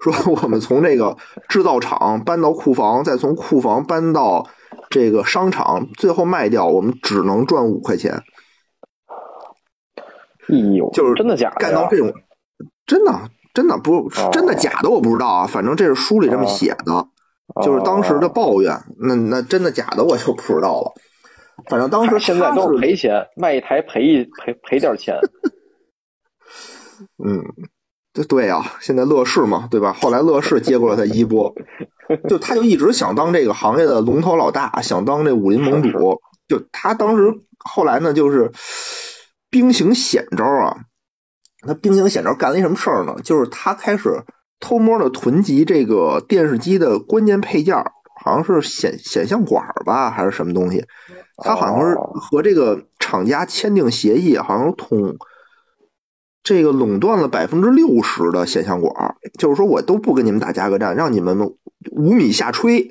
[0.00, 1.16] 说我们从这个
[1.48, 4.48] 制造厂搬到库房，再从库房搬到
[4.90, 8.22] 这个商场，最后卖掉，我们只能赚五块钱。
[10.48, 11.56] 哎呦，就是真的假的？
[11.56, 12.12] 干到这种，
[12.86, 15.46] 真的真的不真的假的，我不知道啊。
[15.46, 17.08] 反正这是书里这么写的，
[17.62, 18.80] 就是当时的抱怨。
[18.98, 20.92] 那那真的假的，我就不知道了。”
[21.68, 25.18] 反正当时现在都是赔钱，卖一台赔一赔赔点钱。
[27.18, 27.42] 嗯，
[28.18, 29.92] 对对呀，现在乐视嘛，对吧？
[29.92, 31.54] 后来乐视接过了他衣钵，
[32.28, 36.20] 就他就一直想当这个行业的龙头老大，想当这武林盟主。
[36.48, 38.50] 就他当时后来呢，就是
[39.50, 40.78] 兵行险招啊。
[41.66, 43.14] 他兵行险招干了一什么事儿呢？
[43.22, 44.22] 就是他开始
[44.58, 47.76] 偷摸的囤积这个电视机的关键配件，
[48.24, 50.84] 好像是显显像管吧，还是什么东西。
[51.44, 55.16] 他好像是和这个厂家签订协议，好像通
[56.42, 61.54] 这个垄断了百分之六十的显像管，就是说我都不跟你们打价格战，让你们
[61.90, 62.90] 五米下吹，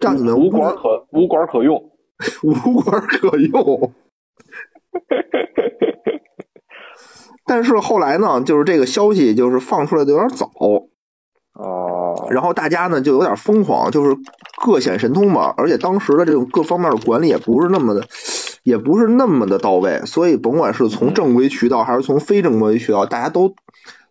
[0.00, 1.90] 让你们无管可无管可用，
[2.42, 3.92] 无管可用。
[7.46, 10.50] 但是后来呢，就是这个消息就是放出来的有点早，
[11.52, 14.16] 哦，然后大家呢就有点疯狂，就是
[14.64, 18.06] 各显神通吧，而且当时的这种各方面的管理也不是那么的，
[18.64, 23.54] 也不是那么的到位，所以甭管是从正规渠道还是从非正规渠道，大家都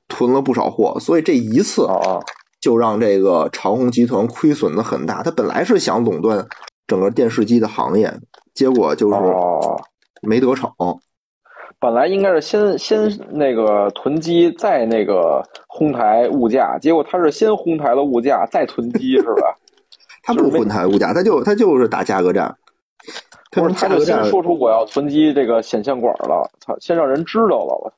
[0.08, 2.20] 囤了不少货，所以这一次啊
[2.62, 5.24] 就让这个长虹集团亏损的很大。
[5.24, 6.48] 他本来是想垄断
[6.86, 8.14] 整个电视机的行业，
[8.54, 9.16] 结果就是
[10.22, 10.72] 没得逞。
[11.80, 19.58] 本来应该是先先那个囤积，再那个哄抬物价，结果他是先哄抬了物价，再囤积，是吧？
[20.24, 22.56] 他不哄抬物价，他就他就是打价格战。
[23.54, 27.94] 不是，他就先说出我要囤积这个显像管了，他先让人知道了。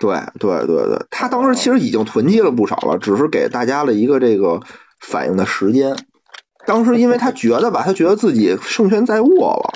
[0.00, 4.60] 对对对对，他当时其实已经囤积了不少了，只是给大家了一个这个
[5.00, 5.96] 反应的时间。
[6.66, 9.72] 当时因为他觉得吧，他觉得自己胜券在握了，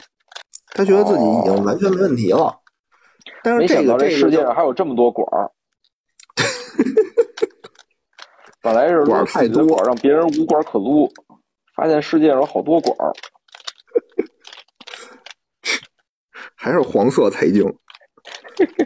[0.75, 2.61] 他觉得自己已经完全没问题了。
[3.43, 5.51] 但是这个这世界上还有这么多管儿，
[8.63, 11.11] 本来是管太多，让别人无管可撸，
[11.75, 13.13] 发现世界上有好多管儿，
[16.63, 17.75] 还是黄色财经。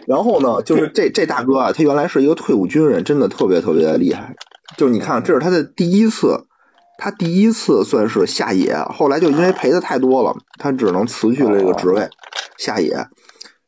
[0.07, 4.35] 然后呢，就是这这大哥啊，他原来是一个退伍军人，真的特别特别的厉害。
[4.79, 6.47] 就是你看，这是他的第一次，
[6.97, 12.09] 他第一次算是下野，后来就因为赔的太多了，他只能辞去了这个职位
[12.57, 13.09] 下野。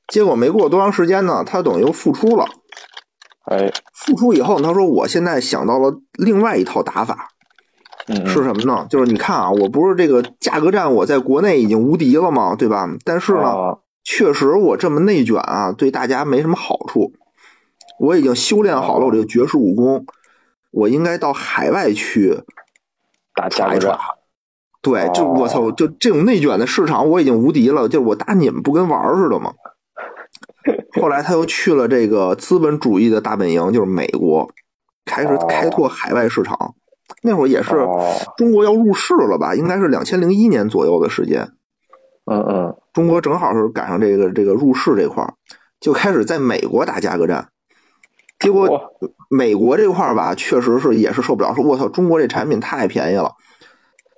[0.06, 2.46] 结果没过多长时间呢，他等于又复出了。
[3.44, 7.28] 哎，复出以后，他说：“我现在想到了另外一套打法，
[8.26, 8.86] 是什么呢？
[8.88, 12.88] 就是你看啊，我不是这个价格战，我在国内已经无敌了嘛，对吧？
[13.04, 13.78] 但是呢，
[14.10, 17.12] 确实我这么内卷啊，对大家没什么好处。
[18.00, 20.06] 我已经修炼好了我这个绝世武功，
[20.70, 22.40] 我应该到海外去
[23.34, 23.98] 打价格战。
[24.80, 27.86] 对，就我操，就这种内卷的市场，我已经无敌了。
[27.86, 29.52] 就我打你们不跟玩似的吗？”
[30.98, 34.50] 后来他又去了这个资本主义的大本营，就是美国，
[35.04, 36.74] 开始开拓海外市场。
[37.22, 37.86] 那会儿也是
[38.38, 39.54] 中国要入市了吧？
[39.54, 41.50] 应该是两千零一年左右的时间。
[42.28, 45.34] 嗯嗯，中国正好是赶上这个这个入市这块儿，
[45.80, 47.48] 就开始在美国打价格战。
[48.38, 48.92] 结果
[49.28, 53.32] 美国这块儿吧，确实是也是受不了，说我操，中国这产品太便宜了。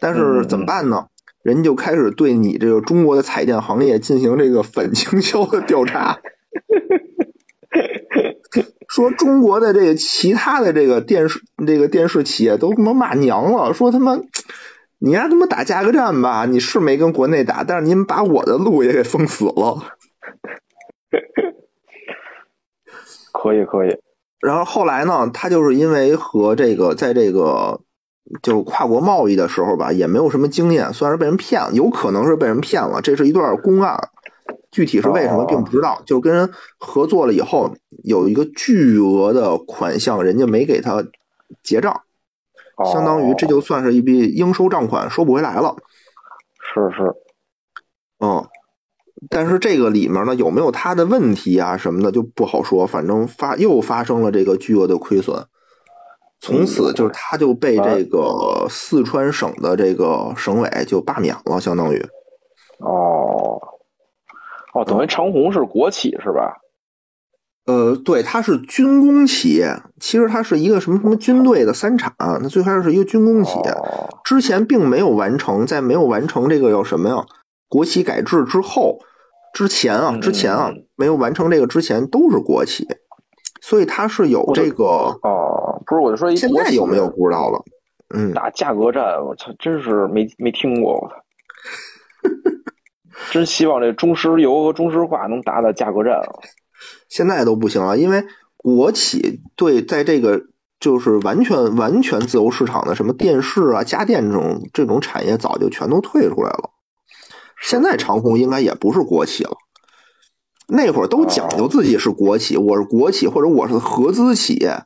[0.00, 1.06] 但是怎么办呢？
[1.42, 6.18] 人家就开始对你这个中国的彩电行业进行这个反倾销的调查。
[8.88, 14.18] 说中国的这个其他的这个电视这个电视企业都他妈骂娘了，说他妈
[15.02, 19.78] 你让他们打价格战吧，你是没跟国内打，但是你们把我的路也给封死了。
[23.32, 23.96] 可以可以。
[24.40, 27.80] 然后后来呢，他就是因为和这个在这个
[28.42, 34.10] 就是跨国贸易的时候吧，也没有什么经验，算是被人骗了，有可能是被人骗了，这是一段公案。
[34.70, 37.74] 具体是为什么并不知道，就跟人合作了以后，
[38.04, 41.04] 有一个巨额的款项，人家没给他
[41.62, 42.02] 结账，
[42.84, 45.76] 相当于这就算是一笔应收账款，收不回来了。
[46.72, 47.14] 是是，
[48.20, 48.46] 嗯，
[49.28, 55.46] 但是这个里面呢，有没有他的问题啊什么的就不好说，反正发又发生了这个巨额的亏损，
[56.40, 61.98] 从此就是他就被这个四川省的这个省委就罢免了，相当于。
[62.78, 63.60] 哦。
[64.72, 66.60] 哦，等于长虹是国企是吧？
[67.70, 69.76] 呃，对，它是军工企业。
[70.00, 73.72] 其实它是一个什么什么军队的三厂，它最开始是一个军工企业。
[74.24, 77.24] 之前并没有完成，在没有完成这个叫什么呀？
[77.68, 78.98] 国企改制之后，
[79.54, 82.88] 之前啊，之前啊，没有完成这个之前都是国企，
[83.60, 84.84] 所以它是有这个。
[85.22, 87.62] 哦，不是，我就说现在有没有不知道了。
[88.12, 91.14] 嗯，打价格战，我操，真是没没听过，我操。
[93.30, 96.26] 真希望这中石油和中石化能打打价格战啊！
[97.10, 98.24] 现在都不行了，因为
[98.56, 100.44] 国企对在这个
[100.78, 106.70] 就是完全完全自由市场的什么电视啊、家电这种这种产业早就全都退出来了。
[107.60, 109.58] 现在长虹应该也不是国企了，
[110.68, 114.84] 那会儿都讲究自己是国企，我是国企或者我是合资企业。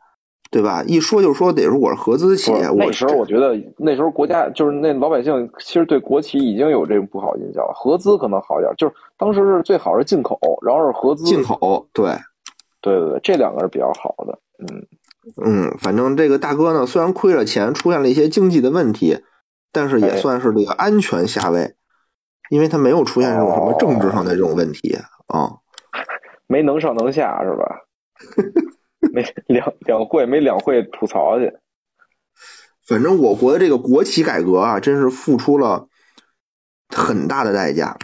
[0.55, 0.85] 对吧？
[0.87, 2.69] 一说就说得是我是合资企业。
[2.77, 7.73] 那时候我觉得那时候国家就是那老百姓其实对国企已经有这种不好印象了。
[7.75, 11.25] 合资可能好一点，就是当时是最好是进口，然后是合资。
[11.25, 12.13] 进口，对，
[12.81, 14.39] 对对对，这两个是比较好的。
[14.61, 14.87] 嗯
[15.45, 19.25] 嗯，反正这个大哥呢，虽然亏了钱，出现了一些经济的问题，
[19.73, 21.75] 但是也算是这个安全下位，
[22.49, 25.57] 因为他没有出现这种什么政治上的这种问题啊。
[26.47, 27.81] 没能上能下是吧？
[29.13, 31.53] 没两两会没两会吐槽去。
[32.87, 35.89] 反正我国的这个国企改革啊，真是付出了
[36.89, 37.97] 很大的代价。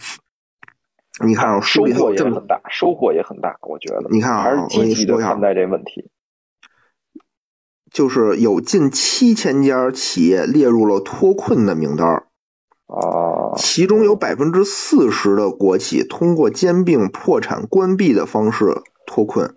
[1.25, 4.07] 你看啊，收获也很大，收获也很大，我觉得。
[4.11, 6.11] 你看啊积极的看待这问题。
[7.93, 12.29] 就是有近七千家企业列入了脱困的名单儿，
[12.87, 19.57] 啊，其中有百分之四十的国企通过兼并、破产、关闭的方式脱困。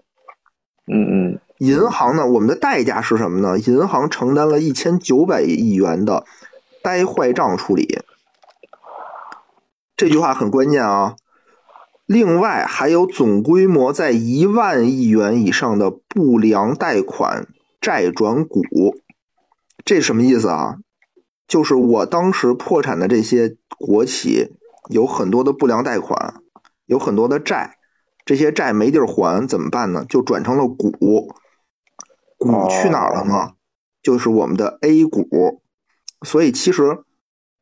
[0.85, 3.57] 嗯嗯，银行呢，我们的代价是什么呢？
[3.57, 6.25] 银行承担了一千九百亿元的
[6.81, 7.99] 呆坏账处理。
[9.95, 11.15] 这句话很关键啊。
[12.05, 17.47] 另外，还有总规模在一万亿元以上的不良贷款
[17.79, 18.61] 债转股，
[19.85, 20.79] 这什么意思啊？
[21.47, 24.51] 就是我当时破产的这些国企
[24.89, 26.41] 有很多的不良贷款，
[26.85, 27.77] 有很多的债，
[28.25, 30.05] 这些债没地儿还怎么办呢？
[30.07, 30.91] 就转成了股，
[32.37, 33.53] 股去哪儿了呢？
[34.01, 35.61] 就是我们的 A 股。
[36.25, 37.03] 所以其实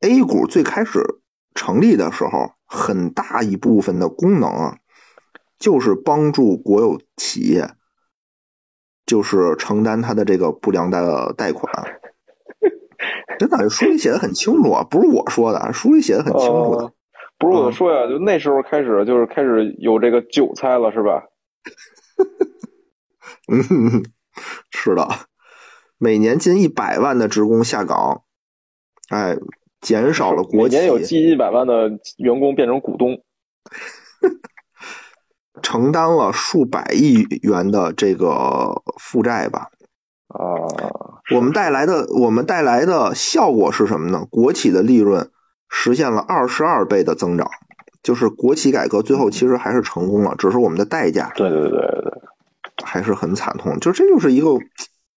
[0.01, 1.03] A 股最开始
[1.55, 4.77] 成立的时候，很大一部分的功能啊，
[5.57, 7.71] 就是帮助国有企业，
[9.05, 11.99] 就是承担它的这个不良的贷款。
[13.39, 16.85] 真的，书里写的很清楚啊，不是我说的，书里写的很清楚的。
[16.85, 16.93] 哦
[17.41, 21.23] 不是我说呀，就那时候开始，就是开始有这个韭菜了，是吧？
[23.51, 24.05] 嗯，
[24.69, 25.07] 是的，
[25.97, 28.21] 每年近一百万的职工下岗，
[29.09, 29.35] 哎，
[29.81, 33.23] 减少了国企每年有近一百万的员工变成股东。
[35.63, 39.69] 承担了数百亿元的这个负债吧。
[40.27, 44.25] 啊，我们带来的我们带来的效果是什么呢？
[44.29, 45.31] 国企的利润
[45.73, 47.49] 实现了二十二倍的增长，
[48.03, 52.21] 就是国企改革最后其实还是成功了，只是我们的代价对对对对对，
[52.83, 53.79] 还是很惨痛。
[53.79, 54.49] 就这就是一个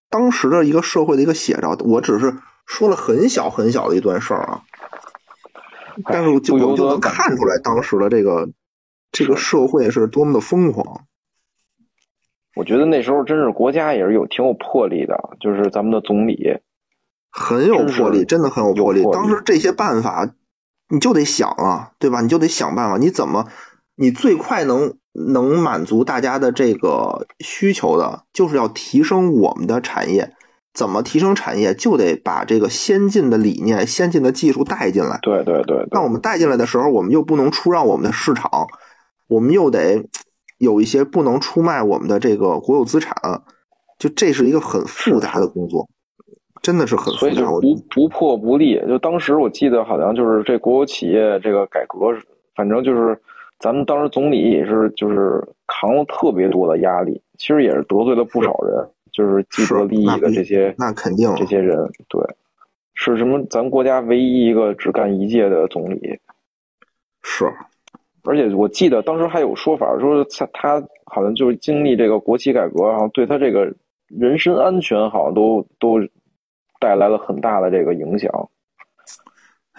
[0.09, 1.77] 当时的一个社会的一个写照。
[1.81, 4.63] 我只是说了很小很小的一段事儿啊，
[6.05, 8.49] 但是就我们就能看出来当时的这个
[9.11, 11.03] 这个社会是多么的疯狂。
[12.55, 16.61] 我觉得那时候真是国家也是有挺有魄力的，就是咱们的总理，
[17.29, 18.65] 很有魄力，真真的很。
[18.65, 20.31] 有魄力当时这些办法，
[20.89, 22.21] 你就得想啊，对吧？
[22.21, 23.49] 你就得想办法，你怎么，
[23.97, 30.35] 你最快能能满足大家的这个需求的，就是要提升我们的产业。
[30.75, 35.21] 怎么提升产业，就得把这个先进的理念、先进的技术带进来。
[35.23, 38.67] 对对对对，那我们带进来的时候，我们又不能出让我们的市场，
[39.29, 40.09] 我们又得
[40.59, 43.43] 有一些不能出卖我们的这个国有资产，
[44.01, 45.89] 就这是一个很复杂的工作，
[46.65, 47.19] 真的是很复杂。
[47.19, 48.81] 所以就我不不破不立。
[48.89, 51.99] 就当时我记得好像就是这国有企业这个改革，
[52.57, 53.21] 反正就是
[53.59, 61.77] 咱们当时总理也是就是扛了特别多的压力，其实也是得罪了不少人，就是既得利益的这些那肯定这些人，
[62.09, 62.21] 对，
[62.95, 63.45] 是什么？
[63.51, 66.19] 咱国家唯一一个只干一届的总理。
[67.23, 67.45] 是
[68.27, 73.71] 而且我记得当时还有说法，说他他好像就是经历这个国企改革，然后对他这个
[74.09, 75.99] 人身安全好像都都
[76.81, 78.31] 带来了很大的这个影响。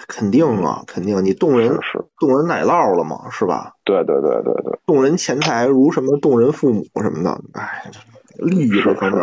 [0.08, 3.76] 肯定啊，肯定你动人是是，动人奶酪了嘛，是吧？
[3.84, 7.92] 对对对对对，动人钱财如什么动人父母什么的，哎，
[8.38, 9.22] 利益这方面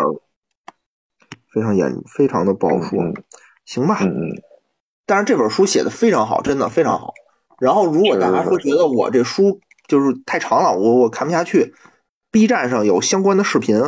[1.52, 3.02] 非常严，非常的不好说。
[3.02, 3.14] 嗯
[3.64, 4.00] 行吧，
[5.06, 7.14] 但是这本书写的非常好，真的非常好。
[7.60, 11.72] 然后，如果大家说觉得我这书就是太长了，我我看不下去
[12.32, 13.80] ，B 站上有相关的视频。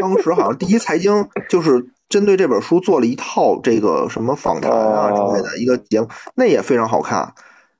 [0.00, 7.34] 当时好像第一财经就是针对这本书做了一套这个什么访谈啊之类的一个节目，那也非常好看。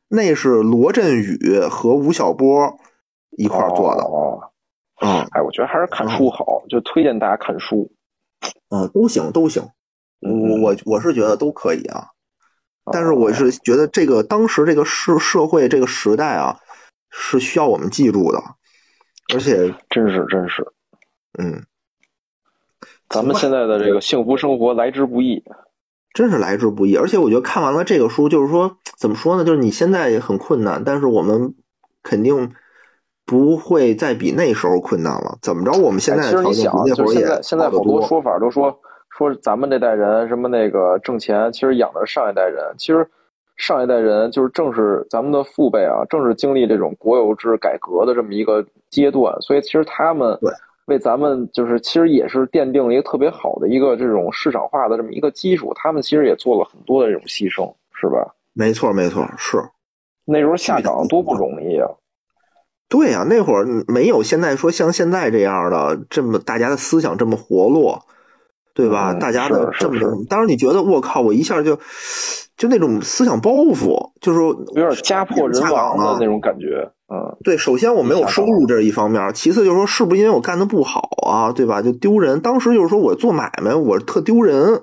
[0.09, 2.79] 那是罗振宇和吴晓波
[3.37, 4.53] 一块儿做的，哦，
[5.03, 5.21] 嗯。
[5.33, 7.93] 哎，我觉得还是看书好，就推荐大家看书。
[8.71, 9.69] 嗯，都行都行。
[10.21, 12.09] 我我我是觉得都可以啊，
[12.85, 16.59] 哦但是我是觉得这个当时这个社社会这个时代啊，
[17.11, 18.43] 是需要我们记住的，
[19.35, 20.67] 而且真是真是，
[21.39, 21.65] 嗯，
[23.11, 25.43] 咱们现在的这个幸福生活来之不易。
[26.15, 26.97] 真是来之不易。
[26.97, 29.45] 而且我觉得看完了这个书，就是说怎么说呢？
[29.45, 31.55] 就是你现在也很困难，但是我们
[32.03, 32.53] 肯定
[33.27, 35.39] 不会再比那时候困难了。
[35.43, 35.73] 怎么着？
[35.79, 37.79] 我们现在条件比，那就会儿也是现在现在好多。
[37.79, 38.81] 好多说法都说
[39.17, 42.75] 说咱们这代人什么那个挣钱，其实养的是上一代人。
[42.79, 43.09] 其实
[43.57, 50.51] 上一代人就是正是咱们的父辈啊，正是经历这种国有制改革的这么一个阶段，所以其实他们对
[50.91, 55.73] 为咱们就是其实也是奠定了一个特别好的一个这种市场化的这么一个基础。
[55.75, 58.35] 他们其实也做了很多的这种牺牲，是吧？
[58.53, 59.57] 没错，没错，是。
[60.25, 61.89] 那时候下岗多不容易啊！
[62.89, 68.05] 对呀、那会儿没有现在说像现在这样的这么大家的思想这么活络，
[68.81, 69.13] 对吧？
[69.13, 71.79] 嗯大家的这么，当时你觉得我靠，我一下就
[72.57, 76.91] 就那种思想包袱，就是有点家破人亡的那种感觉。
[77.13, 81.83] 嗯，对，首先我没有收入，这是一方面；其次就是说，是不是因为我干的不好啊，对吧？
[81.83, 82.41] 就丢人。
[82.41, 84.81] 当时就是说我做买卖，我特丢人，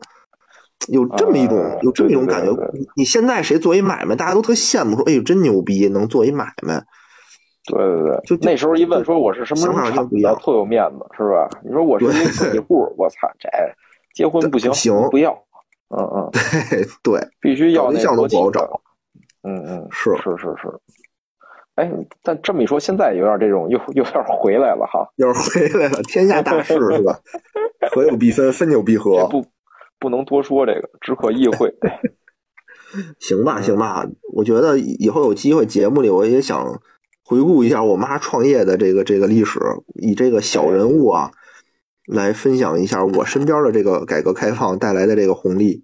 [0.89, 2.87] 有这么一种、呃有这么一种感觉对对对。
[2.97, 6.83] 你现在谁做一买卖，大家都特羡慕，说哎呦真牛逼，能做一买卖。
[7.69, 10.09] 对对对，就就那时候一问说我是什么什么厂
[10.39, 11.49] 特有面子，是吧？
[11.63, 13.49] 你说我是一个个体户，我操，这
[14.17, 15.31] 结婚不行，不行不要，
[15.89, 16.87] 嗯嗯，对
[17.21, 18.81] 对，必须要对象都不好找。
[19.43, 20.67] 嗯嗯，是是是是。
[21.75, 21.91] 哎，
[22.23, 27.19] 但这么一说，现在有点这种又又有点回来了哈，要是回来了，天下大事是吧？
[27.91, 29.27] 合有必分，分有必合。
[29.29, 29.45] 不
[29.99, 31.71] 不能多说这个，只可意会。
[33.19, 36.81] 行吧，嗯行吧，我觉得以后有机会节目里我也想
[37.23, 39.59] 回顾一下我妈创业的这个这个历史，
[39.93, 41.31] 以这个小人物啊
[42.07, 45.83] 来分享一下我身边的这个改革开放带来的这个红利。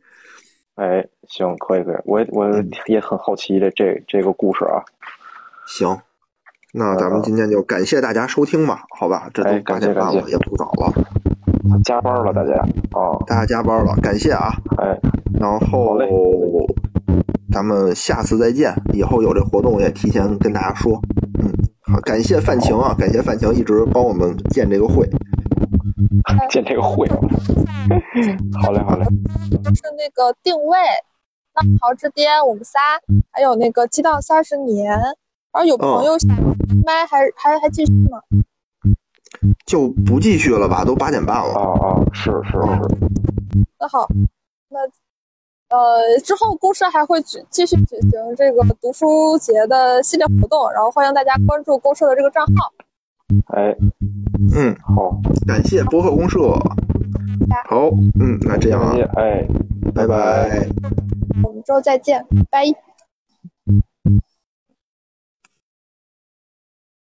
[0.75, 4.81] 哎，行，可以可以，我也我嗯也很好奇这这这个故事啊。
[5.67, 5.99] 行，
[6.73, 9.29] 那咱们今天就感谢大家收听吧，好吧？
[9.33, 10.93] 这都感谢感谢点半了，也不早了，
[11.83, 12.53] 加班了，大家
[12.91, 14.53] 啊，大家加班了，感谢啊。
[14.77, 14.97] 哎，
[15.39, 15.99] 然后
[17.51, 20.99] 咱们下次再见，以后有这活动也提前跟大家说。
[21.39, 21.51] 嗯，
[21.81, 25.07] 好，感谢范晴啊，感谢范晴一直帮我们建这个会。
[26.49, 27.07] 建这个会，
[28.61, 29.05] 好嘞好嘞，
[29.63, 30.77] 就是那个定位，
[31.53, 32.99] 浪潮之巅，我们仨，
[33.31, 35.13] 还有那个激荡三十年，然
[35.53, 36.29] 后有朋友想
[36.85, 38.21] 麦还还还继续吗？
[39.65, 41.53] 就不继续了吧，都八点半啊了。
[41.53, 42.57] 啊，是是是，
[43.79, 44.07] 那好，
[44.69, 44.79] 那
[45.75, 52.73] 呃之后公社还会举继续举行这个读书节的系列活动，然后欢迎大家关注公社的这个账号。
[53.47, 53.75] 哎，
[54.39, 56.39] 嗯，好，感谢博客公社。
[57.65, 57.89] 好，
[58.19, 59.45] 嗯，那这样啊哎。
[59.93, 60.67] 拜拜。
[61.43, 62.92] 我们之后再见，拜拜。